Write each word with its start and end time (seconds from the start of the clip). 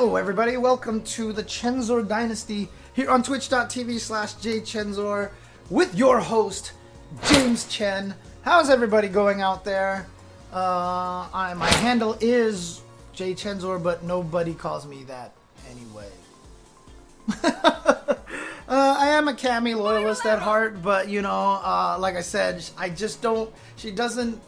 Hello, 0.00 0.16
everybody. 0.16 0.56
Welcome 0.56 1.02
to 1.02 1.30
the 1.30 1.44
Chenzor 1.44 2.08
Dynasty 2.08 2.70
here 2.94 3.10
on 3.10 3.22
twitch.tv 3.22 4.00
slash 4.00 4.34
jchenzor 4.36 5.30
with 5.68 5.94
your 5.94 6.20
host, 6.20 6.72
James 7.26 7.66
Chen. 7.66 8.14
How's 8.40 8.70
everybody 8.70 9.08
going 9.08 9.42
out 9.42 9.62
there? 9.62 10.06
Uh, 10.54 11.28
I, 11.34 11.52
my 11.54 11.68
handle 11.68 12.16
is 12.22 12.80
jchenzor, 13.14 13.82
but 13.82 14.02
nobody 14.02 14.54
calls 14.54 14.86
me 14.86 15.04
that 15.04 15.34
anyway. 15.70 16.08
uh, 17.44 18.16
I 18.66 19.08
am 19.08 19.28
a 19.28 19.34
Cammy 19.34 19.76
loyalist 19.76 20.24
at 20.24 20.38
heart, 20.38 20.80
but 20.82 21.10
you 21.10 21.20
know, 21.20 21.60
uh, 21.62 21.98
like 22.00 22.16
I 22.16 22.22
said, 22.22 22.64
I 22.78 22.88
just 22.88 23.20
don't. 23.20 23.52
She 23.76 23.90
doesn't. 23.90 24.40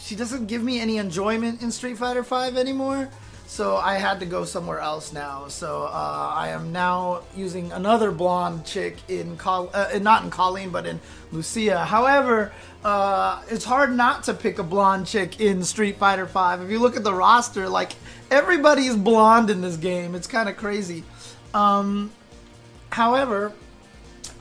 She 0.00 0.14
doesn't 0.14 0.46
give 0.46 0.62
me 0.62 0.78
any 0.78 0.98
enjoyment 0.98 1.60
in 1.60 1.72
Street 1.72 1.98
Fighter 1.98 2.22
Five 2.22 2.56
anymore. 2.56 3.10
So 3.48 3.78
I 3.78 3.94
had 3.94 4.20
to 4.20 4.26
go 4.26 4.44
somewhere 4.44 4.78
else 4.78 5.10
now. 5.10 5.48
So 5.48 5.84
uh, 5.84 6.32
I 6.34 6.50
am 6.50 6.70
now 6.70 7.22
using 7.34 7.72
another 7.72 8.12
blonde 8.12 8.66
chick 8.66 8.98
in 9.08 9.38
Col- 9.38 9.70
uh, 9.72 9.98
not 10.02 10.22
in 10.22 10.30
Colleen, 10.30 10.68
but 10.68 10.84
in 10.84 11.00
Lucia. 11.32 11.86
However, 11.86 12.52
uh, 12.84 13.42
it's 13.48 13.64
hard 13.64 13.96
not 13.96 14.24
to 14.24 14.34
pick 14.34 14.58
a 14.58 14.62
blonde 14.62 15.06
chick 15.06 15.40
in 15.40 15.64
Street 15.64 15.96
Fighter 15.96 16.26
Five. 16.26 16.60
If 16.60 16.70
you 16.70 16.78
look 16.78 16.94
at 16.94 17.04
the 17.04 17.14
roster, 17.14 17.70
like 17.70 17.92
everybody's 18.30 18.94
blonde 18.94 19.48
in 19.48 19.62
this 19.62 19.78
game. 19.78 20.14
It's 20.14 20.26
kind 20.26 20.50
of 20.50 20.58
crazy. 20.58 21.02
Um, 21.54 22.12
however, 22.90 23.54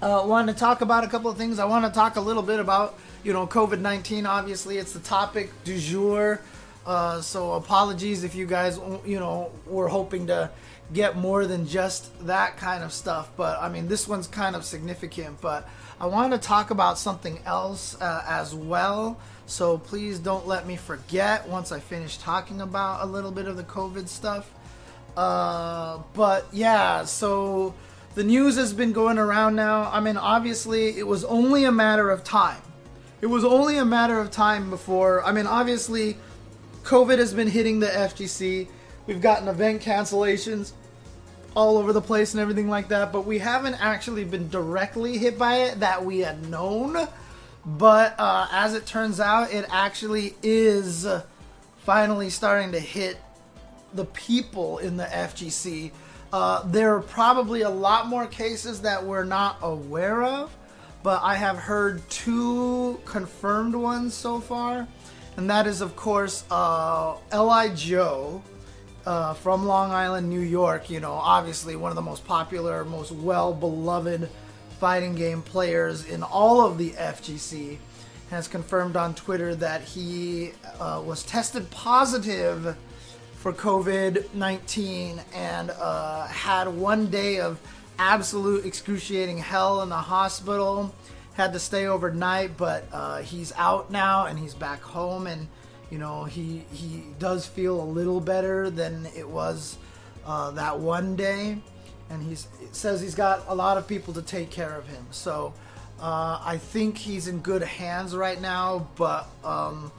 uh, 0.02 0.22
want 0.28 0.50
to 0.50 0.54
talk 0.54 0.82
about 0.82 1.06
a 1.06 1.08
couple 1.08 1.32
of 1.32 1.38
things. 1.38 1.60
I 1.60 1.66
want 1.66 1.86
to 1.86 1.92
talk 1.92 2.18
a 2.18 2.22
little 2.22 2.44
bit 2.44 2.60
about 2.60 3.00
you 3.24 3.32
know 3.32 3.48
COVID 3.48 3.80
nineteen. 3.80 4.26
Obviously, 4.26 4.78
it's 4.78 4.92
the 4.92 5.00
topic 5.00 5.50
du 5.64 5.80
jour. 5.80 6.42
Uh, 6.88 7.20
so 7.20 7.54
apologies 7.54 8.24
if 8.24 8.34
you 8.34 8.46
guys 8.46 8.80
you 9.06 9.20
know 9.20 9.52
were 9.66 9.90
hoping 9.90 10.26
to 10.28 10.50
get 10.94 11.18
more 11.18 11.46
than 11.46 11.68
just 11.68 12.26
that 12.26 12.56
kind 12.56 12.82
of 12.82 12.94
stuff. 12.94 13.30
But 13.36 13.62
I 13.62 13.68
mean, 13.68 13.90
this 13.90 14.08
one's 14.08 14.26
kind 14.26 14.56
of 14.56 14.64
significant. 14.64 15.42
But 15.42 15.68
I 16.00 16.06
want 16.06 16.32
to 16.32 16.40
talk 16.40 16.72
about 16.72 16.98
something 16.98 17.40
else 17.46 18.00
uh, 18.02 18.24
as 18.26 18.56
well. 18.56 19.20
So 19.48 19.78
please 19.78 20.20
don't 20.20 20.48
let 20.48 20.66
me 20.66 20.78
forget 20.78 21.48
once 21.48 21.74
I 21.74 21.80
finish 21.80 22.18
talking 22.18 22.62
about 22.62 23.04
a 23.04 23.06
little 23.06 23.32
bit 23.32 23.48
of 23.48 23.58
the 23.58 23.64
COVID 23.64 24.08
stuff. 24.08 24.50
Uh, 25.18 26.00
but 26.14 26.46
yeah, 26.54 27.04
so 27.04 27.74
the 28.16 28.24
news 28.24 28.56
has 28.56 28.72
been 28.72 28.94
going 28.94 29.18
around 29.18 29.56
now. 29.56 29.90
I 29.92 30.00
mean, 30.00 30.16
obviously, 30.16 30.98
it 30.98 31.06
was 31.06 31.26
only 31.26 31.66
a 31.66 31.72
matter 31.72 32.10
of 32.10 32.24
time. 32.24 32.62
It 33.20 33.26
was 33.26 33.44
only 33.44 33.78
a 33.78 33.86
matter 33.86 34.20
of 34.20 34.32
time 34.32 34.70
before. 34.70 35.24
I 35.26 35.32
mean, 35.32 35.48
obviously, 35.48 36.18
COVID 36.88 37.18
has 37.18 37.34
been 37.34 37.50
hitting 37.50 37.82
the 37.82 37.88
FGC. 37.88 38.66
We've 39.08 39.20
gotten 39.20 39.50
event 39.50 39.82
cancellations 39.82 40.72
all 41.54 41.78
over 41.78 41.92
the 41.92 42.02
place 42.02 42.34
and 42.34 42.40
everything 42.40 42.70
like 42.70 42.88
that, 42.88 43.12
but 43.12 43.26
we 43.26 43.40
haven't 43.40 43.74
actually 43.74 44.24
been 44.24 44.48
directly 44.48 45.18
hit 45.18 45.38
by 45.38 45.58
it 45.58 45.82
that 45.82 46.06
we 46.06 46.20
had 46.20 46.50
known. 46.50 47.10
But 47.66 48.16
uh, 48.18 48.48
as 48.52 48.74
it 48.74 48.86
turns 48.86 49.20
out, 49.20 49.52
it 49.52 49.66
actually 49.70 50.36
is 50.42 51.06
finally 51.80 52.30
starting 52.30 52.72
to 52.72 52.80
hit 52.80 53.18
the 53.94 54.06
people 54.06 54.78
in 54.78 54.96
the 54.96 55.04
FGC. 55.04 55.92
Uh, 56.32 56.64
there 56.68 56.96
are 56.96 57.02
probably 57.02 57.64
a 57.64 57.70
lot 57.70 58.08
more 58.08 58.28
cases 58.28 58.80
that 58.84 59.04
we're 59.04 59.26
not 59.26 59.58
aware 59.62 60.24
of, 60.24 60.56
but 61.04 61.22
I 61.22 61.36
have 61.36 61.58
heard 61.58 62.10
two 62.10 63.02
confirmed 63.04 63.76
ones 63.76 64.14
so 64.14 64.40
far. 64.40 64.88
And 65.38 65.50
that 65.52 65.68
is, 65.68 65.82
of 65.82 65.96
course, 65.96 66.44
uh, 66.50 67.16
L.I. 67.32 67.70
Joe 67.70 68.42
uh, 69.06 69.36
from 69.36 69.68
Long 69.68 69.92
Island, 69.92 70.30
New 70.30 70.42
York. 70.42 70.90
You 70.90 71.00
know, 71.00 71.14
obviously 71.14 71.76
one 71.76 71.92
of 71.92 71.96
the 71.96 72.02
most 72.02 72.26
popular, 72.26 72.84
most 72.84 73.12
well 73.12 73.54
beloved 73.54 74.30
fighting 74.80 75.14
game 75.14 75.44
players 75.44 76.06
in 76.06 76.24
all 76.24 76.66
of 76.66 76.80
the 76.80 76.90
FGC 76.92 77.78
has 78.32 78.48
confirmed 78.48 78.96
on 78.96 79.16
Twitter 79.16 79.56
that 79.56 79.82
he 79.82 80.52
uh, 80.80 81.02
was 81.06 81.24
tested 81.24 81.70
positive 81.72 82.76
for 83.36 83.54
COVID 83.54 84.34
19 84.34 85.22
and 85.34 85.70
uh, 85.70 86.28
had 86.28 86.68
one 86.68 87.08
day 87.08 87.40
of 87.40 87.60
absolute 88.00 88.66
excruciating 88.66 89.38
hell 89.38 89.82
in 89.84 89.90
the 89.90 89.96
hospital. 89.96 90.94
Had 91.38 91.54
to 91.54 91.60
stay 91.60 91.86
overnight, 91.86 92.58
but 92.58 92.86
uh, 92.92 93.22
he's 93.22 93.54
out 93.56 93.90
now 93.92 94.26
and 94.26 94.38
he's 94.38 94.54
back 94.54 94.82
home, 94.82 95.28
and 95.28 95.48
you 95.90 96.00
know 96.00 96.26
he 96.26 96.64
he 96.74 97.04
does 97.20 97.46
feel 97.46 97.80
a 97.80 97.86
little 97.86 98.20
better 98.20 98.70
than 98.70 99.08
it 99.16 99.30
was 99.30 99.78
uh, 100.26 100.52
that 100.52 100.80
one 100.80 101.16
day, 101.16 101.58
and 102.10 102.24
he 102.24 102.36
says 102.72 103.00
he's 103.00 103.16
got 103.16 103.46
a 103.48 103.56
lot 103.56 103.78
of 103.78 103.88
people 103.88 104.14
to 104.16 104.22
take 104.22 104.50
care 104.50 104.76
of 104.76 104.88
him. 104.88 105.06
So 105.12 105.54
uh, 106.02 106.42
I 106.44 106.58
think 106.58 106.98
he's 106.98 107.28
in 107.28 107.40
good 107.40 107.62
hands 107.62 108.16
right 108.16 108.42
now, 108.42 108.90
but. 108.96 109.30
Um, 109.44 109.92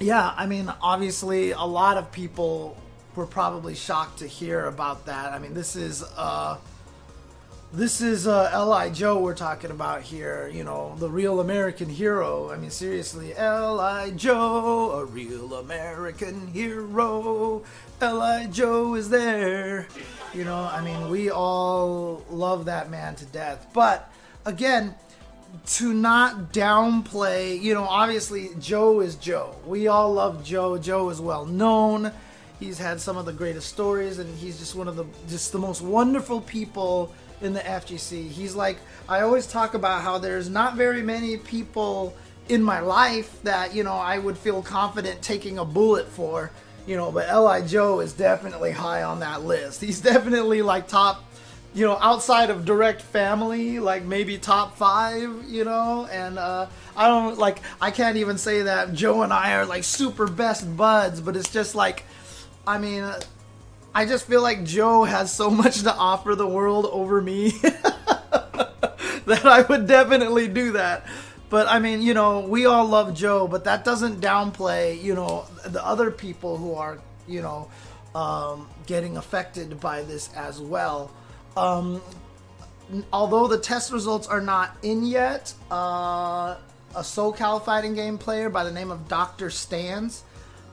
yeah, 0.00 0.32
I 0.36 0.46
mean, 0.46 0.72
obviously, 0.80 1.50
a 1.50 1.64
lot 1.64 1.96
of 1.96 2.12
people 2.12 2.76
were 3.16 3.26
probably 3.26 3.74
shocked 3.74 4.20
to 4.20 4.26
hear 4.28 4.66
about 4.66 5.06
that. 5.06 5.32
I 5.32 5.38
mean, 5.40 5.54
this 5.54 5.74
is 5.74 6.04
uh, 6.16 6.56
this 7.72 8.00
is 8.00 8.26
uh, 8.26 8.48
L.I. 8.52 8.90
Joe 8.90 9.18
we're 9.18 9.34
talking 9.34 9.70
about 9.70 10.02
here. 10.02 10.50
You 10.52 10.64
know, 10.64 10.94
the 10.98 11.08
real 11.08 11.40
American 11.40 11.88
hero. 11.88 12.50
I 12.50 12.56
mean, 12.56 12.70
seriously, 12.70 13.36
L.I. 13.36 14.10
Joe, 14.10 14.92
a 14.92 15.04
real 15.04 15.54
American 15.54 16.48
hero. 16.48 17.62
L.I. 18.00 18.46
Joe 18.46 18.94
is 18.94 19.10
there. 19.10 19.86
You 20.32 20.44
know, 20.44 20.56
I 20.72 20.82
mean, 20.82 21.10
we 21.10 21.30
all 21.30 22.24
love 22.30 22.64
that 22.66 22.90
man 22.90 23.16
to 23.16 23.26
death. 23.26 23.66
But 23.74 24.10
again, 24.46 24.94
to 25.66 25.92
not 25.92 26.52
downplay, 26.52 27.60
you 27.60 27.74
know, 27.74 27.84
obviously 27.84 28.50
Joe 28.58 29.00
is 29.00 29.16
Joe. 29.16 29.54
We 29.66 29.88
all 29.88 30.14
love 30.14 30.42
Joe. 30.42 30.78
Joe 30.78 31.10
is 31.10 31.20
well 31.20 31.44
known. 31.44 32.12
He's 32.58 32.78
had 32.78 33.00
some 33.00 33.16
of 33.16 33.26
the 33.26 33.32
greatest 33.32 33.68
stories, 33.68 34.18
and 34.18 34.36
he's 34.38 34.58
just 34.58 34.74
one 34.74 34.88
of 34.88 34.96
the 34.96 35.04
just 35.28 35.52
the 35.52 35.58
most 35.58 35.80
wonderful 35.80 36.40
people 36.40 37.12
in 37.40 37.52
the 37.52 37.60
FGC. 37.60 38.28
He's 38.28 38.54
like 38.54 38.78
I 39.08 39.20
always 39.20 39.46
talk 39.46 39.74
about 39.74 40.02
how 40.02 40.18
there's 40.18 40.48
not 40.48 40.76
very 40.76 41.02
many 41.02 41.36
people 41.36 42.14
in 42.48 42.62
my 42.62 42.80
life 42.80 43.42
that 43.42 43.74
you 43.74 43.84
know 43.84 43.94
I 43.94 44.18
would 44.18 44.38
feel 44.38 44.62
confident 44.62 45.22
taking 45.22 45.58
a 45.58 45.64
bullet 45.64 46.08
for, 46.08 46.50
you 46.86 46.96
know. 46.96 47.12
But 47.12 47.28
L.I. 47.28 47.62
Joe 47.62 48.00
is 48.00 48.12
definitely 48.12 48.72
high 48.72 49.02
on 49.02 49.20
that 49.20 49.42
list. 49.42 49.80
He's 49.80 50.00
definitely 50.00 50.62
like 50.62 50.88
top 50.88 51.24
you 51.74 51.84
know, 51.84 51.98
outside 52.00 52.50
of 52.50 52.64
direct 52.64 53.02
family, 53.02 53.78
like 53.78 54.04
maybe 54.04 54.38
top 54.38 54.76
five, 54.76 55.44
you 55.46 55.64
know, 55.64 56.08
and 56.10 56.38
uh, 56.38 56.66
I 56.96 57.06
don't 57.06 57.38
like, 57.38 57.60
I 57.80 57.90
can't 57.90 58.16
even 58.16 58.38
say 58.38 58.62
that 58.62 58.94
Joe 58.94 59.22
and 59.22 59.32
I 59.32 59.54
are 59.54 59.66
like 59.66 59.84
super 59.84 60.26
best 60.26 60.76
buds, 60.76 61.20
but 61.20 61.36
it's 61.36 61.50
just 61.50 61.74
like, 61.74 62.04
I 62.66 62.78
mean, 62.78 63.04
I 63.94 64.04
just 64.06 64.26
feel 64.26 64.42
like 64.42 64.64
Joe 64.64 65.04
has 65.04 65.32
so 65.32 65.50
much 65.50 65.82
to 65.82 65.94
offer 65.94 66.34
the 66.34 66.46
world 66.46 66.86
over 66.86 67.20
me 67.20 67.50
that 67.60 69.44
I 69.44 69.62
would 69.68 69.86
definitely 69.86 70.48
do 70.48 70.72
that. 70.72 71.06
But 71.50 71.66
I 71.68 71.78
mean, 71.78 72.02
you 72.02 72.14
know, 72.14 72.40
we 72.40 72.66
all 72.66 72.86
love 72.86 73.14
Joe, 73.14 73.48
but 73.48 73.64
that 73.64 73.84
doesn't 73.84 74.20
downplay, 74.20 75.02
you 75.02 75.14
know, 75.14 75.46
the 75.64 75.84
other 75.84 76.10
people 76.10 76.58
who 76.58 76.74
are, 76.74 76.98
you 77.26 77.40
know, 77.40 77.70
um, 78.14 78.68
getting 78.86 79.16
affected 79.16 79.80
by 79.80 80.02
this 80.02 80.30
as 80.34 80.60
well. 80.60 81.10
Um, 81.56 82.02
although 83.12 83.46
the 83.46 83.58
test 83.58 83.92
results 83.92 84.26
are 84.26 84.40
not 84.40 84.76
in 84.82 85.04
yet, 85.04 85.54
uh, 85.70 86.56
a 86.94 87.00
SoCal 87.00 87.64
fighting 87.64 87.94
game 87.94 88.18
player 88.18 88.48
by 88.48 88.64
the 88.64 88.72
name 88.72 88.90
of 88.90 89.08
Dr. 89.08 89.50
Stans, 89.50 90.24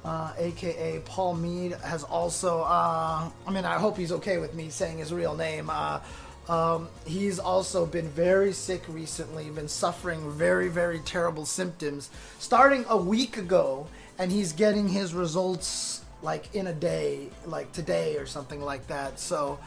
uh, 0.05 0.31
aka 0.37 0.99
Paul 1.03 1.33
Mead, 1.33 1.73
has 1.83 2.03
also, 2.03 2.61
uh, 2.61 3.27
I 3.47 3.51
mean, 3.51 3.65
I 3.65 3.79
hope 3.79 3.97
he's 3.97 4.11
okay 4.11 4.37
with 4.37 4.53
me 4.53 4.69
saying 4.69 4.99
his 4.99 5.11
real 5.11 5.35
name. 5.35 5.69
Uh, 5.69 5.99
um, 6.47 6.89
he's 7.07 7.39
also 7.39 7.87
been 7.87 8.07
very 8.09 8.53
sick 8.53 8.83
recently, 8.87 9.49
been 9.49 9.67
suffering 9.67 10.31
very, 10.31 10.67
very 10.67 10.99
terrible 10.99 11.45
symptoms 11.45 12.11
starting 12.37 12.85
a 12.87 12.95
week 12.95 13.37
ago, 13.37 13.87
and 14.19 14.31
he's 14.31 14.53
getting 14.53 14.87
his 14.87 15.15
results 15.15 16.03
like 16.21 16.53
in 16.53 16.67
a 16.67 16.73
day, 16.73 17.29
like 17.47 17.71
today 17.73 18.17
or 18.17 18.27
something 18.27 18.61
like 18.61 18.85
that. 18.87 19.19
So, 19.19 19.57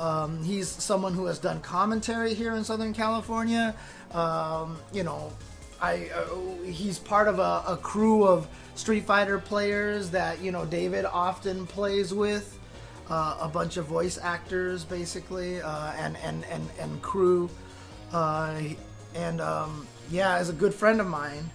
um, 0.00 0.42
he's 0.42 0.68
someone 0.68 1.14
who 1.14 1.26
has 1.26 1.38
done 1.38 1.60
commentary 1.60 2.34
here 2.34 2.54
in 2.54 2.64
Southern 2.64 2.94
California. 2.94 3.76
Um, 4.10 4.76
you 4.92 5.04
know, 5.04 5.32
I 5.80 6.08
uh, 6.14 6.64
he's 6.64 6.98
part 6.98 7.28
of 7.28 7.38
a, 7.38 7.62
a, 7.68 7.78
crew 7.80 8.24
of 8.24 8.48
Street 8.74 9.04
Fighter 9.04 9.38
players 9.38 10.10
that 10.10 10.40
you 10.40 10.52
know 10.52 10.64
David 10.64 11.04
often 11.04 11.66
plays 11.66 12.12
with. 12.12 12.58
Uh, 13.10 13.36
a 13.42 13.48
bunch 13.48 13.76
of 13.76 13.84
voice 13.84 14.18
actors, 14.22 14.82
basically, 14.82 15.60
uh, 15.60 15.92
and, 15.92 16.16
and 16.24 16.42
and 16.46 16.66
and 16.80 17.02
crew, 17.02 17.50
uh, 18.14 18.58
and 19.14 19.42
um, 19.42 19.86
yeah, 20.10 20.40
is 20.40 20.48
a 20.48 20.54
good 20.54 20.72
friend 20.72 21.02
of 21.02 21.06
mine, 21.06 21.50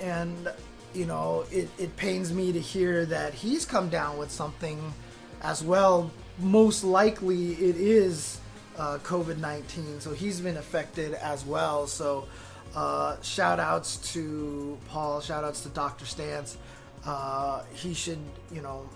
and 0.00 0.48
you 0.96 1.04
know, 1.04 1.44
it, 1.52 1.68
it 1.78 1.94
pains 1.96 2.32
me 2.32 2.52
to 2.52 2.60
hear 2.60 3.04
that 3.06 3.34
he's 3.34 3.64
come 3.64 3.88
down 3.88 4.16
with 4.16 4.30
something 4.30 4.94
as 5.42 5.62
well. 5.62 6.10
Most 6.38 6.82
likely, 6.82 7.52
it 7.52 7.76
is 7.76 8.40
uh, 8.78 8.98
COVID 9.02 9.38
19. 9.38 10.00
So 10.00 10.12
he's 10.12 10.40
been 10.40 10.56
affected 10.56 11.14
as 11.14 11.44
well. 11.44 11.86
So 11.86 12.26
uh, 12.76 13.20
shout 13.22 13.58
outs 13.58 13.96
to 14.12 14.78
Paul, 14.88 15.20
shout 15.20 15.42
outs 15.42 15.62
to 15.62 15.70
Dr. 15.70 16.04
Stance. 16.04 16.58
Uh, 17.04 17.62
he 17.72 17.94
should, 17.94 18.18
you 18.52 18.60
know, 18.60 18.88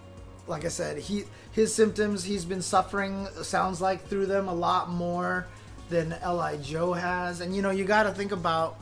like 0.47 0.65
I 0.65 0.69
said, 0.69 0.99
he 0.99 1.25
his 1.53 1.75
symptoms 1.75 2.23
he's 2.23 2.45
been 2.45 2.63
suffering 2.63 3.27
sounds 3.43 3.81
like 3.81 4.07
through 4.07 4.27
them 4.27 4.49
a 4.49 4.55
lot 4.55 4.91
more 4.91 5.47
than 5.89 6.13
L.I. 6.21 6.59
Joe 6.59 6.93
has, 6.93 7.41
and 7.41 7.57
you 7.57 7.63
know 7.63 7.71
you 7.71 7.85
got 7.85 8.05
to 8.05 8.13
think 8.13 8.33
about. 8.33 8.77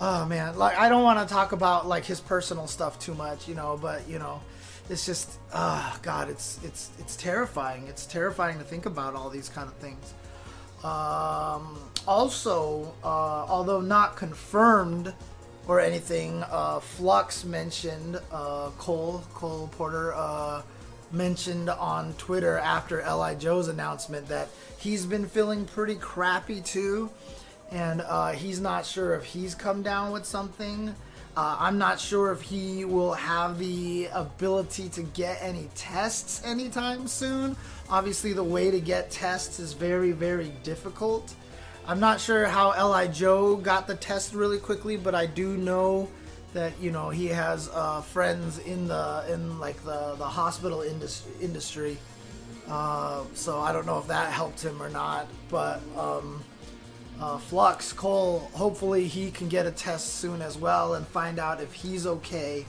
Oh 0.00 0.24
man, 0.26 0.56
like 0.56 0.76
I 0.76 0.88
don't 0.88 1.04
want 1.04 1.26
to 1.26 1.32
talk 1.32 1.52
about 1.52 1.86
like 1.86 2.04
his 2.04 2.20
personal 2.20 2.66
stuff 2.66 2.98
too 2.98 3.14
much, 3.14 3.46
you 3.46 3.54
know, 3.54 3.78
but 3.80 4.08
you 4.08 4.18
know, 4.18 4.40
it's 4.90 5.06
just, 5.06 5.38
oh, 5.54 5.98
God, 6.02 6.28
it's 6.28 6.58
it's 6.64 6.90
it's 6.98 7.16
terrifying. 7.16 7.86
It's 7.88 8.06
terrifying 8.06 8.58
to 8.58 8.64
think 8.64 8.86
about 8.86 9.14
all 9.14 9.30
these 9.30 9.48
kind 9.48 9.68
of 9.68 9.74
things. 9.74 10.14
Um, 10.84 11.78
also, 12.06 12.94
uh, 13.02 13.06
although 13.06 13.80
not 13.80 14.16
confirmed 14.16 15.14
or 15.66 15.80
anything, 15.80 16.44
uh, 16.50 16.80
Flux 16.80 17.44
mentioned 17.44 18.20
uh, 18.30 18.70
Cole 18.76 19.24
Cole 19.32 19.68
Porter 19.72 20.12
uh, 20.14 20.62
mentioned 21.10 21.70
on 21.70 22.12
Twitter 22.14 22.58
after 22.58 23.00
L.I. 23.00 23.34
Joe's 23.34 23.68
announcement 23.68 24.28
that 24.28 24.48
he's 24.78 25.06
been 25.06 25.26
feeling 25.26 25.64
pretty 25.64 25.94
crappy 25.94 26.60
too, 26.60 27.10
and 27.70 28.02
uh, 28.02 28.32
he's 28.32 28.60
not 28.60 28.84
sure 28.84 29.14
if 29.14 29.24
he's 29.24 29.54
come 29.54 29.82
down 29.82 30.12
with 30.12 30.26
something. 30.26 30.94
Uh, 31.36 31.56
I'm 31.58 31.78
not 31.78 31.98
sure 31.98 32.30
if 32.30 32.42
he 32.42 32.84
will 32.84 33.12
have 33.14 33.58
the 33.58 34.06
ability 34.12 34.88
to 34.90 35.02
get 35.02 35.38
any 35.40 35.68
tests 35.74 36.40
anytime 36.44 37.08
soon. 37.08 37.56
Obviously, 37.90 38.32
the 38.32 38.44
way 38.44 38.70
to 38.70 38.80
get 38.80 39.10
tests 39.10 39.58
is 39.58 39.72
very, 39.72 40.12
very 40.12 40.52
difficult. 40.62 41.34
I'm 41.86 41.98
not 41.98 42.20
sure 42.20 42.46
how 42.46 42.70
L.I. 42.70 43.08
Joe 43.08 43.56
got 43.56 43.88
the 43.88 43.96
test 43.96 44.32
really 44.32 44.58
quickly, 44.58 44.96
but 44.96 45.14
I 45.14 45.26
do 45.26 45.56
know 45.56 46.08
that 46.52 46.72
you 46.80 46.92
know 46.92 47.10
he 47.10 47.26
has 47.26 47.68
uh, 47.74 48.00
friends 48.00 48.58
in 48.60 48.86
the 48.86 49.24
in 49.28 49.58
like 49.58 49.82
the 49.84 50.14
the 50.16 50.24
hospital 50.24 50.82
industry 50.82 51.32
industry. 51.42 51.98
Uh, 52.68 53.24
so 53.34 53.60
I 53.60 53.72
don't 53.72 53.84
know 53.84 53.98
if 53.98 54.06
that 54.06 54.32
helped 54.32 54.62
him 54.62 54.80
or 54.80 54.88
not, 54.88 55.26
but 55.50 55.82
um, 55.98 56.42
uh, 57.20 57.38
Flux 57.38 57.92
Cole, 57.92 58.50
hopefully 58.54 59.06
he 59.06 59.30
can 59.30 59.48
get 59.48 59.66
a 59.66 59.70
test 59.70 60.14
soon 60.14 60.42
as 60.42 60.58
well 60.58 60.94
and 60.94 61.06
find 61.06 61.38
out 61.38 61.60
if 61.60 61.72
he's 61.72 62.06
okay. 62.06 62.66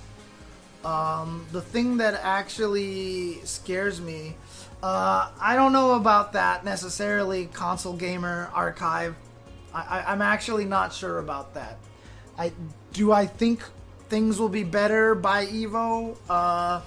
Um, 0.84 1.46
the 1.52 1.62
thing 1.62 1.98
that 1.98 2.20
actually 2.22 3.44
scares 3.44 4.00
me, 4.00 4.36
uh, 4.84 5.32
I 5.42 5.56
don't 5.56 5.74
know 5.74 5.94
about 5.94 6.34
that 6.34 6.64
necessarily. 6.64 7.48
Console 7.48 7.96
Gamer 7.96 8.52
Archive, 8.54 9.16
I, 9.74 10.04
I'm 10.08 10.22
actually 10.22 10.66
not 10.66 10.94
sure 10.94 11.18
about 11.18 11.56
that. 11.56 11.78
I 12.38 12.52
do 12.94 13.12
I 13.12 13.26
think 13.26 13.64
things 14.10 14.40
will 14.40 14.50
be 14.50 14.64
better 14.64 15.16
by 15.16 15.48
Evo. 15.48 16.16
Uh, 16.30 16.82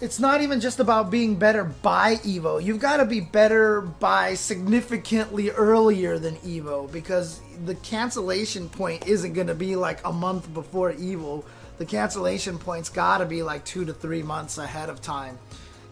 it's 0.00 0.18
not 0.18 0.42
even 0.42 0.60
just 0.60 0.80
about 0.80 1.10
being 1.10 1.36
better 1.36 1.64
by 1.64 2.16
Evo. 2.16 2.62
You've 2.62 2.80
got 2.80 2.96
to 2.96 3.04
be 3.04 3.20
better 3.20 3.80
by 3.80 4.34
significantly 4.34 5.50
earlier 5.50 6.18
than 6.18 6.36
Evo 6.36 6.90
because 6.90 7.40
the 7.64 7.76
cancellation 7.76 8.68
point 8.68 9.06
isn't 9.06 9.34
going 9.34 9.46
to 9.46 9.54
be 9.54 9.76
like 9.76 10.04
a 10.04 10.12
month 10.12 10.52
before 10.52 10.92
Evo. 10.92 11.44
The 11.78 11.86
cancellation 11.86 12.58
point's 12.58 12.88
got 12.88 13.18
to 13.18 13.26
be 13.26 13.42
like 13.42 13.64
two 13.64 13.84
to 13.84 13.92
three 13.92 14.22
months 14.22 14.58
ahead 14.58 14.88
of 14.88 15.00
time. 15.00 15.38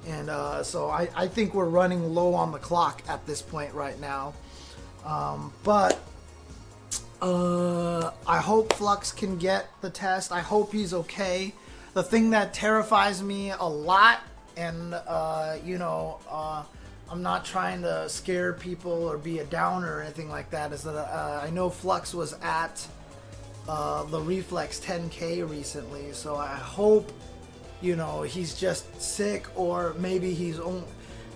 And 0.09 0.31
uh, 0.31 0.65
so 0.65 0.89
I, 0.91 1.09
I, 1.15 1.29
think 1.29 1.55
we're 1.55 1.69
running 1.69 2.13
low 2.13 2.35
on 2.35 2.51
the 2.51 2.59
clock 2.59 3.03
at 3.09 3.25
this 3.25 3.41
point 3.41 3.73
right 3.73 3.99
now. 4.01 4.35
Um, 5.05 5.53
but 5.63 6.01
uh, 7.21 8.11
I 8.27 8.39
hope 8.39 8.73
Flux 8.73 9.13
can 9.13 9.39
get 9.39 9.69
the 9.81 9.91
test. 9.91 10.33
I 10.33 10.41
hope 10.41 10.73
he's 10.73 10.93
okay. 10.93 11.55
The 11.95 12.03
thing 12.03 12.31
that 12.31 12.55
terrifies 12.55 13.23
me 13.23 13.51
a 13.51 13.65
lot, 13.65 14.21
and 14.57 14.95
uh, 14.95 15.59
you 15.63 15.77
know, 15.77 16.21
uh, 16.31 16.63
I'm 17.11 17.23
not 17.23 17.45
trying 17.45 17.83
to 17.83 18.09
scare 18.09 18.55
people 18.55 18.93
or 18.93 19.19
be 19.19 19.41
a 19.41 19.45
downer 19.45 19.99
or 19.99 20.03
anything 20.03 20.31
like 20.31 20.51
that, 20.53 20.73
is 20.73 20.83
that 20.85 20.95
uh, 20.95 21.41
I 21.43 21.51
know 21.51 21.69
Flux 21.69 22.15
was 22.15 22.33
at 22.41 22.87
uh, 23.69 24.05
the 24.05 24.19
Reflex 24.19 24.81
10K 24.81 25.49
recently, 25.49 26.13
so 26.13 26.35
I 26.35 26.55
hope, 26.55 27.13
you 27.83 27.95
know, 27.95 28.23
he's 28.23 28.59
just 28.59 29.01
sick 29.01 29.47
or 29.55 29.95
maybe 29.99 30.33
he's 30.33 30.59
only. 30.59 30.85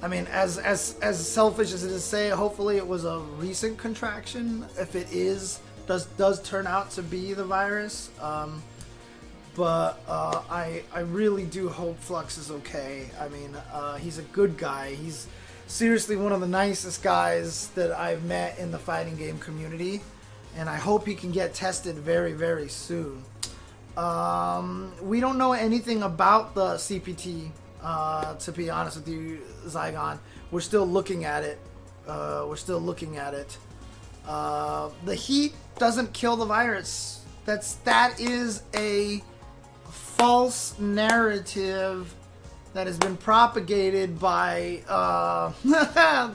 I 0.02 0.09
mean, 0.09 0.26
as 0.31 0.56
as 0.56 0.97
as 1.02 1.26
selfish 1.26 1.75
as 1.75 1.85
it 1.85 1.88
is 1.88 2.02
to 2.02 2.09
say, 2.09 2.31
hopefully 2.31 2.79
it 2.79 2.87
was 2.87 3.05
a 3.05 3.19
recent 3.37 3.76
contraction. 3.76 4.64
If 4.79 4.94
it 4.94 5.12
is, 5.12 5.61
does 5.87 6.06
does 6.17 6.41
turn 6.43 6.67
out 6.67 6.91
to 6.93 7.02
be 7.02 7.35
the 7.35 7.44
virus. 7.44 8.09
Um, 8.23 8.62
but 9.56 9.99
uh, 10.06 10.43
I 10.50 10.82
I 10.93 11.00
really 11.00 11.44
do 11.44 11.69
hope 11.69 11.99
Flux 11.99 12.37
is 12.37 12.50
okay. 12.50 13.08
I 13.19 13.29
mean, 13.29 13.56
uh, 13.73 13.97
he's 13.97 14.19
a 14.19 14.23
good 14.23 14.58
guy. 14.58 14.94
He's 14.94 15.26
seriously 15.67 16.14
one 16.14 16.32
of 16.32 16.41
the 16.41 16.47
nicest 16.47 17.03
guys 17.03 17.69
that 17.69 17.91
I've 17.91 18.23
met 18.25 18.58
in 18.58 18.70
the 18.70 18.79
fighting 18.79 19.17
game 19.17 19.38
community, 19.38 20.03
and 20.56 20.69
I 20.69 20.76
hope 20.76 21.06
he 21.06 21.14
can 21.14 21.32
get 21.32 21.55
tested 21.55 21.97
very 21.97 22.35
very 22.35 22.69
soon. 22.69 23.25
Um, 23.97 24.93
we 25.00 25.20
don't 25.20 25.38
know 25.38 25.55
anything 25.55 26.02
about 26.02 26.55
the 26.55 26.75
CPT. 26.75 27.50
Uh, 27.82 28.35
to 28.35 28.52
be 28.52 28.69
honest 28.69 28.97
with 28.97 29.09
you, 29.09 29.41
Zygon, 29.67 30.19
we're 30.50 30.61
still 30.61 30.87
looking 30.87 31.25
at 31.25 31.44
it. 31.44 31.59
Uh, 32.06 32.44
we're 32.49 32.56
still 32.56 32.81
looking 32.81 33.17
at 33.17 33.32
it. 33.32 33.56
Uh, 34.26 34.91
the 35.05 35.14
heat 35.14 35.55
doesn't 35.79 36.12
kill 36.12 36.37
the 36.37 36.44
virus. 36.44 37.25
That's 37.44 37.75
that 37.85 38.19
is 38.20 38.62
a 38.75 39.23
false 40.16 40.78
narrative 40.78 42.14
that 42.72 42.86
has 42.86 42.98
been 42.98 43.16
propagated 43.18 44.18
by 44.18 44.82
uh, 44.88 45.52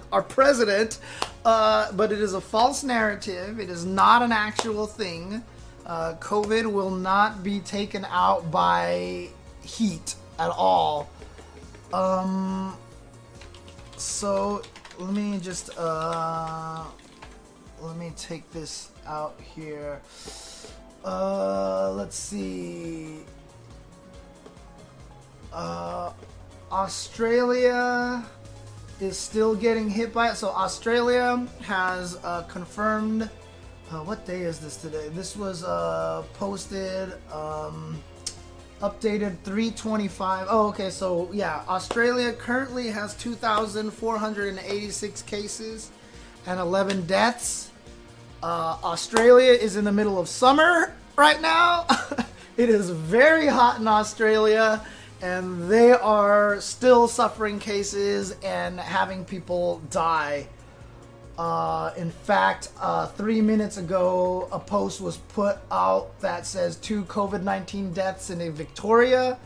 our 0.11 0.21
president, 0.21 0.99
uh, 1.45 1.91
but 1.93 2.11
it 2.11 2.19
is 2.19 2.33
a 2.33 2.41
false 2.41 2.83
narrative. 2.83 3.59
It 3.59 3.69
is 3.69 3.85
not 3.85 4.21
an 4.21 4.31
actual 4.31 4.85
thing. 4.85 5.43
Uh, 5.85 6.13
COVID 6.19 6.71
will 6.71 6.91
not 6.91 7.43
be 7.43 7.59
taken 7.59 8.05
out 8.05 8.51
by 8.51 9.29
heat 9.63 10.15
at 10.37 10.51
all. 10.51 11.09
Um, 11.91 12.77
so 13.97 14.61
let 14.99 15.13
me 15.13 15.39
just 15.39 15.71
uh, 15.77 16.83
let 17.81 17.97
me 17.97 18.13
take 18.15 18.49
this 18.51 18.89
out 19.07 19.39
here. 19.55 20.01
Uh, 21.03 21.91
let's 21.93 22.15
see. 22.15 23.21
Uh, 25.51 26.13
Australia 26.71 28.23
is 28.99 29.17
still 29.17 29.55
getting 29.55 29.89
hit 29.89 30.13
by 30.13 30.29
it. 30.29 30.35
So 30.35 30.49
Australia 30.49 31.47
has 31.63 32.19
uh, 32.23 32.43
confirmed. 32.43 33.27
Uh, 33.89 34.03
what 34.03 34.23
day 34.25 34.41
is 34.41 34.59
this 34.59 34.77
today? 34.77 35.09
This 35.09 35.35
was 35.35 35.63
uh, 35.65 36.23
posted, 36.35 37.13
um, 37.33 38.01
updated 38.81 39.37
325. 39.43 40.47
Oh, 40.49 40.67
okay. 40.67 40.89
So 40.89 41.29
yeah, 41.33 41.63
Australia 41.67 42.31
currently 42.31 42.87
has 42.87 43.13
2,486 43.15 45.21
cases 45.23 45.91
and 46.45 46.57
11 46.59 47.05
deaths. 47.05 47.71
Uh, 48.41 48.77
Australia 48.83 49.51
is 49.51 49.75
in 49.75 49.83
the 49.83 49.91
middle 49.91 50.17
of 50.17 50.29
summer 50.29 50.93
right 51.17 51.41
now. 51.41 51.85
it 52.57 52.69
is 52.69 52.89
very 52.89 53.47
hot 53.47 53.79
in 53.79 53.87
Australia, 53.87 54.81
and 55.21 55.69
they 55.69 55.91
are 55.91 56.59
still 56.61 57.07
suffering 57.07 57.59
cases 57.59 58.35
and 58.43 58.79
having 58.79 59.23
people 59.23 59.81
die. 59.89 60.47
Uh, 61.37 61.91
in 61.97 62.11
fact, 62.11 62.69
uh, 62.79 63.07
three 63.07 63.41
minutes 63.41 63.77
ago, 63.77 64.47
a 64.51 64.59
post 64.59 65.01
was 65.01 65.17
put 65.17 65.57
out 65.71 66.19
that 66.19 66.45
says 66.45 66.75
two 66.77 67.03
COVID 67.05 67.43
19 67.43 67.93
deaths 67.93 68.29
in 68.29 68.51
Victoria 68.51 69.37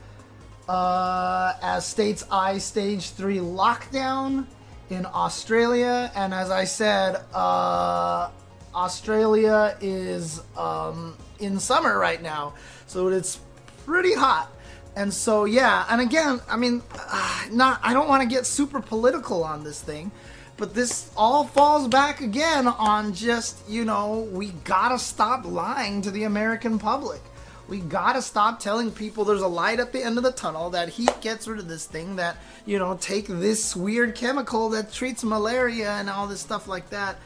uh, 0.67 1.53
as 1.61 1.85
states 1.85 2.25
eye 2.31 2.57
stage 2.57 3.11
three 3.11 3.37
lockdown 3.37 4.45
in 4.89 5.05
Australia. 5.05 6.11
And 6.15 6.33
as 6.33 6.51
I 6.51 6.63
said, 6.63 7.21
uh, 7.33 8.29
Australia 8.73 9.77
is 9.81 10.41
um, 10.57 11.15
in 11.39 11.59
summer 11.59 11.97
right 11.97 12.21
now, 12.21 12.53
so 12.87 13.07
it's 13.07 13.39
pretty 13.85 14.13
hot. 14.13 14.51
And 14.95 15.13
so 15.13 15.45
yeah, 15.45 15.85
and 15.89 15.99
again, 15.99 16.41
I 16.49 16.55
mean, 16.55 16.81
uh, 16.97 17.45
not 17.51 17.79
I 17.83 17.93
don't 17.93 18.07
want 18.07 18.23
to 18.23 18.29
get 18.29 18.45
super 18.45 18.79
political 18.79 19.43
on 19.43 19.63
this 19.63 19.81
thing, 19.81 20.11
but 20.57 20.73
this 20.73 21.11
all 21.17 21.43
falls 21.43 21.87
back 21.87 22.21
again 22.21 22.67
on 22.67 23.13
just 23.13 23.67
you 23.69 23.83
know 23.83 24.27
we 24.31 24.51
gotta 24.63 24.97
stop 24.97 25.45
lying 25.45 26.01
to 26.01 26.11
the 26.11 26.23
American 26.23 26.79
public. 26.79 27.21
We 27.67 27.79
gotta 27.79 28.21
stop 28.21 28.59
telling 28.59 28.91
people 28.91 29.25
there's 29.25 29.41
a 29.41 29.47
light 29.47 29.79
at 29.79 29.91
the 29.91 30.03
end 30.03 30.17
of 30.17 30.23
the 30.23 30.31
tunnel, 30.31 30.69
that 30.71 30.89
heat 30.89 31.19
gets 31.21 31.47
rid 31.47 31.59
of 31.59 31.67
this 31.67 31.85
thing, 31.85 32.17
that, 32.17 32.37
you 32.65 32.77
know, 32.77 32.95
take 33.01 33.25
this 33.27 33.75
weird 33.75 34.13
chemical 34.13 34.69
that 34.69 34.93
treats 34.93 35.23
malaria 35.23 35.91
and 35.93 36.09
all 36.09 36.27
this 36.27 36.41
stuff 36.41 36.67
like 36.67 36.91
that. 36.91 37.17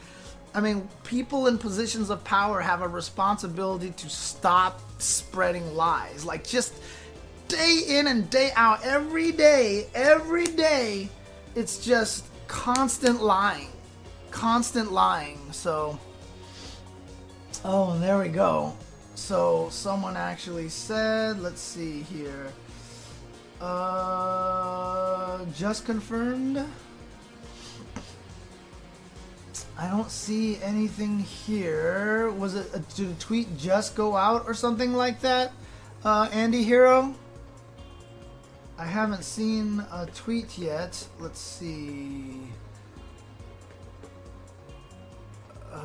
I 0.55 0.61
mean, 0.61 0.88
people 1.03 1.47
in 1.47 1.57
positions 1.57 2.09
of 2.09 2.23
power 2.23 2.61
have 2.61 2.81
a 2.81 2.88
responsibility 2.88 3.91
to 3.91 4.09
stop 4.09 4.79
spreading 4.99 5.75
lies. 5.75 6.23
Like, 6.25 6.47
just 6.47 6.73
day 7.49 7.83
in 7.87 8.07
and 8.07 8.29
day 8.29 8.51
out, 8.55 8.85
every 8.85 9.33
day, 9.33 9.87
every 9.93 10.45
day, 10.45 11.09
it's 11.55 11.83
just 11.83 12.25
constant 12.47 13.21
lying. 13.21 13.67
Constant 14.31 14.91
lying. 14.93 15.39
So, 15.51 15.99
oh, 17.65 17.99
there 17.99 18.19
we 18.19 18.29
go. 18.29 18.73
So, 19.15 19.67
someone 19.71 20.15
actually 20.15 20.69
said, 20.69 21.41
let's 21.41 21.59
see 21.59 22.03
here. 22.03 22.53
Uh, 23.59 25.43
just 25.53 25.85
confirmed. 25.85 26.63
I 29.77 29.87
don't 29.89 30.11
see 30.11 30.61
anything 30.61 31.19
here. 31.19 32.29
Was 32.31 32.55
it 32.55 32.69
a, 32.73 32.79
did 32.95 33.11
a 33.11 33.13
tweet 33.15 33.57
just 33.57 33.95
go 33.95 34.15
out 34.15 34.45
or 34.45 34.53
something 34.53 34.93
like 34.93 35.21
that? 35.21 35.51
Uh, 36.03 36.29
Andy 36.31 36.63
Hero. 36.63 37.15
I 38.79 38.86
haven't 38.86 39.24
seen 39.24 39.83
a 39.91 40.05
tweet 40.05 40.57
yet. 40.57 41.05
Let's 41.19 41.38
see. 41.39 42.48
Uh, 45.69 45.79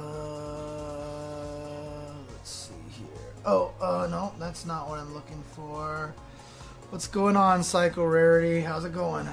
let's 2.31 2.51
see 2.51 2.73
here. 2.97 3.07
Oh, 3.45 3.73
uh, 3.81 4.07
no, 4.09 4.33
that's 4.39 4.65
not 4.65 4.89
what 4.89 5.01
I'm 5.01 5.13
looking 5.13 5.43
for. 5.57 6.15
What's 6.91 7.09
going 7.09 7.37
on, 7.37 7.65
Psycho 7.65 8.05
Rarity? 8.05 8.61
How's 8.61 8.85
it 8.85 8.95
going? 8.95 9.29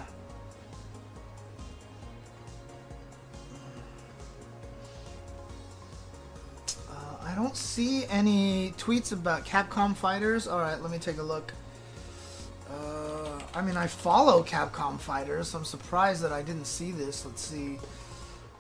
I 7.24 7.36
don't 7.36 7.56
see 7.56 8.06
any 8.08 8.74
tweets 8.78 9.12
about 9.14 9.46
Capcom 9.46 9.96
Fighters. 9.96 10.48
All 10.48 10.60
right, 10.60 10.82
let 10.82 10.92
me 10.92 10.98
take 10.98 11.18
a 11.20 11.24
look. 11.24 11.54
I 13.54 13.62
mean, 13.62 13.76
I 13.76 13.88
follow 13.88 14.44
Capcom 14.44 14.98
Fighters, 14.98 15.50
so 15.50 15.58
I'm 15.58 15.66
surprised 15.66 16.22
that 16.24 16.32
I 16.32 16.42
didn't 16.42 16.66
see 16.66 16.92
this. 16.92 17.26
Let's 17.26 17.42
see. 17.42 17.80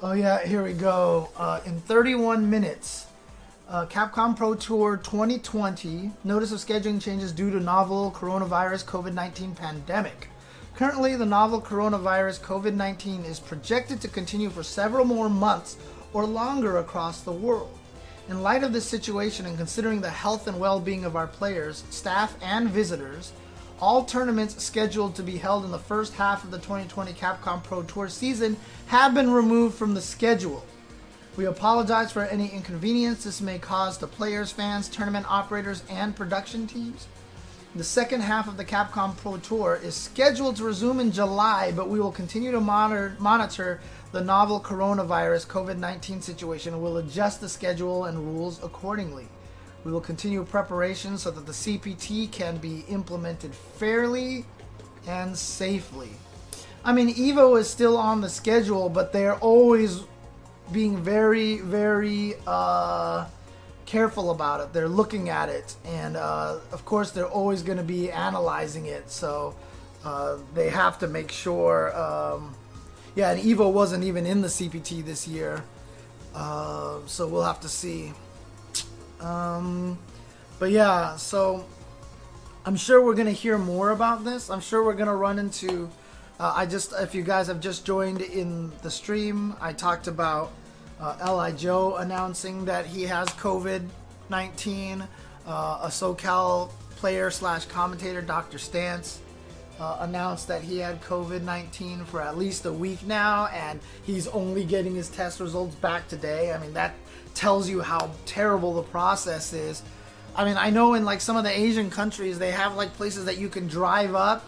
Oh 0.01 0.11
yeah, 0.11 0.45
here 0.45 0.63
we 0.63 0.73
go. 0.73 1.29
Uh, 1.37 1.61
in 1.65 1.79
31 1.79 2.49
minutes, 2.49 3.05
uh, 3.69 3.85
Capcom 3.85 4.35
Pro 4.35 4.53
Tour 4.53 4.97
2020. 4.97 6.11
Notice 6.25 6.51
of 6.51 6.59
scheduling 6.59 7.01
changes 7.01 7.31
due 7.31 7.49
to 7.51 7.59
novel 7.61 8.11
coronavirus 8.11 8.83
COVID-19 8.83 9.55
pandemic. 9.55 10.27
Currently, 10.75 11.15
the 11.15 11.25
novel 11.25 11.61
coronavirus 11.61 12.41
COVID-19 12.41 13.23
is 13.25 13.39
projected 13.39 14.01
to 14.01 14.09
continue 14.09 14.49
for 14.49 14.63
several 14.63 15.05
more 15.05 15.29
months 15.29 15.77
or 16.11 16.25
longer 16.25 16.79
across 16.79 17.21
the 17.21 17.31
world. 17.31 17.77
In 18.27 18.43
light 18.43 18.63
of 18.63 18.73
this 18.73 18.85
situation 18.85 19.45
and 19.45 19.57
considering 19.57 20.01
the 20.01 20.09
health 20.09 20.47
and 20.47 20.59
well 20.59 20.81
being 20.81 21.05
of 21.05 21.15
our 21.15 21.27
players, 21.27 21.85
staff, 21.89 22.35
and 22.41 22.69
visitors, 22.69 23.31
all 23.81 24.05
tournaments 24.05 24.63
scheduled 24.63 25.15
to 25.15 25.23
be 25.23 25.37
held 25.37 25.65
in 25.65 25.71
the 25.71 25.79
first 25.79 26.13
half 26.13 26.43
of 26.43 26.51
the 26.51 26.59
2020 26.59 27.13
Capcom 27.13 27.63
Pro 27.63 27.81
Tour 27.81 28.07
season 28.07 28.55
have 28.87 29.15
been 29.15 29.31
removed 29.31 29.75
from 29.75 29.95
the 29.95 30.01
schedule. 30.01 30.63
We 31.35 31.45
apologize 31.45 32.11
for 32.11 32.23
any 32.23 32.49
inconvenience 32.49 33.23
this 33.23 33.41
may 33.41 33.57
cause 33.57 33.97
to 33.97 34.07
players, 34.07 34.51
fans, 34.51 34.87
tournament 34.87 35.25
operators, 35.27 35.81
and 35.89 36.15
production 36.15 36.67
teams. 36.67 37.07
The 37.73 37.83
second 37.83 38.21
half 38.21 38.47
of 38.47 38.57
the 38.57 38.65
Capcom 38.65 39.17
Pro 39.17 39.37
Tour 39.37 39.79
is 39.81 39.95
scheduled 39.95 40.57
to 40.57 40.65
resume 40.65 40.99
in 40.99 41.11
July, 41.11 41.71
but 41.71 41.89
we 41.89 41.99
will 41.99 42.11
continue 42.11 42.51
to 42.51 42.59
monitor, 42.59 43.15
monitor 43.17 43.79
the 44.11 44.21
novel 44.21 44.59
coronavirus 44.59 45.47
COVID 45.47 45.77
19 45.77 46.21
situation 46.21 46.73
and 46.73 46.83
will 46.83 46.97
adjust 46.97 47.41
the 47.41 47.49
schedule 47.49 48.05
and 48.05 48.19
rules 48.19 48.61
accordingly. 48.61 49.27
We 49.83 49.91
will 49.91 50.01
continue 50.01 50.43
preparations 50.43 51.23
so 51.23 51.31
that 51.31 51.45
the 51.45 51.51
CPT 51.51 52.31
can 52.31 52.57
be 52.57 52.85
implemented 52.87 53.53
fairly 53.55 54.45
and 55.07 55.35
safely. 55.35 56.09
I 56.83 56.93
mean, 56.93 57.13
Evo 57.13 57.59
is 57.59 57.69
still 57.69 57.97
on 57.97 58.21
the 58.21 58.29
schedule, 58.29 58.89
but 58.89 59.13
they're 59.13 59.35
always 59.35 60.01
being 60.71 60.97
very, 60.97 61.57
very 61.57 62.35
uh, 62.47 63.25
careful 63.85 64.31
about 64.31 64.61
it. 64.61 64.73
They're 64.73 64.87
looking 64.87 65.29
at 65.29 65.49
it, 65.49 65.75
and 65.85 66.15
uh, 66.15 66.59
of 66.71 66.85
course, 66.85 67.11
they're 67.11 67.27
always 67.27 67.61
going 67.61 67.77
to 67.77 67.83
be 67.83 68.11
analyzing 68.11 68.85
it. 68.85 69.11
So 69.11 69.55
uh, 70.03 70.37
they 70.53 70.69
have 70.69 70.97
to 70.99 71.07
make 71.07 71.31
sure. 71.31 71.95
Um, 71.97 72.55
yeah, 73.15 73.31
and 73.31 73.41
Evo 73.41 73.71
wasn't 73.71 74.03
even 74.03 74.25
in 74.25 74.41
the 74.41 74.47
CPT 74.47 75.03
this 75.03 75.27
year, 75.27 75.63
uh, 76.33 76.99
so 77.05 77.27
we'll 77.27 77.43
have 77.43 77.59
to 77.61 77.69
see. 77.69 78.13
Um, 79.21 79.97
but 80.59 80.71
yeah, 80.71 81.15
so 81.15 81.65
I'm 82.65 82.75
sure 82.75 83.03
we're 83.03 83.15
gonna 83.15 83.31
hear 83.31 83.57
more 83.57 83.91
about 83.91 84.23
this. 84.23 84.49
I'm 84.49 84.61
sure 84.61 84.83
we're 84.83 84.93
gonna 84.93 85.15
run 85.15 85.39
into. 85.39 85.89
Uh, 86.39 86.53
I 86.55 86.65
just, 86.65 86.93
if 86.99 87.13
you 87.13 87.23
guys 87.23 87.47
have 87.47 87.59
just 87.59 87.85
joined 87.85 88.21
in 88.21 88.71
the 88.81 88.89
stream, 88.89 89.55
I 89.61 89.73
talked 89.73 90.07
about 90.07 90.51
uh, 90.99 91.17
L.I. 91.21 91.51
Joe 91.51 91.97
announcing 91.97 92.65
that 92.65 92.85
he 92.85 93.03
has 93.03 93.27
COVID 93.29 93.87
19. 94.29 95.03
Uh, 95.47 95.79
a 95.83 95.87
SoCal 95.87 96.69
player 96.95 97.31
slash 97.31 97.65
commentator, 97.65 98.21
Dr. 98.21 98.59
Stance, 98.59 99.19
uh, 99.79 99.97
announced 100.01 100.47
that 100.47 100.61
he 100.61 100.77
had 100.77 101.01
COVID 101.01 101.41
19 101.41 102.05
for 102.05 102.21
at 102.21 102.37
least 102.37 102.65
a 102.65 102.71
week 102.71 103.03
now, 103.05 103.47
and 103.47 103.79
he's 104.03 104.27
only 104.27 104.63
getting 104.63 104.93
his 104.93 105.09
test 105.09 105.39
results 105.39 105.75
back 105.75 106.07
today. 106.07 106.53
I 106.53 106.59
mean, 106.59 106.73
that 106.73 106.93
tells 107.33 107.69
you 107.69 107.81
how 107.81 108.11
terrible 108.25 108.73
the 108.75 108.83
process 108.83 109.53
is. 109.53 109.81
I 110.35 110.45
mean, 110.45 110.57
I 110.57 110.69
know 110.69 110.93
in 110.93 111.03
like 111.05 111.21
some 111.21 111.37
of 111.37 111.43
the 111.43 111.51
Asian 111.51 111.89
countries, 111.89 112.39
they 112.39 112.51
have 112.51 112.75
like 112.75 112.93
places 112.93 113.25
that 113.25 113.37
you 113.37 113.49
can 113.49 113.67
drive 113.67 114.15
up, 114.15 114.45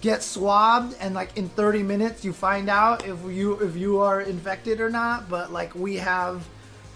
get 0.00 0.22
swabbed, 0.22 0.96
and 1.00 1.14
like 1.14 1.36
in 1.36 1.48
30 1.48 1.82
minutes 1.82 2.24
you 2.24 2.32
find 2.32 2.68
out 2.68 3.06
if 3.06 3.18
you 3.24 3.54
if 3.60 3.76
you 3.76 4.00
are 4.00 4.20
infected 4.20 4.80
or 4.80 4.90
not. 4.90 5.28
But 5.28 5.52
like 5.52 5.74
we 5.74 5.96
have 5.96 6.44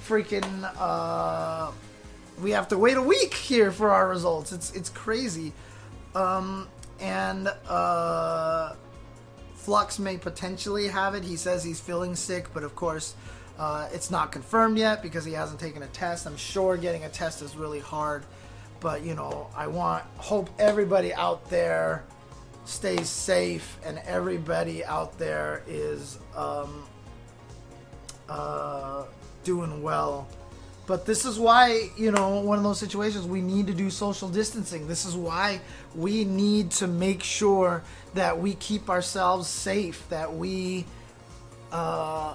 freaking 0.07 0.71
uh, 0.77 1.71
we 2.43 2.51
have 2.51 2.69
to 2.69 2.79
wait 2.79 2.97
a 2.97 3.03
week 3.03 3.35
here 3.35 3.71
for 3.71 3.91
our 3.91 4.09
results. 4.09 4.53
It's 4.53 4.73
it's 4.73 4.91
crazy. 4.91 5.53
Um, 6.15 6.67
and 6.99 7.49
uh, 7.69 8.75
Flux 9.55 9.99
may 9.99 10.17
potentially 10.17 10.89
have 10.89 11.15
it. 11.15 11.25
He 11.25 11.37
says 11.37 11.63
he's 11.63 11.81
feeling 11.81 12.17
sick, 12.17 12.53
but 12.55 12.65
of 12.65 12.75
course, 12.75 13.15
uh, 13.59 13.89
it's 13.93 14.11
not 14.11 14.33
confirmed 14.33 14.79
yet 14.79 15.03
because 15.03 15.25
he 15.25 15.33
hasn't 15.33 15.61
taken 15.61 15.83
a 15.83 15.87
test. 15.89 16.27
I'm 16.27 16.37
sure 16.37 16.77
getting 16.77 17.05
a 17.05 17.09
test 17.09 17.43
is 17.43 17.57
really 17.57 17.81
hard, 17.81 18.25
but 18.81 19.03
you 19.03 19.15
know, 19.15 19.49
I 19.57 19.67
want 19.67 20.05
hope 20.19 20.51
everybody 20.59 21.15
out 21.15 21.49
there 21.51 22.05
stays 22.65 23.09
safe 23.09 23.79
and 23.85 23.99
everybody 24.07 24.85
out 24.85 25.17
there 25.19 25.63
is 25.67 26.19
um, 26.35 26.85
uh, 28.29 29.05
doing 29.45 29.83
well 29.83 30.27
but 30.87 31.05
this 31.05 31.25
is 31.25 31.39
why, 31.39 31.91
you 31.97 32.13
know, 32.13 32.41
one 32.41 32.59
of 32.59 32.65
those 32.65 32.79
situations 32.79 33.27
we 33.27 33.41
need 33.41 33.67
to 33.67 33.75
do 33.75 33.91
social 33.91 34.29
distancing. 34.29 34.87
This 34.87 35.05
is 35.05 35.17
why 35.17 35.61
we 35.97 36.25
need 36.25 36.71
to 36.73 36.87
make 36.87 37.25
sure 37.25 37.83
that 38.15 38.39
we 38.39 38.55
keep 38.55 38.89
ourselves 38.89 39.49
safe, 39.49 40.09
that 40.11 40.33
we, 40.33 40.85
uh, 41.73 42.35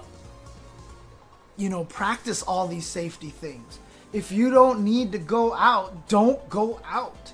you 1.58 1.70
know, 1.70 1.84
practice 1.86 2.42
all 2.44 2.68
these 2.68 2.86
safety 2.86 3.30
things. 3.30 3.80
If 4.14 4.32
you 4.32 4.50
don't 4.50 4.84
need 4.84 5.12
to 5.14 5.18
go 5.18 5.54
out, 5.54 6.10
don't 6.10 6.48
go 6.50 6.82
out. 6.86 7.34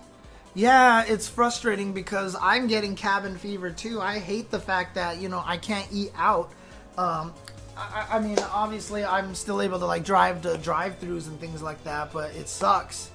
Yeah, 0.54 1.04
it's 1.08 1.28
frustrating 1.28 1.94
because 1.94 2.36
I'm 2.42 2.68
getting 2.68 2.96
cabin 2.96 3.38
fever 3.38 3.70
too. 3.70 4.02
I 4.02 4.20
hate 4.20 4.50
the 4.50 4.60
fact 4.60 4.96
that, 4.96 5.18
you 5.18 5.30
know, 5.30 5.44
I 5.46 5.58
can't 5.58 5.88
eat 5.92 6.12
out. 6.16 6.52
Um, 6.98 7.34
I, 7.78 8.08
I 8.14 8.20
mean, 8.20 8.40
obviously, 8.52 9.06
I'm 9.06 9.36
still 9.36 9.62
able 9.62 9.78
to 9.80 9.86
like 9.86 10.04
drive 10.04 10.42
to 10.42 10.58
drive-throughs 10.58 11.28
and 11.28 11.40
things 11.40 11.62
like 11.62 11.84
that, 11.84 12.12
but 12.12 12.34
it 12.36 12.50
sucks. 12.50 13.12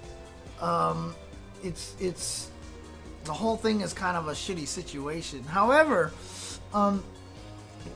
Um, 0.61 1.14
it's 1.64 1.97
it's 1.99 2.50
the 3.25 3.32
whole 3.32 3.56
thing 3.56 3.80
is 3.80 3.92
kind 3.92 4.16
of 4.16 4.28
a 4.28 4.32
shitty 4.32 4.66
situation. 4.68 5.42
However, 5.44 6.12
um, 6.73 7.02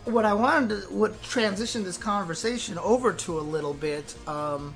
what 0.04 0.24
I 0.24 0.34
wanted 0.34 0.82
to 0.82 0.92
what 0.92 1.20
this 1.22 1.96
conversation 1.96 2.78
over 2.78 3.12
to 3.12 3.38
a 3.38 3.40
little 3.40 3.74
bit. 3.74 4.14
Um, 4.28 4.74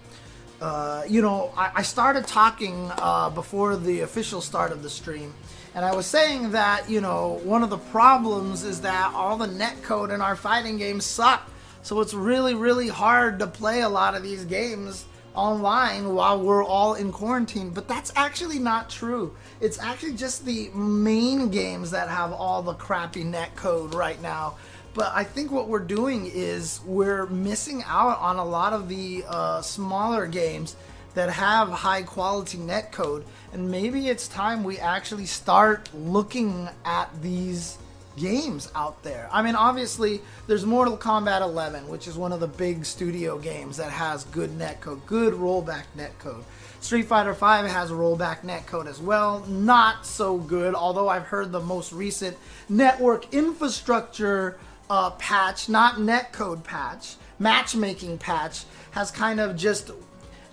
uh, 0.61 1.05
you 1.09 1.23
know, 1.23 1.53
I, 1.57 1.71
I 1.77 1.83
started 1.83 2.27
talking 2.27 2.91
uh, 2.99 3.31
before 3.31 3.77
the 3.77 4.01
official 4.01 4.41
start 4.41 4.73
of 4.73 4.83
the 4.83 4.91
stream, 4.91 5.33
and 5.75 5.85
I 5.85 5.95
was 5.95 6.07
saying 6.07 6.51
that 6.51 6.89
you 6.91 7.01
know 7.01 7.41
one 7.45 7.63
of 7.63 7.71
the 7.71 7.79
problems 7.79 8.65
is 8.65 8.81
that 8.83 9.13
all 9.15 9.37
the 9.37 9.47
net 9.47 9.83
code 9.83 10.11
in 10.11 10.21
our 10.21 10.37
fighting 10.37 10.79
games 10.79 11.05
suck. 11.05 11.49
So 11.83 12.01
it's 12.01 12.13
really, 12.13 12.55
really 12.55 12.89
hard 12.89 13.39
to 13.39 13.47
play 13.47 13.81
a 13.81 13.89
lot 13.89 14.15
of 14.15 14.23
these 14.23 14.45
games 14.45 15.07
online 15.35 16.15
while 16.15 16.41
we're 16.41 16.65
all 16.65 16.95
in 16.95 17.13
quarantine, 17.13 17.71
but 17.71 17.89
that's 17.89 18.13
actually 18.17 18.59
not 18.59 18.91
true. 18.91 19.35
It's 19.61 19.79
actually 19.79 20.15
just 20.15 20.45
the 20.45 20.69
main 20.71 21.51
games 21.51 21.91
that 21.93 22.09
have 22.09 22.33
all 22.33 22.63
the 22.63 22.75
crappy 22.75 23.25
net 23.25 23.55
code 23.57 23.95
right 23.95 24.21
now. 24.21 24.57
But 24.95 25.13
I 25.15 25.25
think 25.25 25.51
what 25.51 25.69
we're 25.69 25.79
doing 25.79 26.31
is 26.33 26.81
we're 26.85 27.27
missing 27.27 27.83
out 27.87 28.19
on 28.19 28.37
a 28.37 28.45
lot 28.45 28.73
of 28.73 28.89
the 28.89 29.25
uh, 29.29 29.63
smaller 29.63 30.27
games 30.27 30.75
that 31.15 31.31
have 31.31 31.69
high 31.69 32.03
quality 32.03 32.59
net 32.59 32.93
code, 32.93 33.25
and 33.53 33.71
maybe 33.71 34.09
it's 34.09 34.29
time 34.29 34.63
we 34.65 34.79
actually 34.79 35.27
start 35.27 35.89
looking 35.95 36.69
at 36.85 37.09
these 37.23 37.79
games 38.17 38.71
out 38.75 39.03
there. 39.03 39.29
I 39.33 39.43
mean, 39.43 39.55
obviously, 39.55 40.21
there's 40.47 40.67
Mortal 40.67 40.97
Kombat 40.97 41.41
11, 41.41 41.89
which 41.89 42.07
is 42.07 42.17
one 42.17 42.33
of 42.33 42.41
the 42.41 42.47
big 42.47 42.85
studio 42.85 43.39
games 43.39 43.77
that 43.77 43.91
has 43.91 44.25
good 44.25 44.51
netcode, 44.51 45.05
good 45.07 45.35
rollback 45.35 45.85
netcode. 45.97 46.43
Street 46.81 47.07
Fighter 47.07 47.33
V 47.33 47.69
has 47.69 47.91
rollback 47.91 48.41
netcode 48.41 48.87
as 48.87 49.01
well. 49.01 49.45
Not 49.47 50.07
so 50.07 50.39
good, 50.39 50.75
although 50.75 51.09
I've 51.09 51.27
heard 51.27 51.53
the 51.53 51.61
most 51.61 51.93
recent 51.93 52.37
network 52.69 53.33
infrastructure 53.35 54.59
uh, 54.91 55.11
patch, 55.11 55.69
not 55.69 55.95
netcode 55.95 56.63
patch, 56.65 57.15
matchmaking 57.39 58.19
patch, 58.19 58.65
has 58.91 59.11
kind 59.11 59.41
of 59.41 59.57
just. 59.57 59.91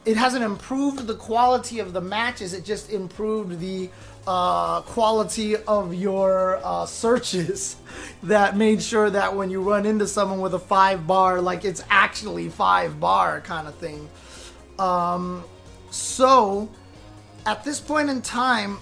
It 0.05 0.15
hasn't 0.15 0.45
improved 0.45 1.05
the 1.05 1.15
quality 1.15 1.79
of 1.79 1.91
the 1.91 1.99
matches, 1.99 2.53
it 2.53 2.63
just 2.63 2.89
improved 2.89 3.59
the 3.59 3.89
uh, 4.25 4.81
quality 4.81 5.57
of 5.57 5.93
your 5.93 6.61
uh, 6.63 6.85
searches 6.85 7.75
that 8.23 8.55
made 8.55 8.81
sure 8.81 9.09
that 9.09 9.35
when 9.35 9.49
you 9.49 9.61
run 9.61 9.85
into 9.85 10.07
someone 10.07 10.39
with 10.39 10.53
a 10.53 10.59
five 10.59 11.05
bar, 11.05 11.41
like 11.41 11.65
it's 11.65 11.83
actually 11.89 12.47
five 12.47 13.01
bar 13.01 13.41
kind 13.41 13.67
of 13.67 13.75
thing. 13.75 14.07
Um, 14.79 15.43
so 15.89 16.69
at 17.45 17.65
this 17.65 17.79
point 17.79 18.09
in 18.09 18.21
time, 18.21 18.79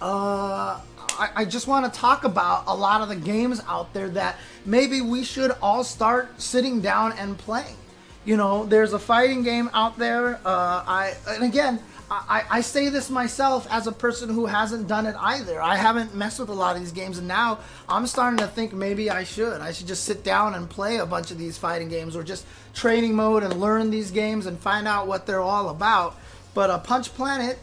uh, 0.00 0.80
I, 1.20 1.42
I 1.42 1.44
just 1.44 1.66
want 1.66 1.92
to 1.92 2.00
talk 2.00 2.24
about 2.24 2.64
a 2.66 2.74
lot 2.74 3.02
of 3.02 3.08
the 3.10 3.16
games 3.16 3.60
out 3.68 3.92
there 3.92 4.08
that 4.10 4.38
maybe 4.64 5.02
we 5.02 5.22
should 5.22 5.52
all 5.60 5.84
start 5.84 6.40
sitting 6.40 6.80
down 6.80 7.12
and 7.12 7.36
playing. 7.36 7.76
You 8.24 8.36
know, 8.36 8.64
there's 8.64 8.94
a 8.94 8.98
fighting 8.98 9.42
game 9.42 9.70
out 9.74 9.98
there. 9.98 10.40
Uh, 10.44 10.84
I 10.86 11.14
and 11.28 11.44
again, 11.44 11.78
I, 12.10 12.44
I 12.50 12.60
say 12.62 12.88
this 12.88 13.08
myself 13.08 13.66
as 13.70 13.86
a 13.86 13.92
person 13.92 14.30
who 14.30 14.46
hasn't 14.46 14.88
done 14.88 15.06
it 15.06 15.14
either. 15.18 15.60
I 15.60 15.76
haven't 15.76 16.14
messed 16.14 16.40
with 16.40 16.48
a 16.48 16.54
lot 16.54 16.74
of 16.74 16.82
these 16.82 16.92
games, 16.92 17.18
and 17.18 17.28
now 17.28 17.60
I'm 17.88 18.06
starting 18.06 18.38
to 18.38 18.46
think 18.46 18.72
maybe 18.72 19.10
I 19.10 19.24
should. 19.24 19.60
I 19.60 19.72
should 19.72 19.86
just 19.86 20.04
sit 20.04 20.24
down 20.24 20.54
and 20.54 20.68
play 20.68 20.96
a 20.98 21.06
bunch 21.06 21.30
of 21.30 21.38
these 21.38 21.56
fighting 21.56 21.88
games, 21.88 22.16
or 22.16 22.22
just 22.22 22.46
training 22.74 23.14
mode 23.14 23.42
and 23.42 23.60
learn 23.60 23.90
these 23.90 24.10
games 24.10 24.46
and 24.46 24.58
find 24.58 24.88
out 24.88 25.06
what 25.06 25.26
they're 25.26 25.40
all 25.40 25.68
about. 25.68 26.16
But 26.52 26.70
uh, 26.70 26.78
Punch 26.78 27.14
Planet, 27.14 27.58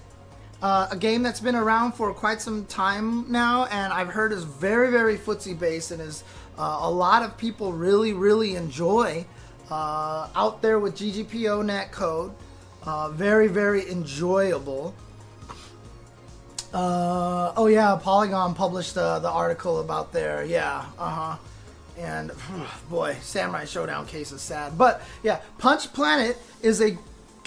uh, 0.61 0.87
a 0.91 0.97
game 0.97 1.23
that's 1.23 1.39
been 1.39 1.55
around 1.55 1.93
for 1.93 2.13
quite 2.13 2.41
some 2.41 2.65
time 2.65 3.31
now, 3.31 3.65
and 3.65 3.93
I've 3.93 4.09
heard 4.09 4.31
is 4.31 4.43
very, 4.43 4.91
very 4.91 5.17
footsie 5.17 5.57
based, 5.57 5.91
and 5.91 6.01
is 6.01 6.23
uh, 6.57 6.79
a 6.81 6.89
lot 6.89 7.23
of 7.23 7.37
people 7.37 7.73
really, 7.73 8.13
really 8.13 8.55
enjoy. 8.55 9.25
Uh, 9.69 10.29
out 10.33 10.61
there 10.61 10.79
with 10.79 10.95
GGPO 10.95 11.65
net 11.65 11.91
code. 11.91 12.33
Uh, 12.83 13.09
very, 13.09 13.49
very 13.49 13.89
enjoyable. 13.91 14.95
Uh, 16.73 17.53
oh 17.57 17.67
yeah, 17.67 17.97
Polygon 18.01 18.53
published 18.53 18.97
uh, 18.97 19.19
the 19.19 19.29
article 19.29 19.81
about 19.81 20.13
there. 20.13 20.45
Yeah, 20.45 20.85
uh 20.97 21.09
huh. 21.09 21.37
And 21.97 22.31
boy, 22.89 23.17
Samurai 23.21 23.65
Showdown 23.65 24.05
case 24.05 24.31
is 24.31 24.41
sad. 24.41 24.77
But 24.77 25.01
yeah, 25.21 25.41
Punch 25.57 25.91
Planet 25.91 26.37
is 26.61 26.81
a 26.81 26.97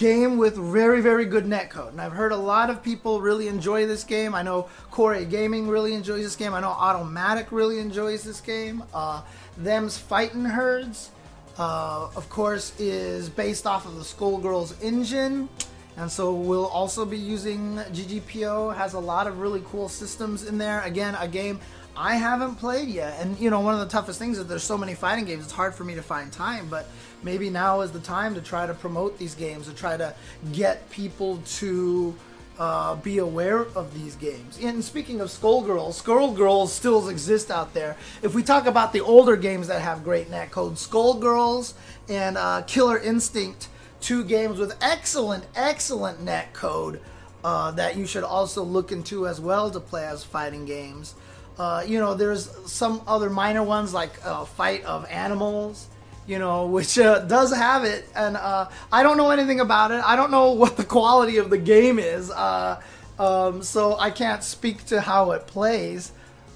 game 0.01 0.37
with 0.37 0.55
very, 0.57 0.99
very 0.99 1.25
good 1.25 1.45
netcode. 1.45 1.89
And 1.89 2.01
I've 2.01 2.11
heard 2.11 2.31
a 2.31 2.37
lot 2.37 2.71
of 2.71 2.81
people 2.81 3.21
really 3.21 3.47
enjoy 3.47 3.85
this 3.85 4.03
game. 4.03 4.33
I 4.33 4.41
know 4.41 4.67
Corey 4.89 5.25
Gaming 5.25 5.67
really 5.67 5.93
enjoys 5.93 6.23
this 6.23 6.35
game. 6.35 6.55
I 6.55 6.59
know 6.59 6.69
Automatic 6.69 7.51
really 7.51 7.77
enjoys 7.77 8.23
this 8.23 8.41
game. 8.41 8.83
Uh, 8.93 9.21
them's 9.57 9.97
Fighting 9.99 10.45
Herds 10.45 11.11
uh, 11.57 12.09
of 12.15 12.29
course, 12.29 12.73
is 12.79 13.29
based 13.29 13.67
off 13.67 13.85
of 13.85 13.95
the 13.95 14.03
Skullgirls 14.03 14.81
engine. 14.81 15.49
And 15.97 16.11
so 16.11 16.33
we'll 16.33 16.67
also 16.67 17.05
be 17.05 17.17
using 17.17 17.75
GGPO. 17.75 18.75
Has 18.75 18.93
a 18.93 18.99
lot 18.99 19.27
of 19.27 19.39
really 19.39 19.61
cool 19.65 19.89
systems 19.89 20.47
in 20.47 20.57
there. 20.57 20.81
Again, 20.81 21.15
a 21.19 21.27
game 21.27 21.59
I 21.95 22.15
haven't 22.15 22.55
played 22.55 22.87
yet. 22.87 23.19
And 23.19 23.37
you 23.39 23.49
know, 23.49 23.59
one 23.59 23.73
of 23.73 23.81
the 23.81 23.87
toughest 23.87 24.17
things 24.17 24.37
is 24.37 24.47
there's 24.47 24.63
so 24.63 24.77
many 24.77 24.95
fighting 24.95 25.25
games. 25.25 25.43
It's 25.43 25.53
hard 25.53 25.75
for 25.75 25.83
me 25.83 25.95
to 25.95 26.01
find 26.01 26.31
time. 26.31 26.67
But 26.69 26.87
maybe 27.23 27.49
now 27.49 27.81
is 27.81 27.91
the 27.91 27.99
time 27.99 28.35
to 28.35 28.41
try 28.41 28.65
to 28.65 28.73
promote 28.73 29.17
these 29.17 29.35
games, 29.35 29.67
to 29.67 29.73
try 29.73 29.97
to 29.97 30.13
get 30.53 30.89
people 30.89 31.41
to 31.57 32.15
uh, 32.57 32.95
be 32.95 33.17
aware 33.17 33.61
of 33.75 33.93
these 33.93 34.15
games. 34.15 34.59
And 34.61 34.83
speaking 34.83 35.19
of 35.19 35.29
Skullgirls, 35.29 36.01
Skullgirls 36.01 36.67
still 36.67 37.09
exist 37.09 37.49
out 37.49 37.73
there. 37.73 37.97
If 38.21 38.35
we 38.35 38.43
talk 38.43 38.67
about 38.67 38.93
the 38.93 39.01
older 39.01 39.35
games 39.35 39.67
that 39.67 39.81
have 39.81 40.03
great 40.03 40.29
netcode, 40.29 40.73
Skullgirls 40.73 41.73
and 42.07 42.37
uh, 42.37 42.61
Killer 42.67 42.99
Instinct, 42.99 43.67
two 44.01 44.23
games 44.23 44.59
with 44.59 44.75
excellent, 44.81 45.45
excellent 45.55 46.23
netcode 46.25 46.99
uh, 47.43 47.71
that 47.71 47.95
you 47.95 48.05
should 48.05 48.23
also 48.23 48.63
look 48.63 48.91
into 48.91 49.27
as 49.27 49.39
well 49.39 49.71
to 49.71 49.79
play 49.79 50.05
as 50.05 50.23
fighting 50.23 50.65
games. 50.65 51.15
Uh, 51.57 51.83
you 51.85 51.99
know, 51.99 52.13
there's 52.13 52.49
some 52.69 53.01
other 53.07 53.29
minor 53.29 53.63
ones 53.63 53.93
like 53.93 54.13
uh, 54.25 54.43
Fight 54.45 54.83
of 54.83 55.05
Animals 55.09 55.87
you 56.27 56.39
know, 56.39 56.65
which 56.77 56.97
uh, 56.97 57.19
does 57.19 57.53
have 57.53 57.83
it. 57.83 58.07
And 58.15 58.37
uh, 58.37 58.69
I 58.91 59.03
don't 59.03 59.17
know 59.17 59.31
anything 59.31 59.59
about 59.59 59.91
it. 59.91 60.01
I 60.03 60.15
don't 60.15 60.31
know 60.31 60.51
what 60.61 60.77
the 60.77 60.85
quality 60.85 61.37
of 61.37 61.49
the 61.49 61.57
game 61.57 61.99
is. 61.99 62.31
Uh, 62.31 62.81
um, 63.19 63.61
so 63.61 63.97
I 63.99 64.09
can't 64.09 64.43
speak 64.43 64.85
to 64.87 65.01
how 65.01 65.31
it 65.31 65.45
plays. 65.47 66.11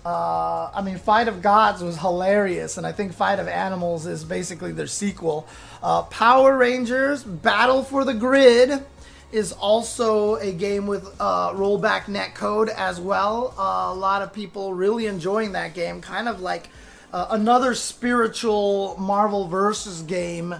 Uh, 0.05 0.69
I 0.71 0.83
mean, 0.83 0.97
Fight 0.99 1.27
of 1.27 1.41
Gods 1.41 1.81
was 1.81 1.97
hilarious, 1.97 2.77
and 2.77 2.85
I 2.85 2.91
think 2.91 3.13
Fight 3.13 3.39
of 3.39 3.47
Animals 3.47 4.05
is 4.05 4.23
basically 4.23 4.71
their 4.71 4.85
sequel. 4.85 5.47
Uh, 5.81 6.03
Power 6.03 6.55
Rangers 6.55 7.23
Battle 7.23 7.83
for 7.83 8.05
the 8.05 8.13
Grid 8.13 8.83
is 9.31 9.51
also 9.51 10.35
a 10.35 10.51
game 10.51 10.85
with 10.85 11.03
uh, 11.19 11.51
rollback 11.53 12.03
netcode 12.03 12.69
as 12.69 13.01
well. 13.01 13.55
a 13.57 13.93
lot 13.95 14.21
of 14.21 14.31
people 14.31 14.75
really 14.75 15.07
enjoying 15.07 15.53
that 15.53 15.73
game, 15.73 16.01
kind 16.01 16.29
of 16.29 16.39
like 16.39 16.69
uh, 17.11 17.27
another 17.31 17.73
spiritual 17.73 18.95
Marvel 18.99 19.47
versus 19.47 20.03
game 20.03 20.53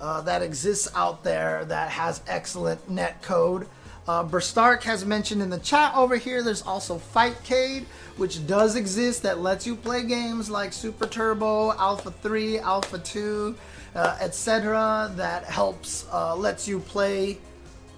uh, 0.00 0.20
that 0.22 0.40
exists 0.42 0.88
out 0.94 1.22
there 1.22 1.64
that 1.66 1.90
has 1.90 2.22
excellent 2.26 2.88
net 2.88 3.22
code. 3.22 3.66
Uh, 4.08 4.24
Berstark 4.24 4.84
has 4.84 5.04
mentioned 5.04 5.42
in 5.42 5.50
the 5.50 5.58
chat 5.58 5.92
over 5.96 6.16
here. 6.16 6.42
There's 6.42 6.62
also 6.62 6.98
Fightcade, 6.98 7.86
which 8.16 8.46
does 8.46 8.76
exist 8.76 9.22
that 9.24 9.40
lets 9.40 9.66
you 9.66 9.74
play 9.74 10.04
games 10.04 10.48
like 10.48 10.72
Super 10.72 11.06
Turbo, 11.06 11.72
Alpha 11.72 12.12
3, 12.12 12.60
Alpha 12.60 12.98
2, 12.98 13.56
uh, 13.96 14.16
etc. 14.20 15.10
That 15.16 15.44
helps 15.44 16.06
uh, 16.12 16.36
lets 16.36 16.68
you 16.68 16.78
play 16.78 17.38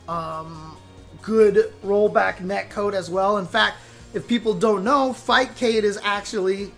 um, 0.08 0.76
good 1.20 1.74
rollback 1.84 2.36
netcode 2.36 2.94
as 2.94 3.10
well. 3.10 3.36
In 3.36 3.46
fact, 3.46 3.76
if 4.14 4.26
people 4.26 4.54
don't 4.54 4.84
know, 4.84 5.12
Fightcade 5.12 5.82
is 5.82 6.00
actually 6.02 6.72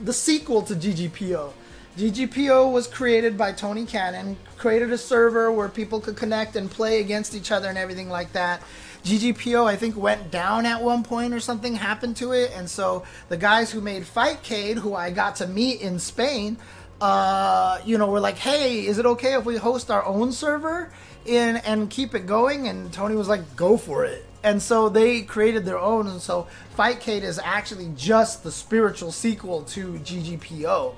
the 0.00 0.12
sequel 0.12 0.62
to 0.62 0.74
GGPO. 0.74 1.52
GGPO 1.98 2.70
was 2.70 2.86
created 2.86 3.36
by 3.36 3.50
Tony 3.50 3.84
Cannon, 3.84 4.36
created 4.56 4.92
a 4.92 4.98
server 4.98 5.50
where 5.50 5.68
people 5.68 5.98
could 5.98 6.14
connect 6.14 6.54
and 6.54 6.70
play 6.70 7.00
against 7.00 7.34
each 7.34 7.50
other 7.50 7.68
and 7.68 7.76
everything 7.76 8.08
like 8.08 8.30
that. 8.34 8.62
GGPO, 9.02 9.64
I 9.64 9.74
think, 9.74 9.96
went 9.96 10.30
down 10.30 10.64
at 10.64 10.80
one 10.80 11.02
point 11.02 11.34
or 11.34 11.40
something 11.40 11.74
happened 11.74 12.16
to 12.18 12.30
it. 12.30 12.52
And 12.54 12.70
so 12.70 13.02
the 13.28 13.36
guys 13.36 13.72
who 13.72 13.80
made 13.80 14.04
Fightcade, 14.04 14.76
who 14.76 14.94
I 14.94 15.10
got 15.10 15.34
to 15.36 15.48
meet 15.48 15.80
in 15.80 15.98
Spain, 15.98 16.56
uh, 17.00 17.80
you 17.84 17.98
know, 17.98 18.08
were 18.08 18.20
like, 18.20 18.38
hey, 18.38 18.86
is 18.86 18.98
it 18.98 19.06
okay 19.06 19.34
if 19.34 19.44
we 19.44 19.56
host 19.56 19.90
our 19.90 20.04
own 20.04 20.30
server 20.30 20.92
in 21.26 21.56
and 21.56 21.90
keep 21.90 22.14
it 22.14 22.26
going? 22.26 22.68
And 22.68 22.92
Tony 22.92 23.16
was 23.16 23.26
like, 23.26 23.56
go 23.56 23.76
for 23.76 24.04
it 24.04 24.24
and 24.44 24.62
so 24.62 24.88
they 24.88 25.22
created 25.22 25.64
their 25.64 25.80
own 25.80 26.06
and 26.06 26.20
so 26.20 26.46
fightcade 26.76 27.22
is 27.22 27.40
actually 27.42 27.90
just 27.96 28.44
the 28.44 28.52
spiritual 28.52 29.10
sequel 29.10 29.62
to 29.62 29.94
ggpo 29.94 30.94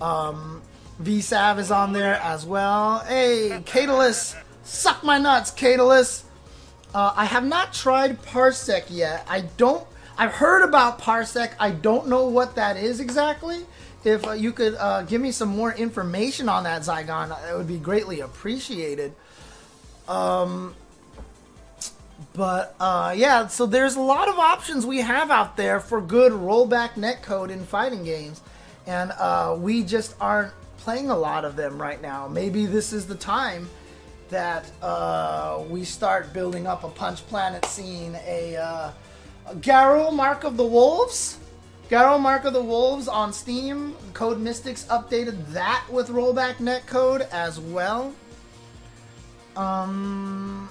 um, 0.00 0.62
vsav 1.02 1.58
is 1.58 1.70
on 1.70 1.92
there 1.92 2.14
as 2.16 2.44
well. 2.44 3.00
Hey 3.00 3.62
catalyst 3.64 4.36
suck 4.62 5.02
my 5.02 5.18
nuts 5.18 5.50
catalyst 5.50 6.24
uh, 6.94 7.12
i 7.16 7.24
have 7.24 7.44
not 7.44 7.72
tried 7.72 8.22
parsec 8.22 8.84
yet. 8.88 9.26
I 9.28 9.42
don't 9.56 9.86
i've 10.18 10.32
heard 10.32 10.62
about 10.62 11.00
parsec. 11.00 11.52
I 11.58 11.70
don't 11.70 12.08
know 12.08 12.26
what 12.26 12.54
that 12.56 12.76
is 12.76 13.00
exactly. 13.00 13.64
If 14.02 14.26
uh, 14.26 14.32
you 14.32 14.52
could 14.52 14.76
uh, 14.76 15.02
give 15.02 15.20
me 15.20 15.30
some 15.30 15.48
more 15.48 15.72
information 15.72 16.48
on 16.48 16.64
that 16.64 16.82
zygon 16.82 17.36
it 17.50 17.56
would 17.56 17.68
be 17.68 17.78
greatly 17.78 18.20
appreciated. 18.20 19.14
Um, 20.08 20.74
but 22.34 22.74
uh, 22.80 23.14
yeah, 23.16 23.46
so 23.48 23.66
there's 23.66 23.96
a 23.96 24.00
lot 24.00 24.28
of 24.28 24.38
options 24.38 24.86
we 24.86 24.98
have 24.98 25.30
out 25.30 25.56
there 25.56 25.80
for 25.80 26.00
good 26.00 26.32
rollback 26.32 26.90
netcode 26.90 27.50
in 27.50 27.64
fighting 27.64 28.04
games, 28.04 28.40
and 28.90 29.12
uh, 29.12 29.56
we 29.56 29.84
just 29.84 30.16
aren't 30.20 30.52
playing 30.78 31.10
a 31.10 31.16
lot 31.16 31.44
of 31.44 31.54
them 31.54 31.80
right 31.80 32.02
now. 32.02 32.26
Maybe 32.26 32.66
this 32.66 32.92
is 32.92 33.06
the 33.06 33.14
time 33.14 33.70
that 34.30 34.68
uh, 34.82 35.62
we 35.68 35.84
start 35.84 36.32
building 36.32 36.66
up 36.66 36.82
a 36.82 36.88
Punch 36.88 37.24
Planet 37.28 37.64
scene, 37.66 38.18
a, 38.26 38.56
uh, 38.56 38.90
a 39.46 39.54
Garou 39.54 40.10
Mark 40.10 40.42
of 40.42 40.56
the 40.56 40.66
Wolves. 40.66 41.38
Garou 41.88 42.18
Mark 42.18 42.44
of 42.44 42.52
the 42.52 42.62
Wolves 42.62 43.06
on 43.06 43.32
Steam. 43.32 43.94
Code 44.12 44.40
Mystics 44.40 44.84
updated 44.86 45.46
that 45.52 45.84
with 45.88 46.08
rollback 46.08 46.54
netcode 46.56 47.28
as 47.30 47.60
well. 47.60 48.12
Um, 49.56 50.68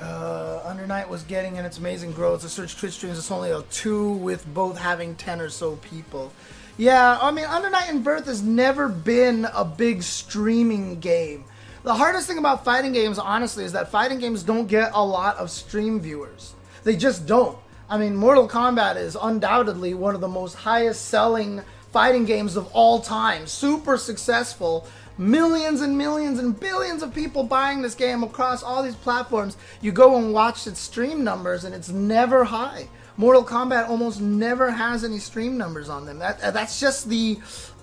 uh, 0.00 0.60
Under 0.64 0.88
Night 0.88 1.08
was 1.08 1.22
getting 1.22 1.54
in 1.54 1.64
its 1.64 1.78
amazing 1.78 2.10
growth. 2.12 2.42
The 2.42 2.48
search 2.48 2.76
Twitch 2.76 2.94
streams 2.94 3.16
it's 3.16 3.30
only 3.30 3.52
a 3.52 3.62
two 3.62 4.14
with 4.14 4.44
both 4.52 4.76
having 4.76 5.14
ten 5.14 5.40
or 5.40 5.50
so 5.50 5.76
people. 5.76 6.32
Yeah, 6.76 7.18
I 7.20 7.30
mean 7.30 7.44
Under 7.44 7.70
Night 7.70 7.88
in 7.88 8.02
Birth 8.02 8.26
has 8.26 8.42
never 8.42 8.88
been 8.88 9.46
a 9.54 9.64
big 9.64 10.02
streaming 10.02 10.98
game. 10.98 11.44
The 11.84 11.94
hardest 11.94 12.26
thing 12.26 12.38
about 12.38 12.64
fighting 12.64 12.92
games, 12.92 13.18
honestly, 13.18 13.64
is 13.64 13.72
that 13.72 13.90
fighting 13.90 14.18
games 14.18 14.42
don't 14.42 14.66
get 14.66 14.90
a 14.92 15.04
lot 15.04 15.36
of 15.36 15.50
stream 15.50 16.00
viewers. 16.00 16.54
They 16.82 16.96
just 16.96 17.26
don't. 17.26 17.56
I 17.88 17.98
mean, 17.98 18.16
Mortal 18.16 18.48
Kombat 18.48 18.96
is 18.96 19.16
undoubtedly 19.20 19.94
one 19.94 20.16
of 20.16 20.20
the 20.20 20.28
most 20.28 20.54
highest 20.54 21.06
selling 21.06 21.62
fighting 21.92 22.24
games 22.24 22.56
of 22.56 22.66
all 22.72 23.00
time. 23.00 23.46
Super 23.46 23.96
successful 23.96 24.86
millions 25.16 25.80
and 25.80 25.96
millions 25.96 26.40
and 26.40 26.58
billions 26.58 27.04
of 27.04 27.14
people 27.14 27.44
buying 27.44 27.82
this 27.82 27.94
game 27.94 28.24
across 28.24 28.64
all 28.64 28.82
these 28.82 28.96
platforms. 28.96 29.56
You 29.80 29.92
go 29.92 30.16
and 30.16 30.32
watch 30.32 30.66
its 30.66 30.80
stream 30.80 31.22
numbers, 31.22 31.62
and 31.62 31.72
it's 31.72 31.90
never 31.90 32.42
high. 32.44 32.88
Mortal 33.16 33.44
Kombat 33.44 33.88
almost 33.88 34.20
never 34.20 34.70
has 34.70 35.04
any 35.04 35.18
stream 35.18 35.56
numbers 35.56 35.88
on 35.88 36.04
them. 36.04 36.18
That 36.18 36.40
that's 36.52 36.80
just 36.80 37.08
the 37.08 37.38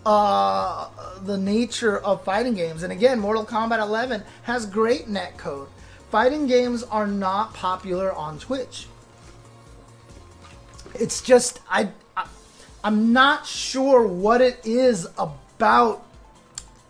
uh, 0.06 0.90
the 1.24 1.38
nature 1.38 2.00
of 2.00 2.24
fighting 2.24 2.54
games. 2.54 2.84
And 2.84 2.92
again, 2.92 3.20
Mortal 3.20 3.46
Kombat 3.46 3.80
11 3.80 4.24
has 4.44 4.66
great 4.66 5.08
net 5.08 5.38
code. 5.38 5.68
Fighting 6.10 6.48
games 6.48 6.84
are 6.84 7.08
not 7.08 7.54
popular 7.54 8.12
on 8.12 8.40
Twitch. 8.40 8.88
It's 10.96 11.22
just 11.22 11.60
I, 11.70 11.90
I 12.18 12.28
I'm 12.84 13.14
not 13.14 13.46
sure 13.46 14.06
what 14.06 14.42
it 14.42 14.60
is 14.66 15.08
about 15.18 16.04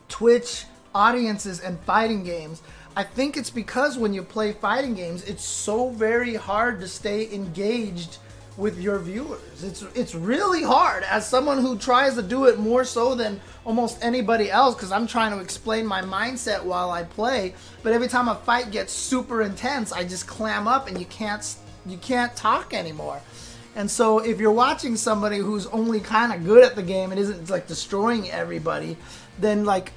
Twitch 0.10 0.66
audiences 0.96 1.60
and 1.60 1.80
fighting 1.82 2.24
games. 2.24 2.62
I 2.96 3.04
think 3.04 3.38
it's 3.38 3.50
because 3.50 3.98
when 3.98 4.14
you 4.14 4.22
play 4.22 4.52
fighting 4.52 4.96
games, 4.96 5.24
it's 5.24 5.46
so 5.46 5.90
very 5.90 6.36
hard 6.36 6.82
to 6.82 6.88
stay 6.88 7.34
engaged 7.34 8.18
with 8.58 8.80
your 8.80 9.00
viewers. 9.00 9.64
It's 9.64 9.82
it's 9.96 10.14
really 10.14 10.62
hard 10.62 11.04
as 11.04 11.28
someone 11.28 11.60
who 11.60 11.78
tries 11.78 12.16
to 12.16 12.22
do 12.22 12.46
it 12.46 12.60
more 12.60 12.84
so 12.84 13.16
than 13.16 13.40
almost 13.66 14.04
anybody 14.04 14.52
else 14.52 14.76
because 14.76 14.92
I'm 14.92 15.08
trying 15.08 15.32
to 15.32 15.40
explain 15.40 15.86
my 15.86 16.02
mindset 16.02 16.64
while 16.64 16.92
I 16.92 17.04
play. 17.04 17.54
But 17.82 17.94
every 17.94 18.10
time 18.10 18.28
a 18.28 18.36
fight 18.36 18.72
gets 18.72 18.92
super 18.92 19.42
intense, 19.42 19.94
I 19.94 20.04
just 20.04 20.28
clam 20.28 20.68
up 20.68 20.88
and 20.88 21.00
you 21.00 21.06
can't 21.06 21.44
you 21.86 21.98
can't 21.98 22.36
talk 22.36 22.74
anymore. 22.74 23.22
And 23.76 23.90
so 23.90 24.20
if 24.20 24.40
you're 24.40 24.52
watching 24.52 24.98
somebody 24.98 25.38
who's 25.38 25.66
only 25.68 26.02
kind 26.02 26.34
of 26.34 26.44
good 26.44 26.64
at 26.64 26.76
the 26.76 26.84
game 26.84 27.12
and 27.12 27.20
isn't 27.20 27.50
like 27.50 27.68
destroying 27.68 28.30
everybody, 28.30 28.98
then 29.40 29.64
like 29.64 29.94